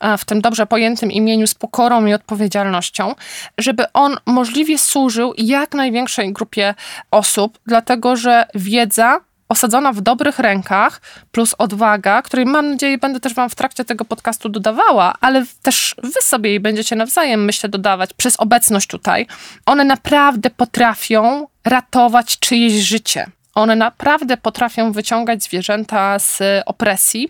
e, 0.00 0.18
w 0.18 0.24
tym 0.24 0.40
dobrze 0.40 0.66
pojętym 0.66 1.12
imieniu 1.12 1.46
z 1.46 1.54
pokorą 1.54 2.06
i 2.06 2.14
odpowiedzialnością, 2.14 3.14
żeby 3.58 3.92
on 3.92 4.16
możliwie 4.26 4.78
służył 4.78 5.34
jak 5.38 5.74
największej 5.74 6.32
grupie 6.32 6.74
osób, 7.10 7.58
dlatego 7.66 8.16
że 8.16 8.46
wiedza 8.54 9.20
osadzona 9.50 9.92
w 9.92 10.00
dobrych 10.00 10.38
rękach, 10.38 11.00
plus 11.32 11.54
odwaga, 11.58 12.22
której 12.22 12.46
mam 12.46 12.70
nadzieję 12.70 12.98
będę 12.98 13.20
też 13.20 13.34
Wam 13.34 13.50
w 13.50 13.54
trakcie 13.54 13.84
tego 13.84 14.04
podcastu 14.04 14.48
dodawała, 14.48 15.14
ale 15.20 15.46
też 15.62 15.94
Wy 16.02 16.22
sobie 16.22 16.50
jej 16.50 16.60
będziecie 16.60 16.96
nawzajem, 16.96 17.44
myślę, 17.44 17.68
dodawać 17.68 18.14
przez 18.14 18.40
obecność 18.40 18.86
tutaj. 18.86 19.26
One 19.66 19.84
naprawdę 19.84 20.50
potrafią 20.50 21.46
ratować 21.64 22.38
czyjeś 22.38 22.72
życie. 22.72 23.26
One 23.54 23.76
naprawdę 23.76 24.36
potrafią 24.36 24.92
wyciągać 24.92 25.42
zwierzęta 25.42 26.18
z 26.18 26.38
opresji 26.66 27.28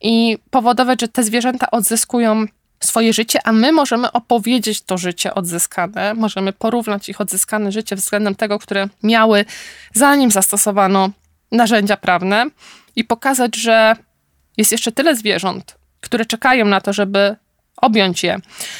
i 0.00 0.38
powodować, 0.50 1.00
że 1.00 1.08
te 1.08 1.22
zwierzęta 1.22 1.70
odzyskują 1.70 2.46
swoje 2.80 3.12
życie, 3.12 3.38
a 3.44 3.52
my 3.52 3.72
możemy 3.72 4.12
opowiedzieć 4.12 4.80
to 4.80 4.98
życie 4.98 5.34
odzyskane, 5.34 6.14
możemy 6.14 6.52
porównać 6.52 7.08
ich 7.08 7.20
odzyskane 7.20 7.72
życie 7.72 7.96
względem 7.96 8.34
tego, 8.34 8.58
które 8.58 8.88
miały 9.02 9.44
zanim 9.94 10.30
zastosowano 10.30 11.10
narzędzia 11.52 11.96
prawne 11.96 12.46
i 12.96 13.04
pokazać, 13.04 13.56
że 13.56 13.96
jest 14.56 14.72
jeszcze 14.72 14.92
tyle 14.92 15.16
zwierząt, 15.16 15.78
które 16.00 16.24
czekają 16.24 16.64
na 16.64 16.80
to, 16.80 16.92
żeby 16.92 17.36
objąć 17.76 18.24
je 18.24 18.38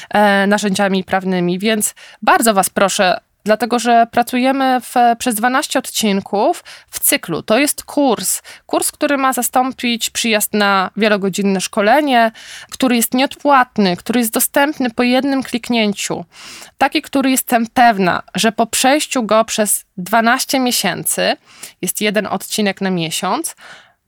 e, 0.09 0.47
narzędziami 0.47 1.03
prawnymi. 1.03 1.59
Więc 1.59 1.95
bardzo 2.21 2.53
Was 2.53 2.69
proszę, 2.69 3.19
dlatego 3.45 3.79
że 3.79 4.07
pracujemy 4.11 4.81
w, 4.81 4.93
przez 5.17 5.35
12 5.35 5.79
odcinków 5.79 6.63
w 6.91 6.99
cyklu. 6.99 7.41
To 7.41 7.59
jest 7.59 7.83
kurs. 7.83 8.41
Kurs, 8.65 8.91
który 8.91 9.17
ma 9.17 9.33
zastąpić 9.33 10.09
przyjazd 10.09 10.53
na 10.53 10.91
wielogodzinne 10.97 11.61
szkolenie, 11.61 12.31
który 12.71 12.95
jest 12.95 13.13
nieodpłatny, 13.13 13.97
który 13.97 14.19
jest 14.19 14.33
dostępny 14.33 14.89
po 14.89 15.03
jednym 15.03 15.43
kliknięciu. 15.43 16.25
Taki, 16.77 17.01
który 17.01 17.31
jestem 17.31 17.67
pewna, 17.67 18.23
że 18.35 18.51
po 18.51 18.67
przejściu 18.67 19.23
go 19.23 19.45
przez 19.45 19.85
12 19.97 20.59
miesięcy, 20.59 21.37
jest 21.81 22.01
jeden 22.01 22.27
odcinek 22.27 22.81
na 22.81 22.89
miesiąc, 22.89 23.55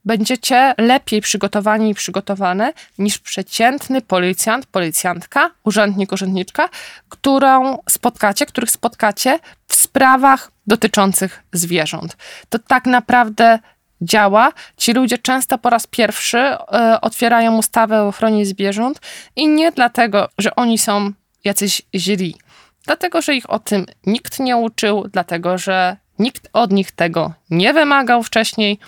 będziecie 0.05 0.73
lepiej 0.77 1.21
przygotowani 1.21 1.89
i 1.89 1.93
przygotowane 1.93 2.73
niż 2.97 3.17
przeciętny 3.17 4.01
policjant, 4.01 4.65
policjantka, 4.65 5.51
urzędnik, 5.63 6.11
urzędniczka, 6.11 6.69
którą 7.09 7.77
spotkacie, 7.89 8.45
których 8.45 8.71
spotkacie 8.71 9.39
w 9.67 9.75
sprawach 9.75 10.51
dotyczących 10.67 11.43
zwierząt. 11.53 12.17
To 12.49 12.59
tak 12.59 12.85
naprawdę 12.85 13.59
działa. 14.01 14.51
Ci 14.77 14.93
ludzie 14.93 15.17
często 15.17 15.57
po 15.57 15.69
raz 15.69 15.87
pierwszy 15.87 16.37
y, 16.37 16.57
otwierają 17.01 17.57
ustawę 17.57 18.01
o 18.01 18.07
ochronie 18.07 18.45
zwierząt 18.45 19.01
i 19.35 19.47
nie 19.47 19.71
dlatego, 19.71 20.29
że 20.37 20.55
oni 20.55 20.77
są 20.77 21.11
jacyś 21.43 21.81
źli, 21.95 22.35
dlatego, 22.85 23.21
że 23.21 23.35
ich 23.35 23.49
o 23.49 23.59
tym 23.59 23.85
nikt 24.05 24.39
nie 24.39 24.57
uczył, 24.57 25.07
dlatego, 25.13 25.57
że 25.57 25.97
nikt 26.19 26.49
od 26.53 26.71
nich 26.71 26.91
tego 26.91 27.33
nie 27.49 27.73
wymagał 27.73 28.23
wcześniej 28.23 28.79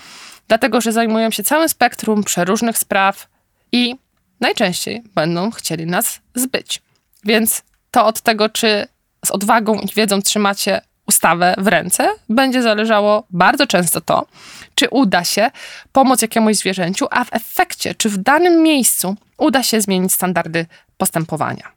dlatego 0.48 0.82
że 0.82 0.91
zajmują 0.91 1.32
się 1.32 1.43
całym 1.43 1.70
spektrum 1.70 2.24
przeróżnych 2.24 2.78
spraw 2.78 3.28
i 3.72 3.95
najczęściej 4.39 5.04
będą 5.16 5.52
chcieli 5.52 5.86
nas 5.86 6.20
zbyć. 6.36 6.82
Więc 7.24 7.64
to 7.91 8.06
od 8.06 8.22
tego, 8.22 8.50
czy 8.50 8.88
z 9.26 9.32
odwagą 9.32 9.80
i 9.80 9.88
wiedzą 9.95 10.22
trzymacie 10.22 10.82
ustawę 11.08 11.56
w 11.58 11.68
ręce, 11.68 12.10
będzie 12.30 12.62
zależało 12.62 13.24
bardzo 13.30 13.68
często 13.68 14.02
to, 14.02 14.26
czy 14.76 14.89
uda 14.89 15.24
się 15.24 15.52
pomóc 15.91 16.22
jakiemuś 16.22 16.56
zwierzęciu, 16.56 17.08
a 17.12 17.24
w 17.24 17.34
efekcie, 17.34 17.95
czy 17.95 18.10
w 18.10 18.18
danym 18.18 18.64
miejscu 18.64 19.16
uda 19.38 19.64
się 19.64 19.82
zmienić 19.82 20.14
standardy 20.14 20.66
postępowania. 20.98 21.72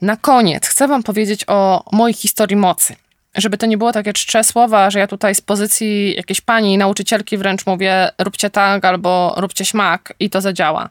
Na 0.00 0.16
koniec 0.16 0.66
chcę 0.66 0.88
Wam 0.88 1.02
powiedzieć 1.02 1.44
o 1.46 1.84
mojej 1.92 2.14
historii 2.14 2.56
mocy 2.56 2.96
żeby 3.36 3.58
to 3.58 3.66
nie 3.66 3.78
było 3.78 3.92
takie 3.92 4.12
czcze 4.12 4.44
słowa, 4.44 4.90
że 4.90 4.98
ja 4.98 5.06
tutaj 5.06 5.34
z 5.34 5.40
pozycji 5.40 6.14
jakiejś 6.16 6.40
pani, 6.40 6.78
nauczycielki 6.78 7.38
wręcz 7.38 7.66
mówię 7.66 8.10
róbcie 8.18 8.50
tak 8.50 8.84
albo 8.84 9.34
róbcie 9.36 9.64
śmak 9.64 10.14
i 10.20 10.30
to 10.30 10.40
zadziała. 10.40 10.88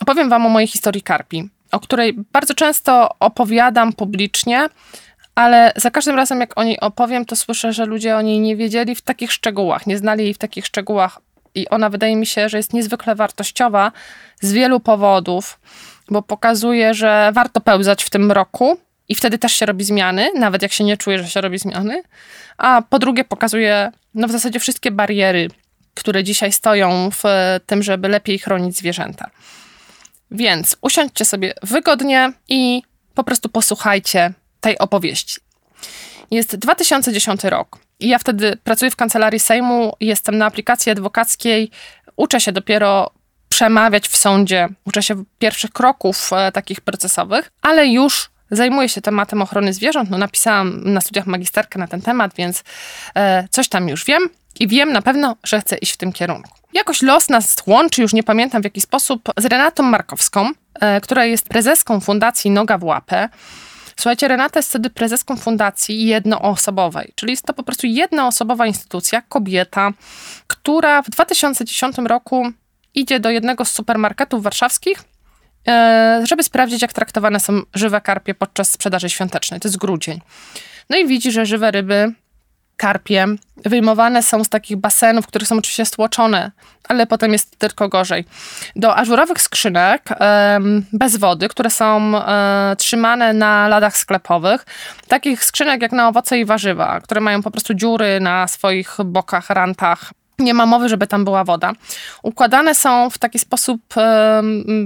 Opowiem 0.00 0.30
wam 0.30 0.46
o 0.46 0.48
mojej 0.48 0.68
historii 0.68 1.02
karpi, 1.02 1.48
o 1.72 1.80
której 1.80 2.12
bardzo 2.32 2.54
często 2.54 3.08
opowiadam 3.20 3.92
publicznie, 3.92 4.68
ale 5.34 5.72
za 5.76 5.90
każdym 5.90 6.16
razem 6.16 6.40
jak 6.40 6.58
o 6.58 6.64
niej 6.64 6.80
opowiem, 6.80 7.24
to 7.24 7.36
słyszę, 7.36 7.72
że 7.72 7.86
ludzie 7.86 8.16
o 8.16 8.22
niej 8.22 8.40
nie 8.40 8.56
wiedzieli 8.56 8.94
w 8.94 9.02
takich 9.02 9.32
szczegółach, 9.32 9.86
nie 9.86 9.98
znali 9.98 10.24
jej 10.24 10.34
w 10.34 10.38
takich 10.38 10.66
szczegółach 10.66 11.20
i 11.54 11.68
ona 11.68 11.90
wydaje 11.90 12.16
mi 12.16 12.26
się, 12.26 12.48
że 12.48 12.56
jest 12.56 12.72
niezwykle 12.72 13.14
wartościowa 13.14 13.92
z 14.40 14.52
wielu 14.52 14.80
powodów, 14.80 15.60
bo 16.10 16.22
pokazuje, 16.22 16.94
że 16.94 17.30
warto 17.34 17.60
pełzać 17.60 18.04
w 18.04 18.10
tym 18.10 18.32
roku, 18.32 18.78
i 19.08 19.14
wtedy 19.14 19.38
też 19.38 19.52
się 19.52 19.66
robi 19.66 19.84
zmiany, 19.84 20.30
nawet 20.34 20.62
jak 20.62 20.72
się 20.72 20.84
nie 20.84 20.96
czuje, 20.96 21.18
że 21.18 21.28
się 21.28 21.40
robi 21.40 21.58
zmiany. 21.58 22.02
A 22.58 22.82
po 22.82 22.98
drugie, 22.98 23.24
pokazuje 23.24 23.92
no 24.14 24.28
w 24.28 24.30
zasadzie 24.30 24.60
wszystkie 24.60 24.90
bariery, 24.90 25.48
które 25.94 26.24
dzisiaj 26.24 26.52
stoją 26.52 27.10
w 27.10 27.22
tym, 27.66 27.82
żeby 27.82 28.08
lepiej 28.08 28.38
chronić 28.38 28.76
zwierzęta. 28.76 29.30
Więc 30.30 30.76
usiądźcie 30.80 31.24
sobie 31.24 31.54
wygodnie 31.62 32.32
i 32.48 32.82
po 33.14 33.24
prostu 33.24 33.48
posłuchajcie 33.48 34.32
tej 34.60 34.78
opowieści. 34.78 35.36
Jest 36.30 36.56
2010 36.56 37.44
rok 37.44 37.78
i 38.00 38.08
ja 38.08 38.18
wtedy 38.18 38.56
pracuję 38.64 38.90
w 38.90 38.96
kancelarii 38.96 39.40
Sejmu, 39.40 39.96
jestem 40.00 40.38
na 40.38 40.46
aplikacji 40.46 40.92
adwokackiej, 40.92 41.70
uczę 42.16 42.40
się 42.40 42.52
dopiero 42.52 43.10
przemawiać 43.48 44.08
w 44.08 44.16
sądzie, 44.16 44.68
uczę 44.84 45.02
się 45.02 45.24
pierwszych 45.38 45.70
kroków 45.70 46.32
e, 46.32 46.52
takich 46.52 46.80
procesowych, 46.80 47.50
ale 47.62 47.86
już 47.86 48.30
zajmuję 48.50 48.88
się 48.88 49.00
tematem 49.00 49.42
ochrony 49.42 49.72
zwierząt. 49.72 50.10
No, 50.10 50.18
napisałam 50.18 50.92
na 50.92 51.00
studiach 51.00 51.26
magisterkę 51.26 51.78
na 51.78 51.86
ten 51.86 52.02
temat, 52.02 52.34
więc 52.36 52.64
e, 53.14 53.48
coś 53.50 53.68
tam 53.68 53.88
już 53.88 54.04
wiem 54.04 54.28
i 54.60 54.68
wiem 54.68 54.92
na 54.92 55.02
pewno, 55.02 55.36
że 55.44 55.60
chcę 55.60 55.76
iść 55.76 55.92
w 55.92 55.96
tym 55.96 56.12
kierunku. 56.12 56.50
Jakoś 56.72 57.02
los 57.02 57.28
nas 57.28 57.56
łączy, 57.66 58.02
już 58.02 58.12
nie 58.12 58.22
pamiętam 58.22 58.62
w 58.62 58.64
jaki 58.64 58.80
sposób, 58.80 59.28
z 59.36 59.44
Renatą 59.44 59.82
Markowską, 59.82 60.50
e, 60.80 61.00
która 61.00 61.24
jest 61.24 61.48
prezeską 61.48 62.00
Fundacji 62.00 62.50
Noga 62.50 62.78
w 62.78 62.84
Łapę. 62.84 63.28
Słuchajcie, 63.96 64.28
Renata 64.28 64.58
jest 64.58 64.68
wtedy 64.68 64.90
prezeską 64.90 65.36
fundacji 65.36 66.06
jednoosobowej, 66.06 67.12
czyli 67.14 67.32
jest 67.32 67.46
to 67.46 67.54
po 67.54 67.62
prostu 67.62 67.86
jednoosobowa 67.86 68.66
instytucja, 68.66 69.22
kobieta, 69.22 69.90
która 70.46 71.02
w 71.02 71.10
2010 71.10 71.96
roku 71.98 72.50
idzie 72.94 73.20
do 73.20 73.30
jednego 73.30 73.64
z 73.64 73.70
supermarketów 73.70 74.42
warszawskich 74.42 75.04
żeby 76.24 76.42
sprawdzić, 76.42 76.82
jak 76.82 76.92
traktowane 76.92 77.40
są 77.40 77.62
żywe 77.74 78.00
karpie 78.00 78.34
podczas 78.34 78.70
sprzedaży 78.70 79.10
świątecznej. 79.10 79.60
To 79.60 79.68
jest 79.68 79.78
grudzień. 79.78 80.20
No 80.90 80.96
i 80.96 81.06
widzi, 81.06 81.32
że 81.32 81.46
żywe 81.46 81.70
ryby, 81.70 82.12
karpie, 82.76 83.26
wyjmowane 83.56 84.22
są 84.22 84.44
z 84.44 84.48
takich 84.48 84.76
basenów, 84.76 85.26
które 85.26 85.46
są 85.46 85.56
oczywiście 85.56 85.84
stłoczone, 85.84 86.50
ale 86.88 87.06
potem 87.06 87.32
jest 87.32 87.58
tylko 87.58 87.88
gorzej. 87.88 88.24
Do 88.76 88.96
ażurowych 88.96 89.42
skrzynek 89.42 90.08
bez 90.92 91.16
wody, 91.16 91.48
które 91.48 91.70
są 91.70 92.18
e, 92.18 92.76
trzymane 92.76 93.32
na 93.32 93.68
ladach 93.68 93.96
sklepowych, 93.96 94.66
takich 95.08 95.44
skrzynek 95.44 95.82
jak 95.82 95.92
na 95.92 96.08
owoce 96.08 96.38
i 96.38 96.44
warzywa, 96.44 97.00
które 97.00 97.20
mają 97.20 97.42
po 97.42 97.50
prostu 97.50 97.74
dziury 97.74 98.20
na 98.20 98.48
swoich 98.48 98.96
bokach, 99.04 99.50
rantach, 99.50 100.12
nie 100.38 100.54
ma 100.54 100.66
mowy, 100.66 100.88
żeby 100.88 101.06
tam 101.06 101.24
była 101.24 101.44
woda. 101.44 101.72
Układane 102.22 102.74
są 102.74 103.10
w 103.10 103.18
taki 103.18 103.38
sposób, 103.38 103.80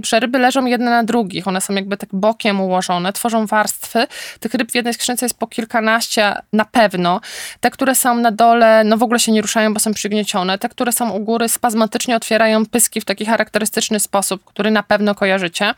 że 0.05 0.20
ryby 0.20 0.38
leżą 0.38 0.64
jedne 0.64 0.90
na 0.90 1.05
drugich. 1.05 1.49
One 1.49 1.61
są 1.61 1.74
jakby 1.74 1.96
tak 1.96 2.09
bokiem 2.12 2.61
ułożone, 2.61 3.12
tworzą 3.12 3.46
warstwy. 3.46 4.07
Tych 4.40 4.55
ryb 4.55 4.72
w 4.72 4.74
jednej 4.74 4.94
skrzynce 4.94 5.26
jest 5.26 5.38
po 5.38 5.46
kilkanaście 5.46 6.34
na 6.53 6.64
pewno. 6.64 7.20
Te, 7.61 7.70
które 7.70 7.94
są 7.94 8.14
na 8.14 8.30
dole, 8.30 8.84
no 8.84 8.96
w 8.96 9.03
ogóle 9.03 9.18
się 9.20 9.32
nie 9.32 9.42
ruszają, 9.42 9.74
bo 9.74 9.80
są 9.80 9.94
przygniecione. 9.94 10.59
Te, 10.59 10.68
które 10.68 10.92
są 10.92 11.11
u 11.11 11.20
góry, 11.20 11.49
spazmatycznie 11.49 12.16
otwierają 12.16 12.66
pyski 12.66 13.01
w 13.01 13.05
taki 13.05 13.26
charakterystyczny 13.26 14.01
sposób, 14.01 14.44
który 14.44 14.70
na 14.70 14.82
pewno 14.82 15.14
kojarzycie 15.14 15.74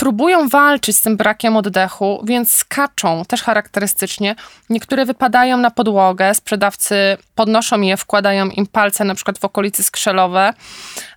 próbują 0.00 0.48
walczyć 0.48 0.96
z 0.96 1.00
tym 1.00 1.16
brakiem 1.16 1.56
oddechu, 1.56 2.22
więc 2.24 2.52
skaczą 2.52 3.24
też 3.24 3.42
charakterystycznie. 3.42 4.34
Niektóre 4.70 5.06
wypadają 5.06 5.56
na 5.56 5.70
podłogę, 5.70 6.34
sprzedawcy 6.34 7.16
podnoszą 7.34 7.80
je, 7.80 7.96
wkładają 7.96 8.48
im 8.48 8.66
palce 8.66 9.04
na 9.04 9.14
przykład 9.14 9.38
w 9.38 9.44
okolicy 9.44 9.84
skrzelowe 9.84 10.52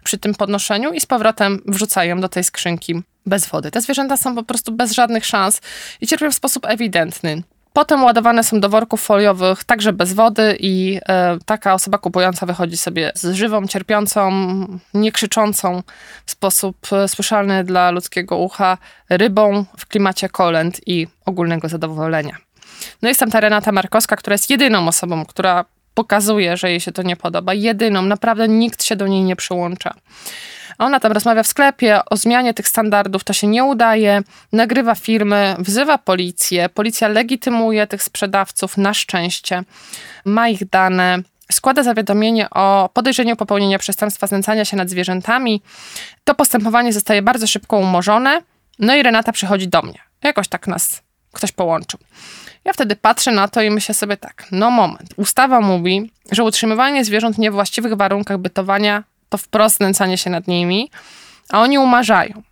przy 0.03 0.17
tym 0.17 0.35
podnoszeniu 0.35 0.93
i 0.93 1.01
z 1.01 1.05
powrotem 1.05 1.61
wrzucają 1.65 2.21
do 2.21 2.29
tej 2.29 2.43
skrzynki 2.43 3.01
bez 3.25 3.47
wody. 3.47 3.71
Te 3.71 3.81
zwierzęta 3.81 4.17
są 4.17 4.35
po 4.35 4.43
prostu 4.43 4.71
bez 4.71 4.91
żadnych 4.91 5.25
szans 5.25 5.61
i 6.01 6.07
cierpią 6.07 6.31
w 6.31 6.35
sposób 6.35 6.65
ewidentny. 6.65 7.43
Potem 7.73 8.03
ładowane 8.03 8.43
są 8.43 8.59
do 8.59 8.69
worków 8.69 9.01
foliowych, 9.01 9.63
także 9.63 9.93
bez 9.93 10.13
wody, 10.13 10.57
i 10.59 10.99
e, 11.09 11.37
taka 11.45 11.73
osoba 11.73 11.97
kupująca 11.97 12.45
wychodzi 12.45 12.77
sobie 12.77 13.11
z 13.15 13.33
żywą, 13.33 13.67
cierpiącą, 13.67 14.31
nie 14.93 15.11
krzyczącą 15.11 15.83
w 16.25 16.31
sposób 16.31 16.77
e, 16.91 17.07
słyszalny 17.07 17.63
dla 17.63 17.91
ludzkiego 17.91 18.37
ucha 18.37 18.77
rybą 19.09 19.65
w 19.77 19.85
klimacie 19.85 20.29
kolęd 20.29 20.87
i 20.87 21.07
ogólnego 21.25 21.69
zadowolenia. 21.69 22.37
No 23.01 23.07
jest 23.07 23.19
tam 23.19 23.31
ta 23.31 23.39
Renata 23.39 23.71
Markowska, 23.71 24.15
która 24.15 24.33
jest 24.33 24.49
jedyną 24.49 24.87
osobą, 24.87 25.25
która 25.25 25.65
pokazuje, 25.93 26.57
że 26.57 26.69
jej 26.69 26.79
się 26.79 26.91
to 26.91 27.01
nie 27.01 27.15
podoba. 27.15 27.53
Jedyną, 27.53 28.01
naprawdę 28.01 28.47
nikt 28.47 28.83
się 28.83 28.95
do 28.95 29.07
niej 29.07 29.23
nie 29.23 29.35
przyłącza. 29.35 29.93
Ona 30.77 30.99
tam 30.99 31.11
rozmawia 31.11 31.43
w 31.43 31.47
sklepie 31.47 31.99
o 32.05 32.17
zmianie 32.17 32.53
tych 32.53 32.67
standardów, 32.67 33.23
to 33.23 33.33
się 33.33 33.47
nie 33.47 33.63
udaje, 33.63 34.21
nagrywa 34.51 34.95
filmy, 34.95 35.55
wzywa 35.59 35.97
policję, 35.97 36.69
policja 36.69 37.07
legitymuje 37.07 37.87
tych 37.87 38.03
sprzedawców 38.03 38.77
na 38.77 38.93
szczęście, 38.93 39.63
ma 40.25 40.49
ich 40.49 40.69
dane 40.69 41.19
składa 41.51 41.83
zawiadomienie 41.83 42.49
o 42.49 42.89
podejrzeniu 42.93 43.35
popełnienia 43.35 43.79
przestępstwa 43.79 44.27
znęcania 44.27 44.65
się 44.65 44.77
nad 44.77 44.89
zwierzętami. 44.89 45.61
To 46.23 46.35
postępowanie 46.35 46.93
zostaje 46.93 47.21
bardzo 47.21 47.47
szybko 47.47 47.77
umorzone, 47.77 48.41
no 48.79 48.95
i 48.95 49.03
Renata 49.03 49.31
przychodzi 49.31 49.67
do 49.67 49.81
mnie. 49.81 49.99
Jakoś 50.23 50.47
tak 50.47 50.67
nas 50.67 51.01
ktoś 51.31 51.51
połączył. 51.51 51.99
Ja 52.65 52.73
wtedy 52.73 52.95
patrzę 52.95 53.31
na 53.31 53.47
to 53.47 53.61
i 53.61 53.69
myślę 53.69 53.95
sobie 53.95 54.17
tak, 54.17 54.47
no 54.51 54.71
moment, 54.71 55.09
ustawa 55.17 55.61
mówi, 55.61 56.11
że 56.31 56.43
utrzymywanie 56.43 57.05
zwierząt 57.05 57.35
w 57.35 57.39
niewłaściwych 57.39 57.93
warunkach 57.93 58.37
bytowania 58.37 59.03
to 59.33 59.37
wprost 59.37 59.77
znęcanie 59.77 60.17
się 60.17 60.29
nad 60.29 60.47
nimi, 60.47 60.91
a 61.49 61.61
oni 61.61 61.77
umarzają. 61.77 62.43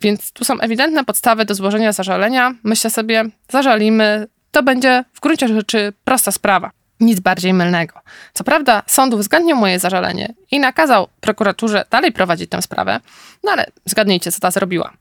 Więc 0.00 0.32
tu 0.32 0.44
są 0.44 0.60
ewidentne 0.60 1.04
podstawy 1.04 1.44
do 1.44 1.54
złożenia 1.54 1.92
zażalenia. 1.92 2.54
Myślę 2.64 2.90
sobie, 2.90 3.24
zażalimy, 3.48 4.26
to 4.50 4.62
będzie 4.62 5.04
w 5.12 5.20
gruncie 5.20 5.48
rzeczy 5.48 5.92
prosta 6.04 6.32
sprawa. 6.32 6.70
Nic 7.00 7.20
bardziej 7.20 7.54
mylnego. 7.54 8.00
Co 8.32 8.44
prawda, 8.44 8.82
sąd 8.86 9.14
uwzględnił 9.14 9.56
moje 9.56 9.78
zażalenie 9.78 10.34
i 10.50 10.60
nakazał 10.60 11.08
prokuraturze 11.20 11.84
dalej 11.90 12.12
prowadzić 12.12 12.50
tę 12.50 12.62
sprawę, 12.62 13.00
no 13.44 13.52
ale 13.52 13.66
zgadnijcie, 13.86 14.32
co 14.32 14.40
ta 14.40 14.50
zrobiła. 14.50 14.92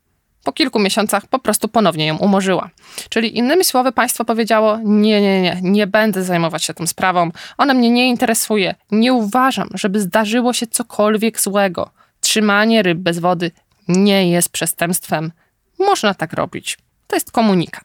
Po 0.43 0.53
kilku 0.53 0.79
miesiącach 0.79 1.27
po 1.27 1.39
prostu 1.39 1.67
ponownie 1.67 2.07
ją 2.07 2.17
umorzyła. 2.17 2.69
Czyli 3.09 3.37
innymi 3.37 3.63
słowy, 3.63 3.91
państwo 3.91 4.25
powiedziało: 4.25 4.77
Nie, 4.83 5.21
nie, 5.21 5.41
nie, 5.41 5.59
nie 5.61 5.87
będę 5.87 6.23
zajmować 6.23 6.63
się 6.63 6.73
tą 6.73 6.87
sprawą, 6.87 7.31
ona 7.57 7.73
mnie 7.73 7.89
nie 7.89 8.09
interesuje. 8.09 8.75
Nie 8.91 9.13
uważam, 9.13 9.69
żeby 9.73 9.99
zdarzyło 9.99 10.53
się 10.53 10.67
cokolwiek 10.67 11.41
złego. 11.41 11.89
Trzymanie 12.19 12.83
ryb 12.83 12.97
bez 12.97 13.19
wody 13.19 13.51
nie 13.87 14.29
jest 14.29 14.49
przestępstwem. 14.49 15.31
Można 15.79 16.13
tak 16.13 16.33
robić. 16.33 16.77
To 17.07 17.15
jest 17.15 17.31
komunikat, 17.31 17.83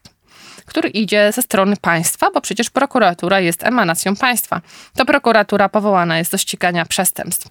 który 0.66 0.88
idzie 0.88 1.32
ze 1.32 1.42
strony 1.42 1.76
państwa, 1.76 2.30
bo 2.34 2.40
przecież 2.40 2.70
prokuratura 2.70 3.40
jest 3.40 3.64
emanacją 3.64 4.16
państwa. 4.16 4.60
To 4.94 5.04
prokuratura 5.04 5.68
powołana 5.68 6.18
jest 6.18 6.32
do 6.32 6.38
ścigania 6.38 6.84
przestępstw. 6.84 7.48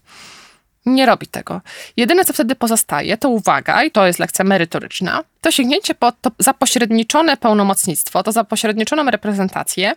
Nie 0.88 1.06
robi 1.06 1.28
tego. 1.28 1.62
Jedyne, 1.98 2.26
co 2.26 2.34
wtedy 2.34 2.56
pozostaje, 2.56 3.18
to 3.18 3.30
uwaga, 3.30 3.84
i 3.84 3.92
to 3.92 4.08
jest 4.08 4.20
lekcja 4.20 4.46
merytoryczna, 4.46 5.24
to 5.42 5.52
sięgnięcie 5.52 5.96
po 5.96 6.12
to 6.12 6.32
zapośredniczone 6.40 7.38
pełnomocnictwo, 7.38 8.24
to 8.24 8.32
zapośredniczoną 8.32 9.12
reprezentację. 9.12 9.94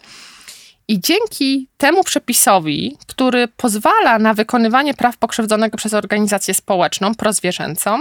I 0.88 1.00
dzięki 1.00 1.68
temu 1.78 2.04
przepisowi, 2.04 2.96
który 3.06 3.48
pozwala 3.48 4.18
na 4.18 4.34
wykonywanie 4.34 4.94
praw 4.94 5.16
pokrzywdzonego 5.16 5.76
przez 5.76 5.94
organizację 5.94 6.54
społeczną, 6.54 7.14
prozwierzęcą, 7.14 8.00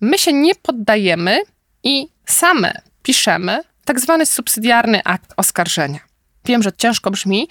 my 0.00 0.18
się 0.18 0.32
nie 0.32 0.54
poddajemy 0.54 1.40
i 1.82 2.08
same 2.26 2.72
piszemy 3.02 3.60
tak 3.84 4.00
zwany 4.00 4.26
subsydiarny 4.26 5.00
akt 5.04 5.32
oskarżenia. 5.36 6.13
Wiem, 6.44 6.62
że 6.62 6.72
ciężko 6.72 7.10
brzmi. 7.10 7.48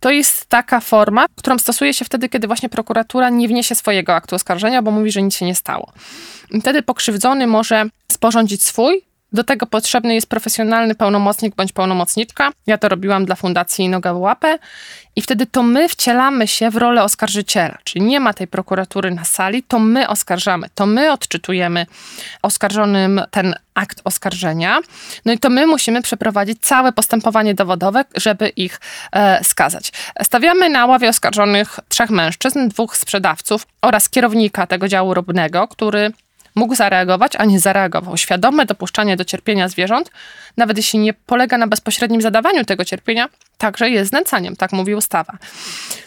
To 0.00 0.10
jest 0.10 0.46
taka 0.46 0.80
forma, 0.80 1.26
którą 1.36 1.58
stosuje 1.58 1.94
się 1.94 2.04
wtedy, 2.04 2.28
kiedy 2.28 2.46
właśnie 2.46 2.68
prokuratura 2.68 3.30
nie 3.30 3.48
wniesie 3.48 3.74
swojego 3.74 4.14
aktu 4.14 4.34
oskarżenia, 4.34 4.82
bo 4.82 4.90
mówi, 4.90 5.12
że 5.12 5.22
nic 5.22 5.36
się 5.36 5.46
nie 5.46 5.54
stało. 5.54 5.92
Wtedy 6.60 6.82
pokrzywdzony 6.82 7.46
może 7.46 7.84
sporządzić 8.12 8.62
swój, 8.62 9.02
do 9.32 9.44
tego 9.44 9.66
potrzebny 9.66 10.14
jest 10.14 10.26
profesjonalny 10.26 10.94
pełnomocnik 10.94 11.54
bądź 11.54 11.72
pełnomocniczka. 11.72 12.50
Ja 12.66 12.78
to 12.78 12.88
robiłam 12.88 13.24
dla 13.24 13.36
Fundacji 13.36 13.88
Noga 13.88 14.14
w 14.14 14.18
Łapę 14.18 14.58
i 15.16 15.22
wtedy 15.22 15.46
to 15.46 15.62
my 15.62 15.88
wcielamy 15.88 16.48
się 16.48 16.70
w 16.70 16.76
rolę 16.76 17.02
oskarżyciela, 17.02 17.78
czyli 17.84 18.04
nie 18.04 18.20
ma 18.20 18.34
tej 18.34 18.46
prokuratury 18.46 19.10
na 19.10 19.24
sali, 19.24 19.62
to 19.62 19.78
my 19.78 20.08
oskarżamy, 20.08 20.66
to 20.74 20.86
my 20.86 21.12
odczytujemy 21.12 21.86
oskarżonym 22.42 23.20
ten 23.30 23.54
akt 23.74 24.00
oskarżenia. 24.04 24.80
No 25.24 25.32
i 25.32 25.38
to 25.38 25.50
my 25.50 25.66
musimy 25.66 26.02
przeprowadzić 26.02 26.60
całe 26.60 26.92
postępowanie 26.92 27.54
dowodowe, 27.54 28.04
żeby 28.16 28.48
ich 28.48 28.80
e, 29.12 29.44
skazać. 29.44 29.92
Stawiamy 30.22 30.68
na 30.68 30.86
ławie 30.86 31.08
oskarżonych 31.08 31.80
trzech 31.88 32.10
mężczyzn, 32.10 32.68
dwóch 32.68 32.96
sprzedawców 32.96 33.66
oraz 33.82 34.08
kierownika 34.08 34.66
tego 34.66 34.88
działu 34.88 35.14
robnego, 35.14 35.68
który 35.68 36.12
mógł 36.54 36.74
zareagować, 36.74 37.32
a 37.38 37.44
nie 37.44 37.60
zareagował. 37.60 38.16
Świadome 38.16 38.66
dopuszczanie 38.66 39.16
do 39.16 39.24
cierpienia 39.24 39.68
zwierząt, 39.68 40.10
nawet 40.56 40.76
jeśli 40.76 40.98
nie 40.98 41.14
polega 41.14 41.58
na 41.58 41.66
bezpośrednim 41.66 42.22
zadawaniu 42.22 42.64
tego 42.64 42.84
cierpienia, 42.84 43.28
także 43.58 43.90
jest 43.90 44.10
znęcaniem, 44.10 44.56
tak 44.56 44.72
mówi 44.72 44.94
ustawa. 44.94 45.38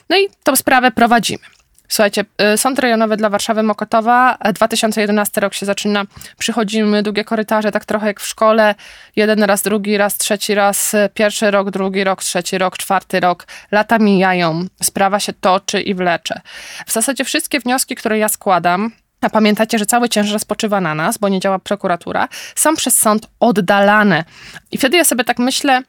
No 0.09 0.17
i 0.17 0.29
tą 0.43 0.55
sprawę 0.55 0.91
prowadzimy. 0.91 1.43
Słuchajcie, 1.87 2.25
y, 2.53 2.57
Sąd 2.57 2.79
Rejonowy 2.79 3.17
dla 3.17 3.29
Warszawy 3.29 3.63
Mokotowa, 3.63 4.37
2011 4.53 5.41
rok 5.41 5.53
się 5.53 5.65
zaczyna, 5.65 6.03
przychodzimy, 6.37 7.03
długie 7.03 7.23
korytarze, 7.23 7.71
tak 7.71 7.85
trochę 7.85 8.07
jak 8.07 8.19
w 8.19 8.27
szkole, 8.27 8.75
jeden 9.15 9.43
raz, 9.43 9.61
drugi 9.61 9.97
raz, 9.97 10.17
trzeci 10.17 10.55
raz, 10.55 10.93
y, 10.93 11.09
pierwszy 11.13 11.51
rok, 11.51 11.71
drugi 11.71 12.03
rok, 12.03 12.23
trzeci 12.23 12.57
rok, 12.57 12.77
czwarty 12.77 13.19
rok, 13.19 13.47
lata 13.71 13.99
mijają, 13.99 14.65
sprawa 14.83 15.19
się 15.19 15.33
toczy 15.33 15.81
i 15.81 15.93
wlecze. 15.93 16.41
W 16.85 16.91
zasadzie 16.91 17.23
wszystkie 17.23 17.59
wnioski, 17.59 17.95
które 17.95 18.17
ja 18.17 18.29
składam, 18.29 18.91
a 19.21 19.29
pamiętacie, 19.29 19.79
że 19.79 19.85
cały 19.85 20.09
ciężar 20.09 20.39
spoczywa 20.39 20.81
na 20.81 20.95
nas, 20.95 21.17
bo 21.17 21.29
nie 21.29 21.39
działa 21.39 21.59
prokuratura, 21.59 22.27
są 22.55 22.75
przez 22.75 22.97
sąd 22.97 23.27
oddalane. 23.39 24.23
I 24.71 24.77
wtedy 24.77 24.97
ja 24.97 25.03
sobie 25.03 25.23
tak 25.23 25.39
myślę, 25.39 25.81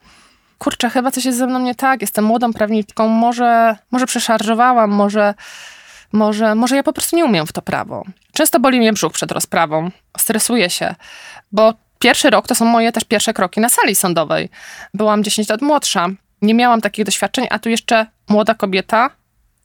kurczę, 0.59 0.91
chyba 0.91 1.11
coś 1.11 1.25
jest 1.25 1.39
ze 1.39 1.47
mną 1.47 1.59
nie 1.59 1.75
tak, 1.75 2.01
jestem 2.01 2.25
młodą 2.25 2.53
prawniczką, 2.53 3.09
może, 3.09 3.77
może 3.91 4.07
przeszarżowałam, 4.07 4.91
może, 4.91 5.35
może, 6.13 6.55
może 6.55 6.77
ja 6.77 6.83
po 6.83 6.93
prostu 6.93 7.17
nie 7.17 7.25
umiem 7.25 7.47
w 7.47 7.53
to 7.53 7.63
prawo. 7.63 8.05
Często 8.33 8.61
boli 8.61 8.79
mnie 8.79 8.93
brzuch 8.93 9.13
przed 9.13 9.33
rozprawą, 9.33 9.91
stresuję 10.19 10.71
się, 10.71 10.95
bo 11.53 11.75
pierwszy 11.99 12.31
rok 12.31 12.47
to 12.49 12.55
są 12.55 12.65
moje 12.65 12.93
też 12.93 13.05
pierwsze 13.05 13.35
kroki 13.35 13.61
na 13.61 13.69
sali 13.69 13.95
sądowej. 13.95 14.49
Byłam 14.95 15.25
10 15.25 15.49
lat 15.49 15.63
młodsza, 15.63 16.09
nie 16.43 16.55
miałam 16.55 16.81
takich 16.81 17.05
doświadczeń, 17.05 17.47
a 17.51 17.59
tu 17.59 17.69
jeszcze 17.69 18.07
młoda 18.29 18.55
kobieta 18.55 19.11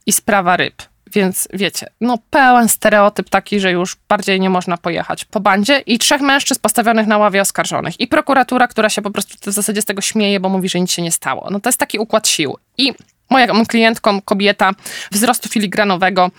i 0.06 0.14
sprawa 0.14 0.58
ryb. 0.58 0.91
Więc 1.14 1.48
wiecie, 1.54 1.88
no 2.02 2.18
pełen 2.30 2.70
stereotyp 2.70 3.30
taki, 3.30 3.60
że 3.60 3.72
już 3.72 3.98
bardziej 4.10 4.40
nie 4.40 4.50
można 4.50 4.78
pojechać 4.78 5.26
po 5.26 5.40
bandzie 5.40 5.80
i 5.80 5.98
trzech 5.98 6.22
mężczyzn 6.22 6.62
postawionych 6.62 7.08
na 7.08 7.18
ławie 7.18 7.42
oskarżonych 7.42 8.00
i 8.00 8.08
prokuratura, 8.08 8.68
która 8.68 8.90
się 8.90 9.02
po 9.02 9.12
prostu 9.12 9.52
w 9.52 9.54
zasadzie 9.54 9.82
z 9.82 9.86
tego 9.86 10.02
śmieje, 10.02 10.40
bo 10.40 10.50
mówi, 10.50 10.70
że 10.70 10.80
nic 10.80 10.92
się 10.92 11.02
nie 11.02 11.12
stało. 11.12 11.48
No 11.52 11.60
to 11.60 11.70
jest 11.70 11.80
taki 11.80 12.00
układ 12.00 12.28
sił. 12.28 12.58
I 12.78 12.94
moją 13.32 13.66
klientką, 13.66 14.22
kobieta 14.22 14.72
wzrostu 15.12 15.50
filigranowego, 15.50 16.32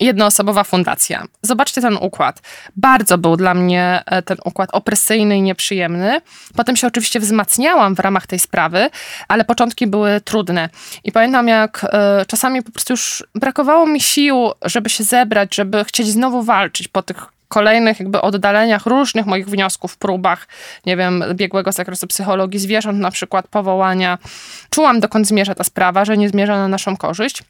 jednoosobowa 0.00 0.64
fundacja. 0.64 1.24
Zobaczcie 1.42 1.80
ten 1.80 1.96
układ. 1.96 2.40
Bardzo 2.76 3.18
był 3.18 3.36
dla 3.36 3.54
mnie 3.54 4.02
e, 4.06 4.22
ten 4.22 4.36
układ 4.44 4.70
opresyjny 4.72 5.36
i 5.36 5.42
nieprzyjemny. 5.42 6.20
Potem 6.56 6.76
się 6.76 6.86
oczywiście 6.86 7.20
wzmacniałam 7.20 7.94
w 7.94 7.98
ramach 7.98 8.26
tej 8.26 8.38
sprawy, 8.38 8.90
ale 9.28 9.44
początki 9.44 9.86
były 9.86 10.20
trudne. 10.20 10.68
I 11.04 11.12
pamiętam, 11.12 11.48
jak 11.48 11.84
y, 11.84 12.26
czasami 12.26 12.62
po 12.62 12.72
prostu 12.72 12.92
już 12.92 13.24
brakowało 13.34 13.86
mi 13.86 14.00
sił, 14.00 14.50
żeby 14.62 14.90
się 14.90 15.04
zebrać, 15.04 15.54
żeby 15.54 15.84
chcieć 15.84 16.06
znowu 16.06 16.42
walczyć 16.42 16.88
po 16.88 17.02
tych 17.02 17.37
kolejnych 17.48 18.00
jakby 18.00 18.20
oddaleniach 18.20 18.86
różnych 18.86 19.26
moich 19.26 19.46
wniosków, 19.46 19.96
próbach, 19.96 20.48
nie 20.86 20.96
wiem, 20.96 21.24
biegłego 21.34 21.72
zakresu 21.72 22.06
psychologii 22.06 22.60
zwierząt, 22.60 22.98
na 22.98 23.10
przykład 23.10 23.48
powołania. 23.48 24.18
Czułam, 24.70 25.00
dokąd 25.00 25.26
zmierza 25.26 25.54
ta 25.54 25.64
sprawa, 25.64 26.04
że 26.04 26.16
nie 26.16 26.28
zmierza 26.28 26.56
na 26.56 26.68
naszą 26.68 26.96
korzyść. 26.96 27.42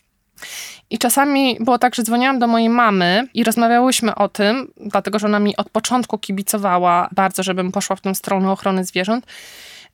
I 0.91 0.99
czasami 0.99 1.57
było 1.61 1.79
tak, 1.79 1.95
że 1.95 2.03
dzwoniłam 2.03 2.39
do 2.39 2.47
mojej 2.47 2.69
mamy 2.69 3.29
i 3.35 3.45
rozmawiałyśmy 3.45 4.15
o 4.15 4.29
tym, 4.29 4.73
dlatego 4.77 5.19
że 5.19 5.27
ona 5.27 5.39
mi 5.39 5.57
od 5.57 5.71
początku 5.71 6.19
kibicowała 6.19 7.09
bardzo, 7.13 7.43
żebym 7.43 7.73
poszła 7.73 7.97
w 7.97 8.01
tę 8.01 8.15
stronę 8.15 8.51
ochrony 8.51 8.85
zwierząt. 8.85 9.27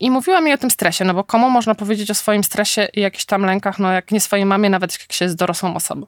I 0.01 0.11
mówiła 0.11 0.41
mi 0.41 0.53
o 0.53 0.59
tym 0.59 0.71
stresie, 0.71 1.05
no 1.05 1.15
bo 1.15 1.25
komu 1.25 1.51
można 1.51 1.75
powiedzieć 1.75 2.11
o 2.11 2.15
swoim 2.15 2.45
stresie 2.45 2.89
i 2.95 3.01
jakichś 3.01 3.25
tam 3.25 3.43
lękach, 3.43 3.79
no 3.79 3.93
jak 3.93 4.11
nie 4.11 4.21
swojej 4.21 4.47
mamie, 4.47 4.71
nawet 4.71 5.01
jak 5.01 5.13
się 5.13 5.25
jest 5.25 5.37
dorosłą 5.37 5.75
osobą. 5.75 6.07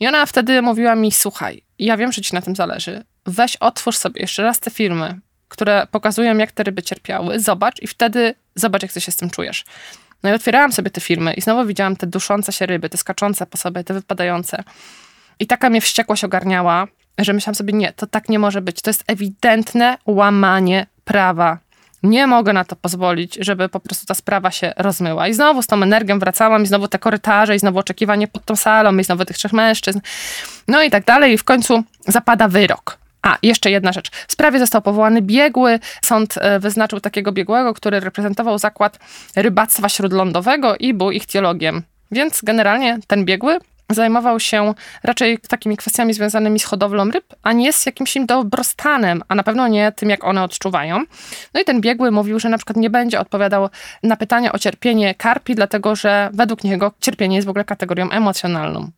I 0.00 0.08
ona 0.08 0.26
wtedy 0.26 0.62
mówiła 0.62 0.94
mi, 0.94 1.12
słuchaj, 1.12 1.62
ja 1.78 1.96
wiem, 1.96 2.12
że 2.12 2.22
ci 2.22 2.34
na 2.34 2.42
tym 2.42 2.56
zależy. 2.56 3.04
Weź, 3.28 3.56
otwórz 3.56 3.96
sobie 3.96 4.20
jeszcze 4.20 4.42
raz 4.42 4.60
te 4.60 4.70
filmy, 4.70 5.20
które 5.48 5.86
pokazują, 5.90 6.36
jak 6.36 6.52
te 6.52 6.62
ryby 6.62 6.82
cierpiały. 6.82 7.40
Zobacz 7.40 7.82
i 7.82 7.86
wtedy 7.86 8.34
zobacz, 8.54 8.82
jak 8.82 8.92
ty 8.92 9.00
się 9.00 9.12
z 9.12 9.16
tym 9.16 9.30
czujesz. 9.30 9.64
No 10.22 10.30
i 10.30 10.32
otwierałam 10.32 10.72
sobie 10.72 10.90
te 10.90 11.00
filmy 11.00 11.34
i 11.34 11.40
znowu 11.40 11.66
widziałam 11.66 11.96
te 11.96 12.06
duszące 12.06 12.52
się 12.52 12.66
ryby, 12.66 12.88
te 12.88 12.98
skaczące 12.98 13.46
po 13.46 13.58
sobie, 13.58 13.84
te 13.84 13.94
wypadające. 13.94 14.62
I 15.38 15.46
taka 15.46 15.70
mnie 15.70 15.80
wściekłość 15.80 16.24
ogarniała, 16.24 16.86
że 17.18 17.32
myślałam 17.32 17.54
sobie, 17.54 17.72
nie, 17.72 17.92
to 17.92 18.06
tak 18.06 18.28
nie 18.28 18.38
może 18.38 18.62
być. 18.62 18.82
To 18.82 18.90
jest 18.90 19.04
ewidentne 19.06 19.98
łamanie 20.06 20.86
prawa. 21.04 21.58
Nie 22.02 22.26
mogę 22.26 22.52
na 22.52 22.64
to 22.64 22.76
pozwolić, 22.76 23.38
żeby 23.40 23.68
po 23.68 23.80
prostu 23.80 24.06
ta 24.06 24.14
sprawa 24.14 24.50
się 24.50 24.72
rozmyła. 24.76 25.28
I 25.28 25.34
znowu 25.34 25.62
z 25.62 25.66
tą 25.66 25.82
energią 25.82 26.18
wracałam, 26.18 26.62
i 26.62 26.66
znowu 26.66 26.88
te 26.88 26.98
korytarze, 26.98 27.56
i 27.56 27.58
znowu 27.58 27.78
oczekiwanie 27.78 28.28
pod 28.28 28.44
tą 28.44 28.56
salą, 28.56 28.96
i 28.96 29.04
znowu 29.04 29.24
tych 29.24 29.36
trzech 29.36 29.52
mężczyzn. 29.52 30.00
No 30.68 30.82
i 30.82 30.90
tak 30.90 31.04
dalej. 31.04 31.32
I 31.32 31.38
w 31.38 31.44
końcu 31.44 31.84
zapada 32.06 32.48
wyrok. 32.48 32.98
A, 33.28 33.38
jeszcze 33.42 33.70
jedna 33.70 33.92
rzecz. 33.92 34.10
W 34.10 34.32
sprawie 34.32 34.58
został 34.58 34.82
powołany 34.82 35.22
biegły. 35.22 35.78
Sąd 36.02 36.34
e, 36.38 36.60
wyznaczył 36.60 37.00
takiego 37.00 37.32
biegłego, 37.32 37.74
który 37.74 38.00
reprezentował 38.00 38.58
zakład 38.58 38.98
rybactwa 39.36 39.88
śródlądowego 39.88 40.76
i 40.76 40.94
był 40.94 41.10
ich 41.10 41.26
teologiem. 41.26 41.82
Więc 42.10 42.40
generalnie 42.42 42.98
ten 43.06 43.24
biegły 43.24 43.58
zajmował 43.90 44.40
się 44.40 44.74
raczej 45.02 45.38
takimi 45.38 45.76
kwestiami 45.76 46.14
związanymi 46.14 46.58
z 46.58 46.64
hodowlą 46.64 47.10
ryb, 47.10 47.24
a 47.42 47.52
nie 47.52 47.72
z 47.72 47.86
jakimś 47.86 48.16
im 48.16 48.26
dobrostanem, 48.26 49.22
a 49.28 49.34
na 49.34 49.42
pewno 49.42 49.68
nie 49.68 49.92
tym, 49.92 50.10
jak 50.10 50.24
one 50.24 50.42
odczuwają. 50.42 51.04
No 51.54 51.60
i 51.60 51.64
ten 51.64 51.80
biegły 51.80 52.10
mówił, 52.10 52.40
że 52.40 52.48
na 52.48 52.58
przykład 52.58 52.76
nie 52.76 52.90
będzie 52.90 53.20
odpowiadał 53.20 53.68
na 54.02 54.16
pytania 54.16 54.52
o 54.52 54.58
cierpienie 54.58 55.14
karpi, 55.14 55.54
dlatego 55.54 55.96
że 55.96 56.30
według 56.32 56.64
niego 56.64 56.92
cierpienie 57.00 57.36
jest 57.36 57.46
w 57.46 57.50
ogóle 57.50 57.64
kategorią 57.64 58.10
emocjonalną. 58.10 58.90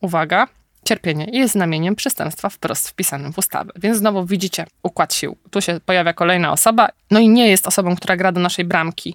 Uwaga, 0.00 0.46
Cierpienie 0.88 1.26
jest 1.32 1.52
znamieniem 1.52 1.96
przestępstwa 1.96 2.48
wprost 2.48 2.88
wpisanym 2.88 3.32
w 3.32 3.38
ustawę. 3.38 3.72
Więc 3.76 3.98
znowu 3.98 4.26
widzicie 4.26 4.66
układ 4.82 5.14
sił. 5.14 5.36
Tu 5.50 5.60
się 5.60 5.80
pojawia 5.86 6.12
kolejna 6.12 6.52
osoba, 6.52 6.88
no 7.10 7.20
i 7.20 7.28
nie 7.28 7.48
jest 7.48 7.66
osobą, 7.66 7.96
która 7.96 8.16
gra 8.16 8.32
do 8.32 8.40
naszej 8.40 8.64
bramki. 8.64 9.14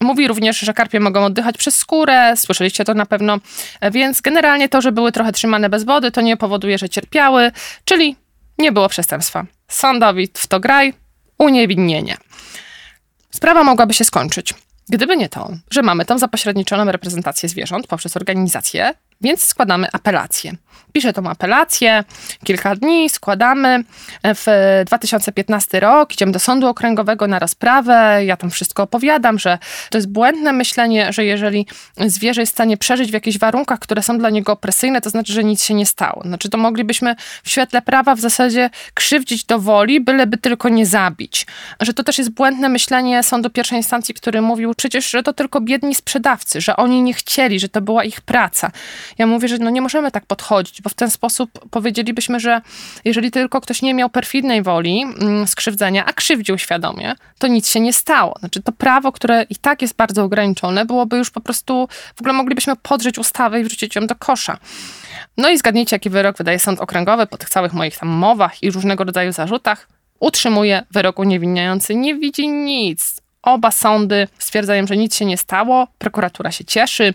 Mówi 0.00 0.28
również, 0.28 0.58
że 0.58 0.74
karpie 0.74 1.00
mogą 1.00 1.24
oddychać 1.24 1.56
przez 1.56 1.76
skórę, 1.76 2.36
słyszeliście 2.36 2.84
to 2.84 2.94
na 2.94 3.06
pewno, 3.06 3.38
więc 3.92 4.20
generalnie 4.20 4.68
to, 4.68 4.80
że 4.80 4.92
były 4.92 5.12
trochę 5.12 5.32
trzymane 5.32 5.68
bez 5.68 5.84
wody, 5.84 6.10
to 6.10 6.20
nie 6.20 6.36
powoduje, 6.36 6.78
że 6.78 6.88
cierpiały, 6.88 7.52
czyli 7.84 8.16
nie 8.58 8.72
było 8.72 8.88
przestępstwa. 8.88 9.46
Sądowi 9.68 10.28
w 10.34 10.46
to 10.46 10.60
graj, 10.60 10.92
uniewinnienie. 11.38 12.16
Sprawa 13.30 13.64
mogłaby 13.64 13.94
się 13.94 14.04
skończyć. 14.04 14.54
Gdyby 14.88 15.16
nie 15.16 15.28
to, 15.28 15.50
że 15.70 15.82
mamy 15.82 16.04
tą 16.04 16.18
zapośredniczoną 16.18 16.92
reprezentację 16.92 17.48
zwierząt 17.48 17.86
poprzez 17.86 18.16
organizację, 18.16 18.94
więc 19.20 19.44
składamy 19.44 19.88
apelację. 19.92 20.52
Piszę 20.92 21.12
tą 21.12 21.30
apelację, 21.30 22.04
kilka 22.44 22.76
dni 22.76 23.10
składamy. 23.10 23.84
W 24.24 24.46
2015 24.86 25.80
rok 25.80 26.12
idziemy 26.12 26.32
do 26.32 26.38
sądu 26.38 26.66
okręgowego 26.66 27.26
na 27.26 27.38
rozprawę. 27.38 28.24
Ja 28.24 28.36
tam 28.36 28.50
wszystko 28.50 28.82
opowiadam, 28.82 29.38
że 29.38 29.58
to 29.90 29.98
jest 29.98 30.08
błędne 30.08 30.52
myślenie, 30.52 31.12
że 31.12 31.24
jeżeli 31.24 31.66
zwierzę 32.06 32.42
jest 32.42 32.52
w 32.52 32.54
stanie 32.54 32.76
przeżyć 32.76 33.10
w 33.10 33.12
jakichś 33.12 33.38
warunkach, 33.38 33.78
które 33.78 34.02
są 34.02 34.18
dla 34.18 34.30
niego 34.30 34.52
opresyjne, 34.52 35.00
to 35.00 35.10
znaczy, 35.10 35.32
że 35.32 35.44
nic 35.44 35.64
się 35.64 35.74
nie 35.74 35.86
stało. 35.86 36.22
Znaczy, 36.24 36.48
to 36.48 36.58
moglibyśmy 36.58 37.16
w 37.42 37.50
świetle 37.50 37.82
prawa 37.82 38.14
w 38.14 38.20
zasadzie 38.20 38.70
krzywdzić 38.94 39.44
do 39.44 39.58
woli, 39.58 40.00
byleby 40.00 40.36
tylko 40.36 40.68
nie 40.68 40.86
zabić. 40.86 41.46
Że 41.80 41.94
to 41.94 42.02
też 42.02 42.18
jest 42.18 42.30
błędne 42.30 42.68
myślenie 42.68 43.22
sądu 43.22 43.50
pierwszej 43.50 43.78
instancji, 43.78 44.14
który 44.14 44.40
mówił 44.40 44.74
przecież, 44.74 45.10
że 45.10 45.22
to 45.22 45.32
tylko 45.32 45.60
biedni 45.60 45.94
sprzedawcy, 45.94 46.60
że 46.60 46.76
oni 46.76 47.02
nie 47.02 47.14
chcieli, 47.14 47.60
że 47.60 47.68
to 47.68 47.80
była 47.80 48.04
ich 48.04 48.20
praca. 48.20 48.70
Ja 49.18 49.26
mówię, 49.26 49.48
że 49.48 49.58
no 49.58 49.70
nie 49.70 49.80
możemy 49.80 50.10
tak 50.10 50.26
podchodzić, 50.26 50.82
bo 50.82 50.90
w 50.90 50.94
ten 50.94 51.10
sposób 51.10 51.50
powiedzielibyśmy, 51.70 52.40
że 52.40 52.60
jeżeli 53.04 53.30
tylko 53.30 53.60
ktoś 53.60 53.82
nie 53.82 53.94
miał 53.94 54.10
perfidnej 54.10 54.62
woli 54.62 55.02
mm, 55.02 55.46
skrzywdzenia, 55.46 56.04
a 56.04 56.12
krzywdził 56.12 56.58
świadomie, 56.58 57.14
to 57.38 57.46
nic 57.46 57.68
się 57.68 57.80
nie 57.80 57.92
stało. 57.92 58.34
Znaczy 58.38 58.62
to 58.62 58.72
prawo, 58.72 59.12
które 59.12 59.42
i 59.50 59.56
tak 59.56 59.82
jest 59.82 59.96
bardzo 59.96 60.24
ograniczone, 60.24 60.84
byłoby 60.84 61.16
już 61.16 61.30
po 61.30 61.40
prostu, 61.40 61.88
w 62.16 62.20
ogóle 62.20 62.32
moglibyśmy 62.32 62.76
podrzeć 62.76 63.18
ustawę 63.18 63.60
i 63.60 63.64
wrzucić 63.64 63.96
ją 63.96 64.06
do 64.06 64.14
kosza. 64.14 64.58
No 65.36 65.48
i 65.48 65.58
zgadnijcie, 65.58 65.96
jaki 65.96 66.10
wyrok 66.10 66.38
wydaje 66.38 66.58
sąd 66.58 66.80
okręgowy 66.80 67.26
po 67.26 67.36
tych 67.36 67.48
całych 67.48 67.72
moich 67.72 67.98
tam 67.98 68.08
mowach 68.08 68.62
i 68.62 68.70
różnego 68.70 69.04
rodzaju 69.04 69.32
zarzutach. 69.32 69.88
Utrzymuje 70.20 70.82
wyrok 70.90 71.18
uniewinniający, 71.18 71.94
nie 71.94 72.14
widzi 72.14 72.48
nic. 72.48 73.20
Oba 73.42 73.70
sądy 73.70 74.28
stwierdzają, 74.38 74.86
że 74.86 74.96
nic 74.96 75.16
się 75.16 75.24
nie 75.24 75.38
stało, 75.38 75.86
prokuratura 75.98 76.50
się 76.50 76.64
cieszy 76.64 77.14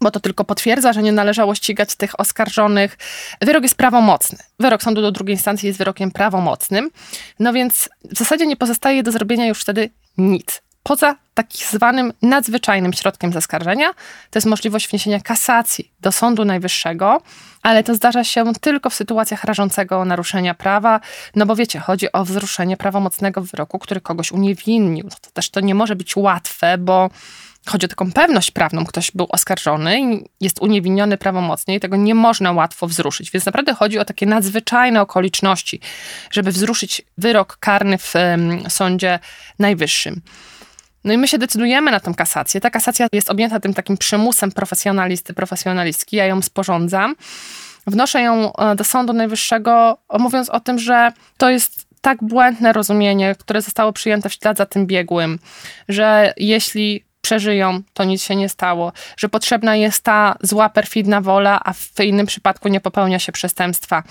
bo 0.00 0.10
to 0.10 0.20
tylko 0.20 0.44
potwierdza, 0.44 0.92
że 0.92 1.02
nie 1.02 1.12
należało 1.12 1.54
ścigać 1.54 1.94
tych 1.94 2.20
oskarżonych. 2.20 2.98
Wyrok 3.40 3.62
jest 3.62 3.74
prawomocny. 3.74 4.38
Wyrok 4.60 4.82
sądu 4.82 5.02
do 5.02 5.12
drugiej 5.12 5.36
instancji 5.36 5.66
jest 5.66 5.78
wyrokiem 5.78 6.10
prawomocnym. 6.10 6.90
No 7.38 7.52
więc 7.52 7.88
w 8.04 8.18
zasadzie 8.18 8.46
nie 8.46 8.56
pozostaje 8.56 9.02
do 9.02 9.12
zrobienia 9.12 9.46
już 9.46 9.60
wtedy 9.60 9.90
nic. 10.18 10.62
Poza 10.86 11.16
tak 11.34 11.46
zwanym 11.52 12.12
nadzwyczajnym 12.22 12.92
środkiem 12.92 13.32
zaskarżenia, 13.32 13.92
to 14.30 14.38
jest 14.38 14.46
możliwość 14.46 14.88
wniesienia 14.88 15.20
kasacji 15.20 15.92
do 16.00 16.12
Sądu 16.12 16.44
Najwyższego, 16.44 17.22
ale 17.62 17.84
to 17.84 17.94
zdarza 17.94 18.24
się 18.24 18.52
tylko 18.60 18.90
w 18.90 18.94
sytuacjach 18.94 19.44
rażącego 19.44 20.04
naruszenia 20.04 20.54
prawa, 20.54 21.00
no 21.34 21.46
bo 21.46 21.56
wiecie, 21.56 21.80
chodzi 21.80 22.12
o 22.12 22.24
wzruszenie 22.24 22.76
prawomocnego 22.76 23.40
wyroku, 23.40 23.78
który 23.78 24.00
kogoś 24.00 24.32
uniewinnił. 24.32 25.04
No 25.04 25.16
to 25.20 25.30
też 25.30 25.50
to 25.50 25.60
nie 25.60 25.74
może 25.74 25.96
być 25.96 26.16
łatwe, 26.16 26.78
bo 26.78 27.10
chodzi 27.66 27.86
o 27.86 27.88
taką 27.88 28.12
pewność 28.12 28.50
prawną, 28.50 28.84
ktoś 28.84 29.10
był 29.10 29.26
oskarżony 29.30 30.20
jest 30.40 30.62
uniewinniony 30.62 31.18
prawomocnie 31.18 31.74
i 31.74 31.80
tego 31.80 31.96
nie 31.96 32.14
można 32.14 32.52
łatwo 32.52 32.86
wzruszyć. 32.86 33.30
Więc 33.30 33.46
naprawdę 33.46 33.74
chodzi 33.74 33.98
o 33.98 34.04
takie 34.04 34.26
nadzwyczajne 34.26 35.00
okoliczności, 35.00 35.80
żeby 36.30 36.52
wzruszyć 36.52 37.02
wyrok 37.18 37.56
karny 37.56 37.98
w 37.98 38.14
Sądzie 38.68 39.18
Najwyższym. 39.58 40.20
No 41.06 41.12
i 41.12 41.18
my 41.18 41.28
się 41.28 41.38
decydujemy 41.38 41.90
na 41.90 42.00
tę 42.00 42.14
kasację. 42.16 42.60
Ta 42.60 42.70
kasacja 42.70 43.06
jest 43.12 43.30
objęta 43.30 43.60
tym 43.60 43.74
takim 43.74 43.96
przymusem 43.96 44.52
profesjonalisty, 44.52 45.34
profesjonalistki. 45.34 46.16
Ja 46.16 46.26
ją 46.26 46.42
sporządzam. 46.42 47.14
Wnoszę 47.86 48.22
ją 48.22 48.52
e, 48.56 48.76
do 48.76 48.84
Sądu 48.84 49.12
Najwyższego, 49.12 49.98
mówiąc 50.18 50.48
o 50.48 50.60
tym, 50.60 50.78
że 50.78 51.12
to 51.36 51.50
jest 51.50 51.86
tak 52.00 52.24
błędne 52.24 52.72
rozumienie, 52.72 53.34
które 53.38 53.62
zostało 53.62 53.92
przyjęte 53.92 54.28
w 54.28 54.32
ślad 54.32 54.56
za 54.58 54.66
tym 54.66 54.86
biegłym, 54.86 55.38
że 55.88 56.34
jeśli 56.36 57.04
przeżyją, 57.20 57.82
to 57.92 58.04
nic 58.04 58.22
się 58.22 58.36
nie 58.36 58.48
stało, 58.48 58.92
że 59.16 59.28
potrzebna 59.28 59.76
jest 59.76 60.02
ta 60.02 60.36
zła, 60.40 60.68
perfidna 60.68 61.20
wola, 61.20 61.60
a 61.64 61.72
w 61.72 62.00
innym 62.00 62.26
przypadku 62.26 62.68
nie 62.68 62.80
popełnia 62.80 63.18
się 63.18 63.32
przestępstwa, 63.32 64.02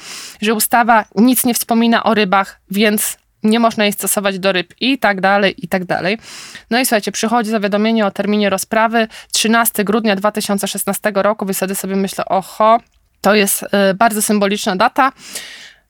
że 0.42 0.54
ustawa 0.54 1.06
nic 1.16 1.46
nie 1.46 1.54
wspomina 1.54 2.04
o 2.04 2.14
rybach, 2.14 2.62
więc 2.72 3.18
nie 3.46 3.60
można 3.60 3.84
jej 3.84 3.94
stosować 3.94 4.40
do 4.40 4.52
ryb 4.52 4.74
i 4.80 4.98
tak 4.98 5.22
dalej, 5.22 5.66
i 5.66 5.68
tak 5.68 5.86
dalej. 5.86 6.18
No 6.70 6.80
i 6.80 6.86
słuchajcie, 6.86 7.12
przychodzi 7.12 7.50
zawiadomienie 7.50 8.06
o 8.06 8.12
terminie 8.12 8.50
rozprawy 8.50 9.08
13 9.34 9.84
grudnia 9.84 10.16
2016 10.16 11.12
roku, 11.16 11.46
wtedy 11.54 11.76
sobie 11.76 11.96
myślę, 11.96 12.26
oho, 12.26 12.80
to 13.22 13.36
jest 13.36 13.64
y, 13.64 13.94
bardzo 13.94 14.22
symboliczna 14.22 14.76
data. 14.76 15.12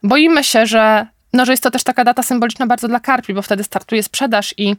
Boimy 0.04 0.44
się, 0.44 0.66
że 0.66 1.08
no, 1.34 1.46
że 1.46 1.54
jest 1.54 1.64
to 1.64 1.72
też 1.72 1.84
taka 1.84 2.04
data 2.04 2.24
symboliczna 2.24 2.68
bardzo 2.68 2.88
dla 2.88 3.00
karpi, 3.00 3.34
bo 3.34 3.42
wtedy 3.42 3.64
startuje 3.64 4.04
sprzedaż 4.04 4.54
i 4.58 4.76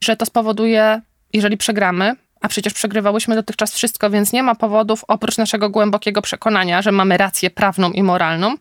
że 0.00 0.16
to 0.16 0.26
spowoduje 0.26 1.00
jeżeli 1.32 1.56
przegramy, 1.56 2.16
a 2.40 2.48
przecież 2.48 2.74
przegrywałyśmy 2.74 3.34
dotychczas 3.34 3.74
wszystko, 3.74 4.10
więc 4.10 4.32
nie 4.32 4.42
ma 4.42 4.54
powodów 4.54 5.04
oprócz 5.08 5.38
naszego 5.38 5.70
głębokiego 5.70 6.22
przekonania, 6.22 6.82
że 6.82 6.92
mamy 6.92 7.16
rację 7.16 7.50
prawną 7.50 7.90
i 7.90 8.02
moralną. 8.02 8.54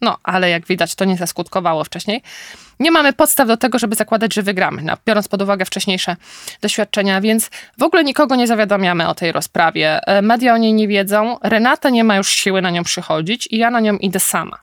No, 0.00 0.16
ale 0.22 0.50
jak 0.50 0.66
widać, 0.66 0.94
to 0.94 1.04
nie 1.04 1.16
zaskutkowało 1.16 1.84
wcześniej. 1.84 2.22
Nie 2.80 2.90
mamy 2.90 3.12
podstaw 3.12 3.48
do 3.48 3.56
tego, 3.56 3.78
żeby 3.78 3.94
zakładać, 3.94 4.34
że 4.34 4.42
wygramy, 4.42 4.82
no, 4.82 4.94
biorąc 5.06 5.28
pod 5.28 5.42
uwagę 5.42 5.64
wcześniejsze 5.64 6.16
doświadczenia, 6.60 7.20
więc 7.20 7.50
w 7.78 7.82
ogóle 7.82 8.04
nikogo 8.04 8.36
nie 8.36 8.46
zawiadamiamy 8.46 9.08
o 9.08 9.14
tej 9.14 9.32
rozprawie. 9.32 10.00
E, 10.06 10.22
media 10.22 10.54
o 10.54 10.56
niej 10.56 10.72
nie 10.72 10.88
wiedzą, 10.88 11.36
Renata 11.42 11.90
nie 11.90 12.04
ma 12.04 12.16
już 12.16 12.28
siły 12.28 12.62
na 12.62 12.70
nią 12.70 12.84
przychodzić 12.84 13.48
i 13.50 13.58
ja 13.58 13.70
na 13.70 13.80
nią 13.80 13.96
idę 13.96 14.20
sama. 14.20 14.58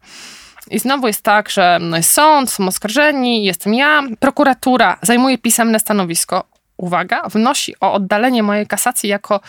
I 0.71 0.79
znowu 0.79 1.07
jest 1.07 1.21
tak, 1.21 1.49
że 1.49 1.77
no 1.81 1.97
jest 1.97 2.13
sąd, 2.13 2.51
są 2.51 2.67
oskarżeni, 2.67 3.43
jestem 3.43 3.73
ja, 3.73 4.03
prokuratura 4.19 4.97
zajmuje 5.01 5.37
pisemne 5.37 5.79
stanowisko 5.79 6.43
uwaga, 6.77 7.21
wnosi 7.29 7.75
o 7.79 7.93
oddalenie 7.93 8.43
mojej 8.43 8.67
kasacji 8.67 9.09
jako 9.09 9.39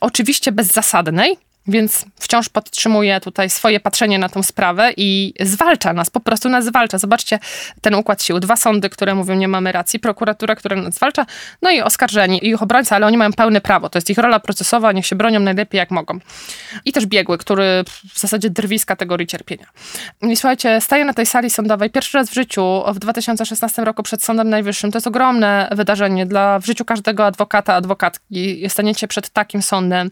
oczywiście 0.00 0.52
bezzasadnej, 0.52 1.36
więc 1.66 2.04
wciąż 2.20 2.48
podtrzymuje 2.48 3.20
tutaj 3.20 3.50
swoje 3.50 3.80
patrzenie 3.80 4.18
na 4.18 4.28
tą 4.28 4.42
sprawę 4.42 4.92
i 4.96 5.34
zwalcza 5.40 5.92
nas, 5.92 6.10
po 6.10 6.20
prostu 6.20 6.48
nas 6.48 6.64
zwalcza. 6.64 6.98
Zobaczcie 6.98 7.38
ten 7.80 7.94
układ 7.94 8.22
sił. 8.22 8.40
Dwa 8.40 8.56
sądy, 8.56 8.90
które 8.90 9.14
mówią, 9.14 9.34
nie 9.34 9.48
mamy 9.48 9.72
racji, 9.72 9.98
prokuratura, 10.00 10.56
która 10.56 10.76
nas 10.76 10.94
zwalcza, 10.94 11.26
no 11.62 11.70
i 11.70 11.80
oskarżeni, 11.80 12.44
i 12.44 12.48
ich 12.48 12.62
obrońca, 12.62 12.96
ale 12.96 13.06
oni 13.06 13.16
mają 13.16 13.32
pełne 13.32 13.60
prawo. 13.60 13.88
To 13.88 13.98
jest 13.98 14.10
ich 14.10 14.18
rola 14.18 14.40
procesowa, 14.40 14.92
niech 14.92 15.06
się 15.06 15.16
bronią 15.16 15.40
najlepiej 15.40 15.78
jak 15.78 15.90
mogą. 15.90 16.18
I 16.84 16.92
też 16.92 17.06
biegły, 17.06 17.38
który 17.38 17.84
w 18.14 18.20
zasadzie 18.20 18.50
drwi 18.50 18.78
z 18.78 18.84
kategorii 18.84 19.26
cierpienia. 19.26 19.66
I 20.22 20.36
słuchajcie, 20.36 20.80
staję 20.80 21.04
na 21.04 21.14
tej 21.14 21.26
sali 21.26 21.50
sądowej 21.50 21.90
pierwszy 21.90 22.18
raz 22.18 22.30
w 22.30 22.34
życiu, 22.34 22.82
w 22.86 22.98
2016 22.98 23.84
roku 23.84 24.02
przed 24.02 24.24
Sądem 24.24 24.50
Najwyższym. 24.50 24.92
To 24.92 24.96
jest 24.96 25.06
ogromne 25.06 25.68
wydarzenie 25.72 26.26
dla 26.26 26.58
w 26.58 26.66
życiu 26.66 26.84
każdego 26.84 27.26
adwokata, 27.26 27.74
adwokatki. 27.74 28.64
Staniecie 28.68 29.08
przed 29.08 29.30
takim 29.30 29.62
sądem 29.62 30.10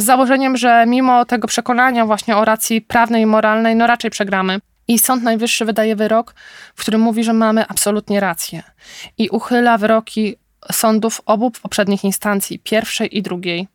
z 0.00 0.04
założeniem, 0.04 0.56
że 0.56 0.84
mimo 0.86 1.24
tego 1.24 1.48
przekonania 1.48 2.06
właśnie 2.06 2.36
o 2.36 2.44
racji 2.44 2.80
prawnej 2.80 3.22
i 3.22 3.26
moralnej, 3.26 3.76
no 3.76 3.86
raczej 3.86 4.10
przegramy. 4.10 4.60
I 4.88 4.98
Sąd 4.98 5.22
Najwyższy 5.22 5.64
wydaje 5.64 5.96
wyrok, 5.96 6.34
w 6.74 6.80
którym 6.80 7.00
mówi, 7.00 7.24
że 7.24 7.32
mamy 7.32 7.66
absolutnie 7.68 8.20
rację 8.20 8.62
i 9.18 9.28
uchyla 9.28 9.78
wyroki 9.78 10.36
sądów 10.72 11.20
obu 11.26 11.50
poprzednich 11.50 12.04
instancji, 12.04 12.58
pierwszej 12.58 13.18
i 13.18 13.22
drugiej. 13.22 13.68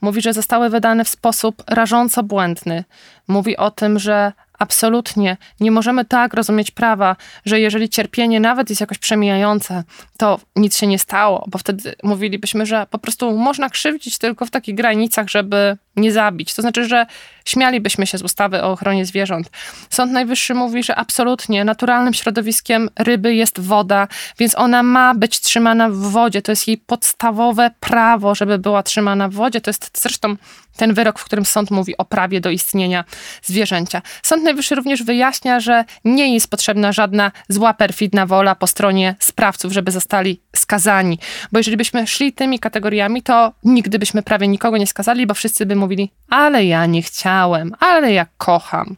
Mówi, 0.00 0.22
że 0.22 0.32
zostały 0.32 0.70
wydane 0.70 1.04
w 1.04 1.08
sposób 1.08 1.62
rażąco 1.66 2.22
błędny. 2.22 2.84
Mówi 3.28 3.56
o 3.56 3.70
tym, 3.70 3.98
że 3.98 4.32
absolutnie. 4.58 5.36
Nie 5.60 5.70
możemy 5.70 6.04
tak 6.04 6.34
rozumieć 6.34 6.70
prawa, 6.70 7.16
że 7.44 7.60
jeżeli 7.60 7.88
cierpienie 7.88 8.40
nawet 8.40 8.70
jest 8.70 8.80
jakoś 8.80 8.98
przemijające, 8.98 9.84
to 10.16 10.40
nic 10.56 10.76
się 10.76 10.86
nie 10.86 10.98
stało, 10.98 11.44
bo 11.50 11.58
wtedy 11.58 11.94
mówilibyśmy, 12.02 12.66
że 12.66 12.86
po 12.90 12.98
prostu 12.98 13.38
można 13.38 13.70
krzywdzić 13.70 14.18
tylko 14.18 14.46
w 14.46 14.50
takich 14.50 14.74
granicach, 14.74 15.28
żeby 15.28 15.76
nie 15.98 16.12
zabić. 16.12 16.54
To 16.54 16.62
znaczy, 16.62 16.84
że 16.84 17.06
śmialibyśmy 17.44 18.06
się 18.06 18.18
z 18.18 18.22
ustawy 18.22 18.62
o 18.62 18.70
ochronie 18.70 19.06
zwierząt. 19.06 19.50
Sąd 19.90 20.12
Najwyższy 20.12 20.54
mówi, 20.54 20.82
że 20.82 20.96
absolutnie 20.96 21.64
naturalnym 21.64 22.14
środowiskiem 22.14 22.90
ryby 22.98 23.34
jest 23.34 23.60
woda, 23.60 24.08
więc 24.38 24.58
ona 24.58 24.82
ma 24.82 25.14
być 25.14 25.40
trzymana 25.40 25.88
w 25.90 25.96
wodzie. 25.96 26.42
To 26.42 26.52
jest 26.52 26.68
jej 26.68 26.78
podstawowe 26.78 27.70
prawo, 27.80 28.34
żeby 28.34 28.58
była 28.58 28.82
trzymana 28.82 29.28
w 29.28 29.32
wodzie. 29.32 29.60
To 29.60 29.70
jest 29.70 30.00
zresztą 30.02 30.36
ten 30.76 30.94
wyrok, 30.94 31.18
w 31.18 31.24
którym 31.24 31.44
sąd 31.44 31.70
mówi 31.70 31.96
o 31.96 32.04
prawie 32.04 32.40
do 32.40 32.50
istnienia 32.50 33.04
zwierzęcia. 33.42 34.02
Sąd 34.22 34.42
Najwyższy 34.42 34.74
również 34.74 35.02
wyjaśnia, 35.02 35.60
że 35.60 35.84
nie 36.04 36.34
jest 36.34 36.50
potrzebna 36.50 36.92
żadna 36.92 37.32
zła, 37.48 37.74
perfidna 37.74 38.26
wola 38.26 38.54
po 38.54 38.66
stronie 38.66 39.16
sprawców, 39.18 39.72
żeby 39.72 39.90
zostali 39.90 40.40
skazani. 40.58 41.18
Bo 41.52 41.58
jeżeli 41.58 41.76
byśmy 41.76 42.06
szli 42.06 42.32
tymi 42.32 42.58
kategoriami, 42.58 43.22
to 43.22 43.52
nigdy 43.64 43.98
byśmy 43.98 44.22
prawie 44.22 44.48
nikogo 44.48 44.76
nie 44.76 44.86
skazali, 44.86 45.26
bo 45.26 45.34
wszyscy 45.34 45.66
by 45.66 45.76
mówili, 45.76 46.10
ale 46.30 46.64
ja 46.64 46.86
nie 46.86 47.02
chciałem, 47.02 47.74
ale 47.80 48.12
ja 48.12 48.26
kocham. 48.38 48.96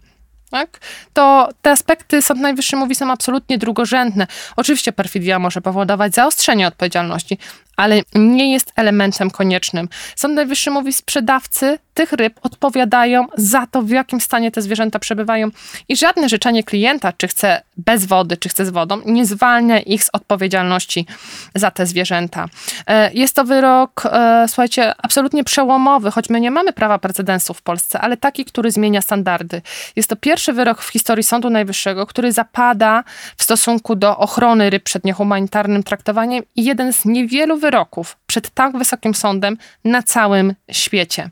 Tak? 0.51 0.81
To 1.13 1.49
te 1.63 1.71
aspekty 1.71 2.23
Sąd 2.23 2.41
Najwyższy 2.41 2.77
mówi 2.77 2.95
są 2.95 3.11
absolutnie 3.11 3.59
drugorzędne. 3.59 4.27
Oczywiście 4.57 4.93
perfidia 4.93 5.39
może 5.39 5.61
powodować 5.61 6.15
zaostrzenie 6.15 6.67
odpowiedzialności, 6.67 7.39
ale 7.81 8.03
nie 8.15 8.53
jest 8.53 8.73
elementem 8.77 9.31
koniecznym. 9.31 9.89
Sąd 10.17 10.35
Najwyższy 10.35 10.71
mówi, 10.71 10.93
sprzedawcy 10.93 11.79
tych 11.95 12.13
ryb 12.13 12.41
odpowiadają 12.43 13.27
za 13.37 13.67
to, 13.67 13.83
w 13.83 13.91
jakim 13.91 14.21
stanie 14.21 14.51
te 14.51 14.63
zwierzęta 14.63 14.99
przebywają 14.99 15.49
i 15.89 15.97
żadne 15.97 16.29
życzenie 16.29 16.65
klienta, 16.65 17.13
czy 17.13 17.29
chce 17.29 17.63
bez 17.77 18.05
wody, 18.05 18.37
czy 18.37 18.49
chce 18.49 18.67
z 18.67 18.71
wodą, 18.71 19.01
nie 19.07 19.27
zwalnia 19.27 19.81
ich 19.81 20.05
z 20.05 20.11
odpowiedzialności 20.13 21.07
za 21.55 21.71
te 21.71 21.87
zwierzęta. 21.87 22.47
E, 22.87 23.13
jest 23.13 23.37
to 23.37 23.45
wyrok, 23.45 24.07
e, 24.07 24.45
słuchajcie, 24.49 24.95
absolutnie 25.03 25.45
przełomowy, 25.45 26.11
choć 26.11 26.31
my 26.31 26.41
nie 26.41 26.51
mamy 26.51 26.73
prawa 26.73 26.99
precedensu 26.99 27.55
w 27.55 27.63
Polsce, 27.63 28.01
ale 28.01 28.17
taki, 28.17 28.45
który 28.45 28.71
zmienia 28.71 29.01
standardy. 29.01 29.63
Jest 29.97 30.09
to 30.09 30.17
pierwszy 30.17 30.53
wyrok 30.53 30.83
w 30.83 30.89
historii 30.89 31.25
Sądu 31.25 31.51
Najwyższego, 31.51 32.07
który 32.07 32.33
zapada 32.33 33.05
w 33.37 33.43
stosunku 33.43 33.97
do 33.97 34.19
ochrony 34.19 34.71
ryb 34.71 34.83
przed 34.83 35.05
niehumanitarnym 35.05 35.83
traktowaniem 35.83 36.43
i 36.57 36.65
jeden 36.65 36.93
z 36.93 37.05
niewielu 37.05 37.57
wyroków, 37.57 37.70
wyroków 37.71 38.17
przed 38.27 38.51
tak 38.51 38.79
wysokim 38.79 39.15
sądem 39.15 39.57
na 39.85 40.03
całym 40.03 40.55
świecie. 40.71 41.31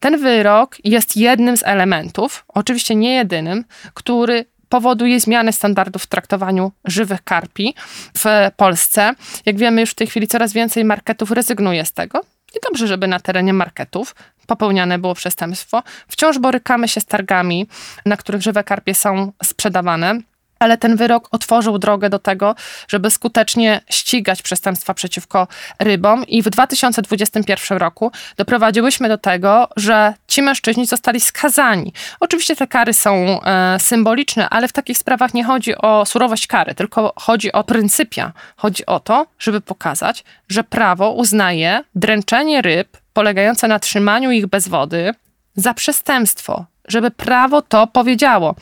Ten 0.00 0.20
wyrok 0.20 0.76
jest 0.84 1.16
jednym 1.16 1.56
z 1.56 1.62
elementów, 1.62 2.44
oczywiście 2.48 2.94
nie 2.94 3.14
jedynym, 3.14 3.64
który 3.94 4.44
powoduje 4.68 5.20
zmianę 5.20 5.52
standardów 5.52 6.02
w 6.02 6.06
traktowaniu 6.06 6.72
żywych 6.84 7.22
karpi 7.24 7.74
w 8.18 8.24
Polsce. 8.56 9.14
Jak 9.46 9.56
wiemy, 9.56 9.80
już 9.80 9.90
w 9.90 9.94
tej 9.94 10.06
chwili 10.06 10.26
coraz 10.26 10.52
więcej 10.52 10.84
marketów 10.84 11.30
rezygnuje 11.30 11.84
z 11.84 11.92
tego. 11.92 12.20
I 12.56 12.58
dobrze, 12.68 12.86
żeby 12.86 13.08
na 13.08 13.20
terenie 13.20 13.52
marketów 13.52 14.14
popełniane 14.46 14.98
było 14.98 15.14
przestępstwo. 15.14 15.82
Wciąż 16.08 16.38
borykamy 16.38 16.88
się 16.88 17.00
z 17.00 17.04
targami, 17.04 17.66
na 18.06 18.16
których 18.16 18.42
żywe 18.42 18.64
karpie 18.64 18.94
są 18.94 19.32
sprzedawane 19.44 20.18
ale 20.58 20.78
ten 20.78 20.96
wyrok 20.96 21.28
otworzył 21.30 21.78
drogę 21.78 22.10
do 22.10 22.18
tego, 22.18 22.54
żeby 22.88 23.10
skutecznie 23.10 23.80
ścigać 23.90 24.42
przestępstwa 24.42 24.94
przeciwko 24.94 25.48
rybom 25.78 26.26
i 26.26 26.42
w 26.42 26.50
2021 26.50 27.78
roku 27.78 28.12
doprowadziłyśmy 28.36 29.08
do 29.08 29.18
tego, 29.18 29.68
że 29.76 30.14
ci 30.28 30.42
mężczyźni 30.42 30.86
zostali 30.86 31.20
skazani. 31.20 31.92
Oczywiście 32.20 32.56
te 32.56 32.66
kary 32.66 32.92
są 32.92 33.42
e, 33.42 33.80
symboliczne, 33.80 34.48
ale 34.50 34.68
w 34.68 34.72
takich 34.72 34.98
sprawach 34.98 35.34
nie 35.34 35.44
chodzi 35.44 35.78
o 35.78 36.06
surowość 36.06 36.46
kary, 36.46 36.74
tylko 36.74 37.12
chodzi 37.16 37.52
o 37.52 37.64
pryncypia. 37.64 38.32
Chodzi 38.56 38.86
o 38.86 39.00
to, 39.00 39.26
żeby 39.38 39.60
pokazać, 39.60 40.24
że 40.48 40.64
prawo 40.64 41.10
uznaje 41.10 41.84
dręczenie 41.94 42.62
ryb 42.62 42.96
polegające 43.12 43.68
na 43.68 43.78
trzymaniu 43.78 44.30
ich 44.30 44.46
bez 44.46 44.68
wody 44.68 45.14
za 45.56 45.74
przestępstwo, 45.74 46.64
żeby 46.88 47.10
prawo 47.10 47.62
to 47.62 47.86
powiedziało. 47.86 48.54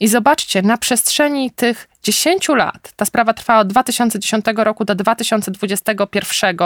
I 0.00 0.08
zobaczcie, 0.08 0.62
na 0.62 0.78
przestrzeni 0.78 1.50
tych 1.50 1.88
10 2.02 2.48
lat, 2.48 2.92
ta 2.96 3.04
sprawa 3.04 3.34
trwała 3.34 3.60
od 3.60 3.68
2010 3.68 4.44
roku 4.56 4.84
do 4.84 4.94
2021 4.94 6.56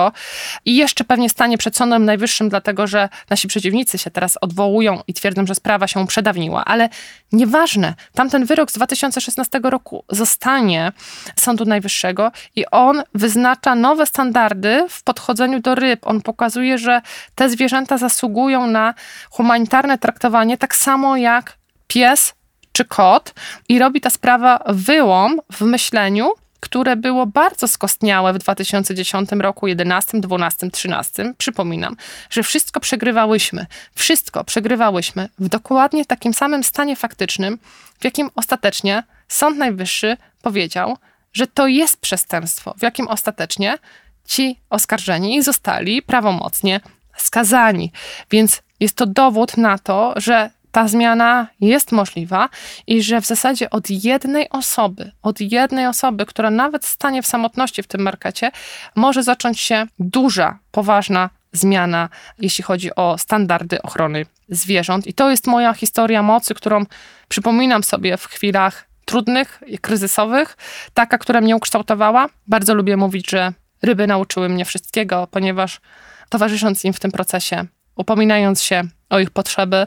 i 0.64 0.76
jeszcze 0.76 1.04
pewnie 1.04 1.30
stanie 1.30 1.58
przed 1.58 1.76
Sądem 1.76 2.04
Najwyższym, 2.04 2.48
dlatego 2.48 2.86
że 2.86 3.08
nasi 3.30 3.48
przeciwnicy 3.48 3.98
się 3.98 4.10
teraz 4.10 4.38
odwołują 4.40 5.02
i 5.06 5.14
twierdzą, 5.14 5.46
że 5.46 5.54
sprawa 5.54 5.88
się 5.88 6.06
przedawniła, 6.06 6.64
ale 6.64 6.88
nieważne, 7.32 7.94
tamten 8.14 8.44
wyrok 8.44 8.70
z 8.70 8.74
2016 8.74 9.60
roku 9.62 10.04
zostanie 10.08 10.92
Sądu 11.36 11.64
Najwyższego 11.64 12.32
i 12.56 12.66
on 12.66 13.02
wyznacza 13.14 13.74
nowe 13.74 14.06
standardy 14.06 14.86
w 14.88 15.02
podchodzeniu 15.02 15.60
do 15.60 15.74
ryb. 15.74 16.06
On 16.06 16.22
pokazuje, 16.22 16.78
że 16.78 17.02
te 17.34 17.50
zwierzęta 17.50 17.98
zasługują 17.98 18.66
na 18.66 18.94
humanitarne 19.30 19.98
traktowanie 19.98 20.58
tak 20.58 20.76
samo 20.76 21.16
jak 21.16 21.58
pies 21.86 22.35
czy 22.76 22.84
kot 22.84 23.34
i 23.68 23.78
robi 23.78 24.00
ta 24.00 24.10
sprawa 24.10 24.60
wyłom 24.68 25.40
w 25.52 25.60
myśleniu, 25.60 26.32
które 26.60 26.96
było 26.96 27.26
bardzo 27.26 27.68
skostniałe 27.68 28.32
w 28.32 28.38
2010 28.38 29.30
roku, 29.32 29.66
11, 29.66 30.20
12, 30.20 30.70
13. 30.70 31.34
Przypominam, 31.38 31.96
że 32.30 32.42
wszystko 32.42 32.80
przegrywałyśmy. 32.80 33.66
Wszystko 33.94 34.44
przegrywałyśmy 34.44 35.28
w 35.38 35.48
dokładnie 35.48 36.04
takim 36.04 36.34
samym 36.34 36.64
stanie 36.64 36.96
faktycznym, 36.96 37.58
w 38.00 38.04
jakim 38.04 38.30
ostatecznie 38.34 39.02
Sąd 39.28 39.58
Najwyższy 39.58 40.16
powiedział, 40.42 40.96
że 41.32 41.46
to 41.46 41.66
jest 41.66 42.00
przestępstwo, 42.00 42.74
w 42.78 42.82
jakim 42.82 43.08
ostatecznie 43.08 43.78
ci 44.24 44.60
oskarżeni 44.70 45.42
zostali 45.42 46.02
prawomocnie 46.02 46.80
skazani. 47.16 47.92
Więc 48.30 48.62
jest 48.80 48.96
to 48.96 49.06
dowód 49.06 49.56
na 49.56 49.78
to, 49.78 50.14
że 50.16 50.50
ta 50.76 50.88
zmiana 50.88 51.46
jest 51.60 51.92
możliwa 51.92 52.48
i 52.86 53.02
że 53.02 53.20
w 53.20 53.26
zasadzie 53.26 53.70
od 53.70 53.90
jednej 53.90 54.48
osoby, 54.50 55.12
od 55.22 55.40
jednej 55.40 55.86
osoby, 55.86 56.26
która 56.26 56.50
nawet 56.50 56.84
stanie 56.84 57.22
w 57.22 57.26
samotności 57.26 57.82
w 57.82 57.86
tym 57.86 58.00
markecie, 58.00 58.50
może 58.96 59.22
zacząć 59.22 59.60
się 59.60 59.86
duża, 59.98 60.58
poważna 60.70 61.30
zmiana, 61.52 62.08
jeśli 62.38 62.64
chodzi 62.64 62.94
o 62.94 63.18
standardy 63.18 63.82
ochrony 63.82 64.26
zwierząt. 64.48 65.06
I 65.06 65.14
to 65.14 65.30
jest 65.30 65.46
moja 65.46 65.72
historia 65.72 66.22
mocy, 66.22 66.54
którą 66.54 66.84
przypominam 67.28 67.84
sobie 67.84 68.16
w 68.16 68.26
chwilach 68.26 68.88
trudnych, 69.04 69.62
kryzysowych, 69.80 70.56
taka, 70.94 71.18
która 71.18 71.40
mnie 71.40 71.56
ukształtowała. 71.56 72.28
Bardzo 72.46 72.74
lubię 72.74 72.96
mówić, 72.96 73.30
że 73.30 73.52
ryby 73.82 74.06
nauczyły 74.06 74.48
mnie 74.48 74.64
wszystkiego, 74.64 75.28
ponieważ 75.30 75.80
towarzysząc 76.28 76.84
im 76.84 76.92
w 76.92 77.00
tym 77.00 77.12
procesie, 77.12 77.66
upominając 77.96 78.62
się 78.62 78.82
o 79.10 79.18
ich 79.18 79.30
potrzeby, 79.30 79.86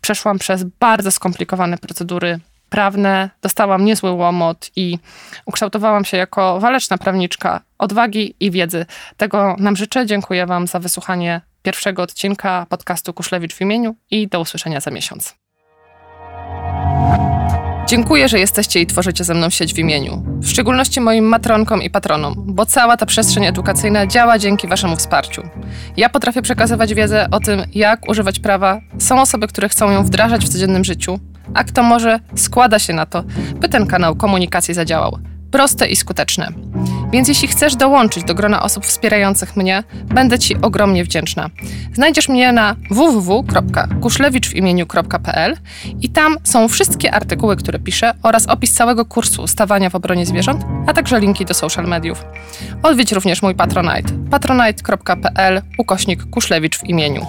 przeszłam 0.00 0.38
przez 0.38 0.64
bardzo 0.64 1.10
skomplikowane 1.10 1.78
procedury 1.78 2.40
prawne, 2.70 3.30
dostałam 3.42 3.84
niezły 3.84 4.10
łomot 4.10 4.70
i 4.76 4.98
ukształtowałam 5.46 6.04
się 6.04 6.16
jako 6.16 6.60
waleczna 6.60 6.98
prawniczka 6.98 7.60
odwagi 7.78 8.34
i 8.40 8.50
wiedzy. 8.50 8.86
Tego 9.16 9.56
nam 9.58 9.76
życzę. 9.76 10.06
Dziękuję 10.06 10.46
Wam 10.46 10.66
za 10.66 10.78
wysłuchanie 10.78 11.40
pierwszego 11.62 12.02
odcinka 12.02 12.66
podcastu 12.68 13.12
Kuszlewicz 13.12 13.54
w 13.54 13.60
imieniu 13.60 13.96
i 14.10 14.28
do 14.28 14.40
usłyszenia 14.40 14.80
za 14.80 14.90
miesiąc. 14.90 15.45
Dziękuję, 17.86 18.28
że 18.28 18.38
jesteście 18.38 18.80
i 18.80 18.86
tworzycie 18.86 19.24
ze 19.24 19.34
mną 19.34 19.50
sieć 19.50 19.74
w 19.74 19.78
imieniu. 19.78 20.22
W 20.26 20.48
szczególności 20.48 21.00
moim 21.00 21.24
matronkom 21.24 21.82
i 21.82 21.90
patronom, 21.90 22.34
bo 22.46 22.66
cała 22.66 22.96
ta 22.96 23.06
przestrzeń 23.06 23.44
edukacyjna 23.44 24.06
działa 24.06 24.38
dzięki 24.38 24.68
Waszemu 24.68 24.96
wsparciu. 24.96 25.42
Ja 25.96 26.08
potrafię 26.08 26.42
przekazywać 26.42 26.94
wiedzę 26.94 27.28
o 27.30 27.40
tym, 27.40 27.62
jak 27.74 28.08
używać 28.08 28.38
prawa. 28.38 28.80
Są 28.98 29.20
osoby, 29.20 29.48
które 29.48 29.68
chcą 29.68 29.90
ją 29.90 30.04
wdrażać 30.04 30.44
w 30.44 30.48
codziennym 30.48 30.84
życiu, 30.84 31.18
a 31.54 31.64
kto 31.64 31.82
może, 31.82 32.20
składa 32.36 32.78
się 32.78 32.92
na 32.92 33.06
to, 33.06 33.24
by 33.60 33.68
ten 33.68 33.86
kanał 33.86 34.16
komunikacji 34.16 34.74
zadziałał 34.74 35.18
proste 35.50 35.86
i 35.86 35.96
skuteczne. 35.96 36.48
Więc 37.12 37.28
jeśli 37.28 37.48
chcesz 37.48 37.76
dołączyć 37.76 38.24
do 38.24 38.34
grona 38.34 38.62
osób 38.62 38.86
wspierających 38.86 39.56
mnie, 39.56 39.82
będę 40.04 40.38
Ci 40.38 40.56
ogromnie 40.62 41.04
wdzięczna. 41.04 41.50
Znajdziesz 41.94 42.28
mnie 42.28 42.52
na 42.52 42.76
www.kuszlewiczwimieniu.pl 42.90 45.56
i 46.00 46.10
tam 46.10 46.36
są 46.44 46.68
wszystkie 46.68 47.14
artykuły, 47.14 47.56
które 47.56 47.78
piszę 47.78 48.14
oraz 48.22 48.46
opis 48.46 48.74
całego 48.74 49.04
kursu 49.04 49.46
stawania 49.46 49.90
w 49.90 49.94
obronie 49.94 50.26
zwierząt, 50.26 50.64
a 50.86 50.92
także 50.92 51.20
linki 51.20 51.44
do 51.44 51.54
social 51.54 51.86
mediów. 51.86 52.24
Odwiedź 52.82 53.12
również 53.12 53.42
mój 53.42 53.54
Patronite 53.54 54.12
patronite.pl 54.30 55.62
ukośnik 55.78 56.30
Kuszlewicz 56.30 56.78
w 56.78 56.84
imieniu. 56.84 57.26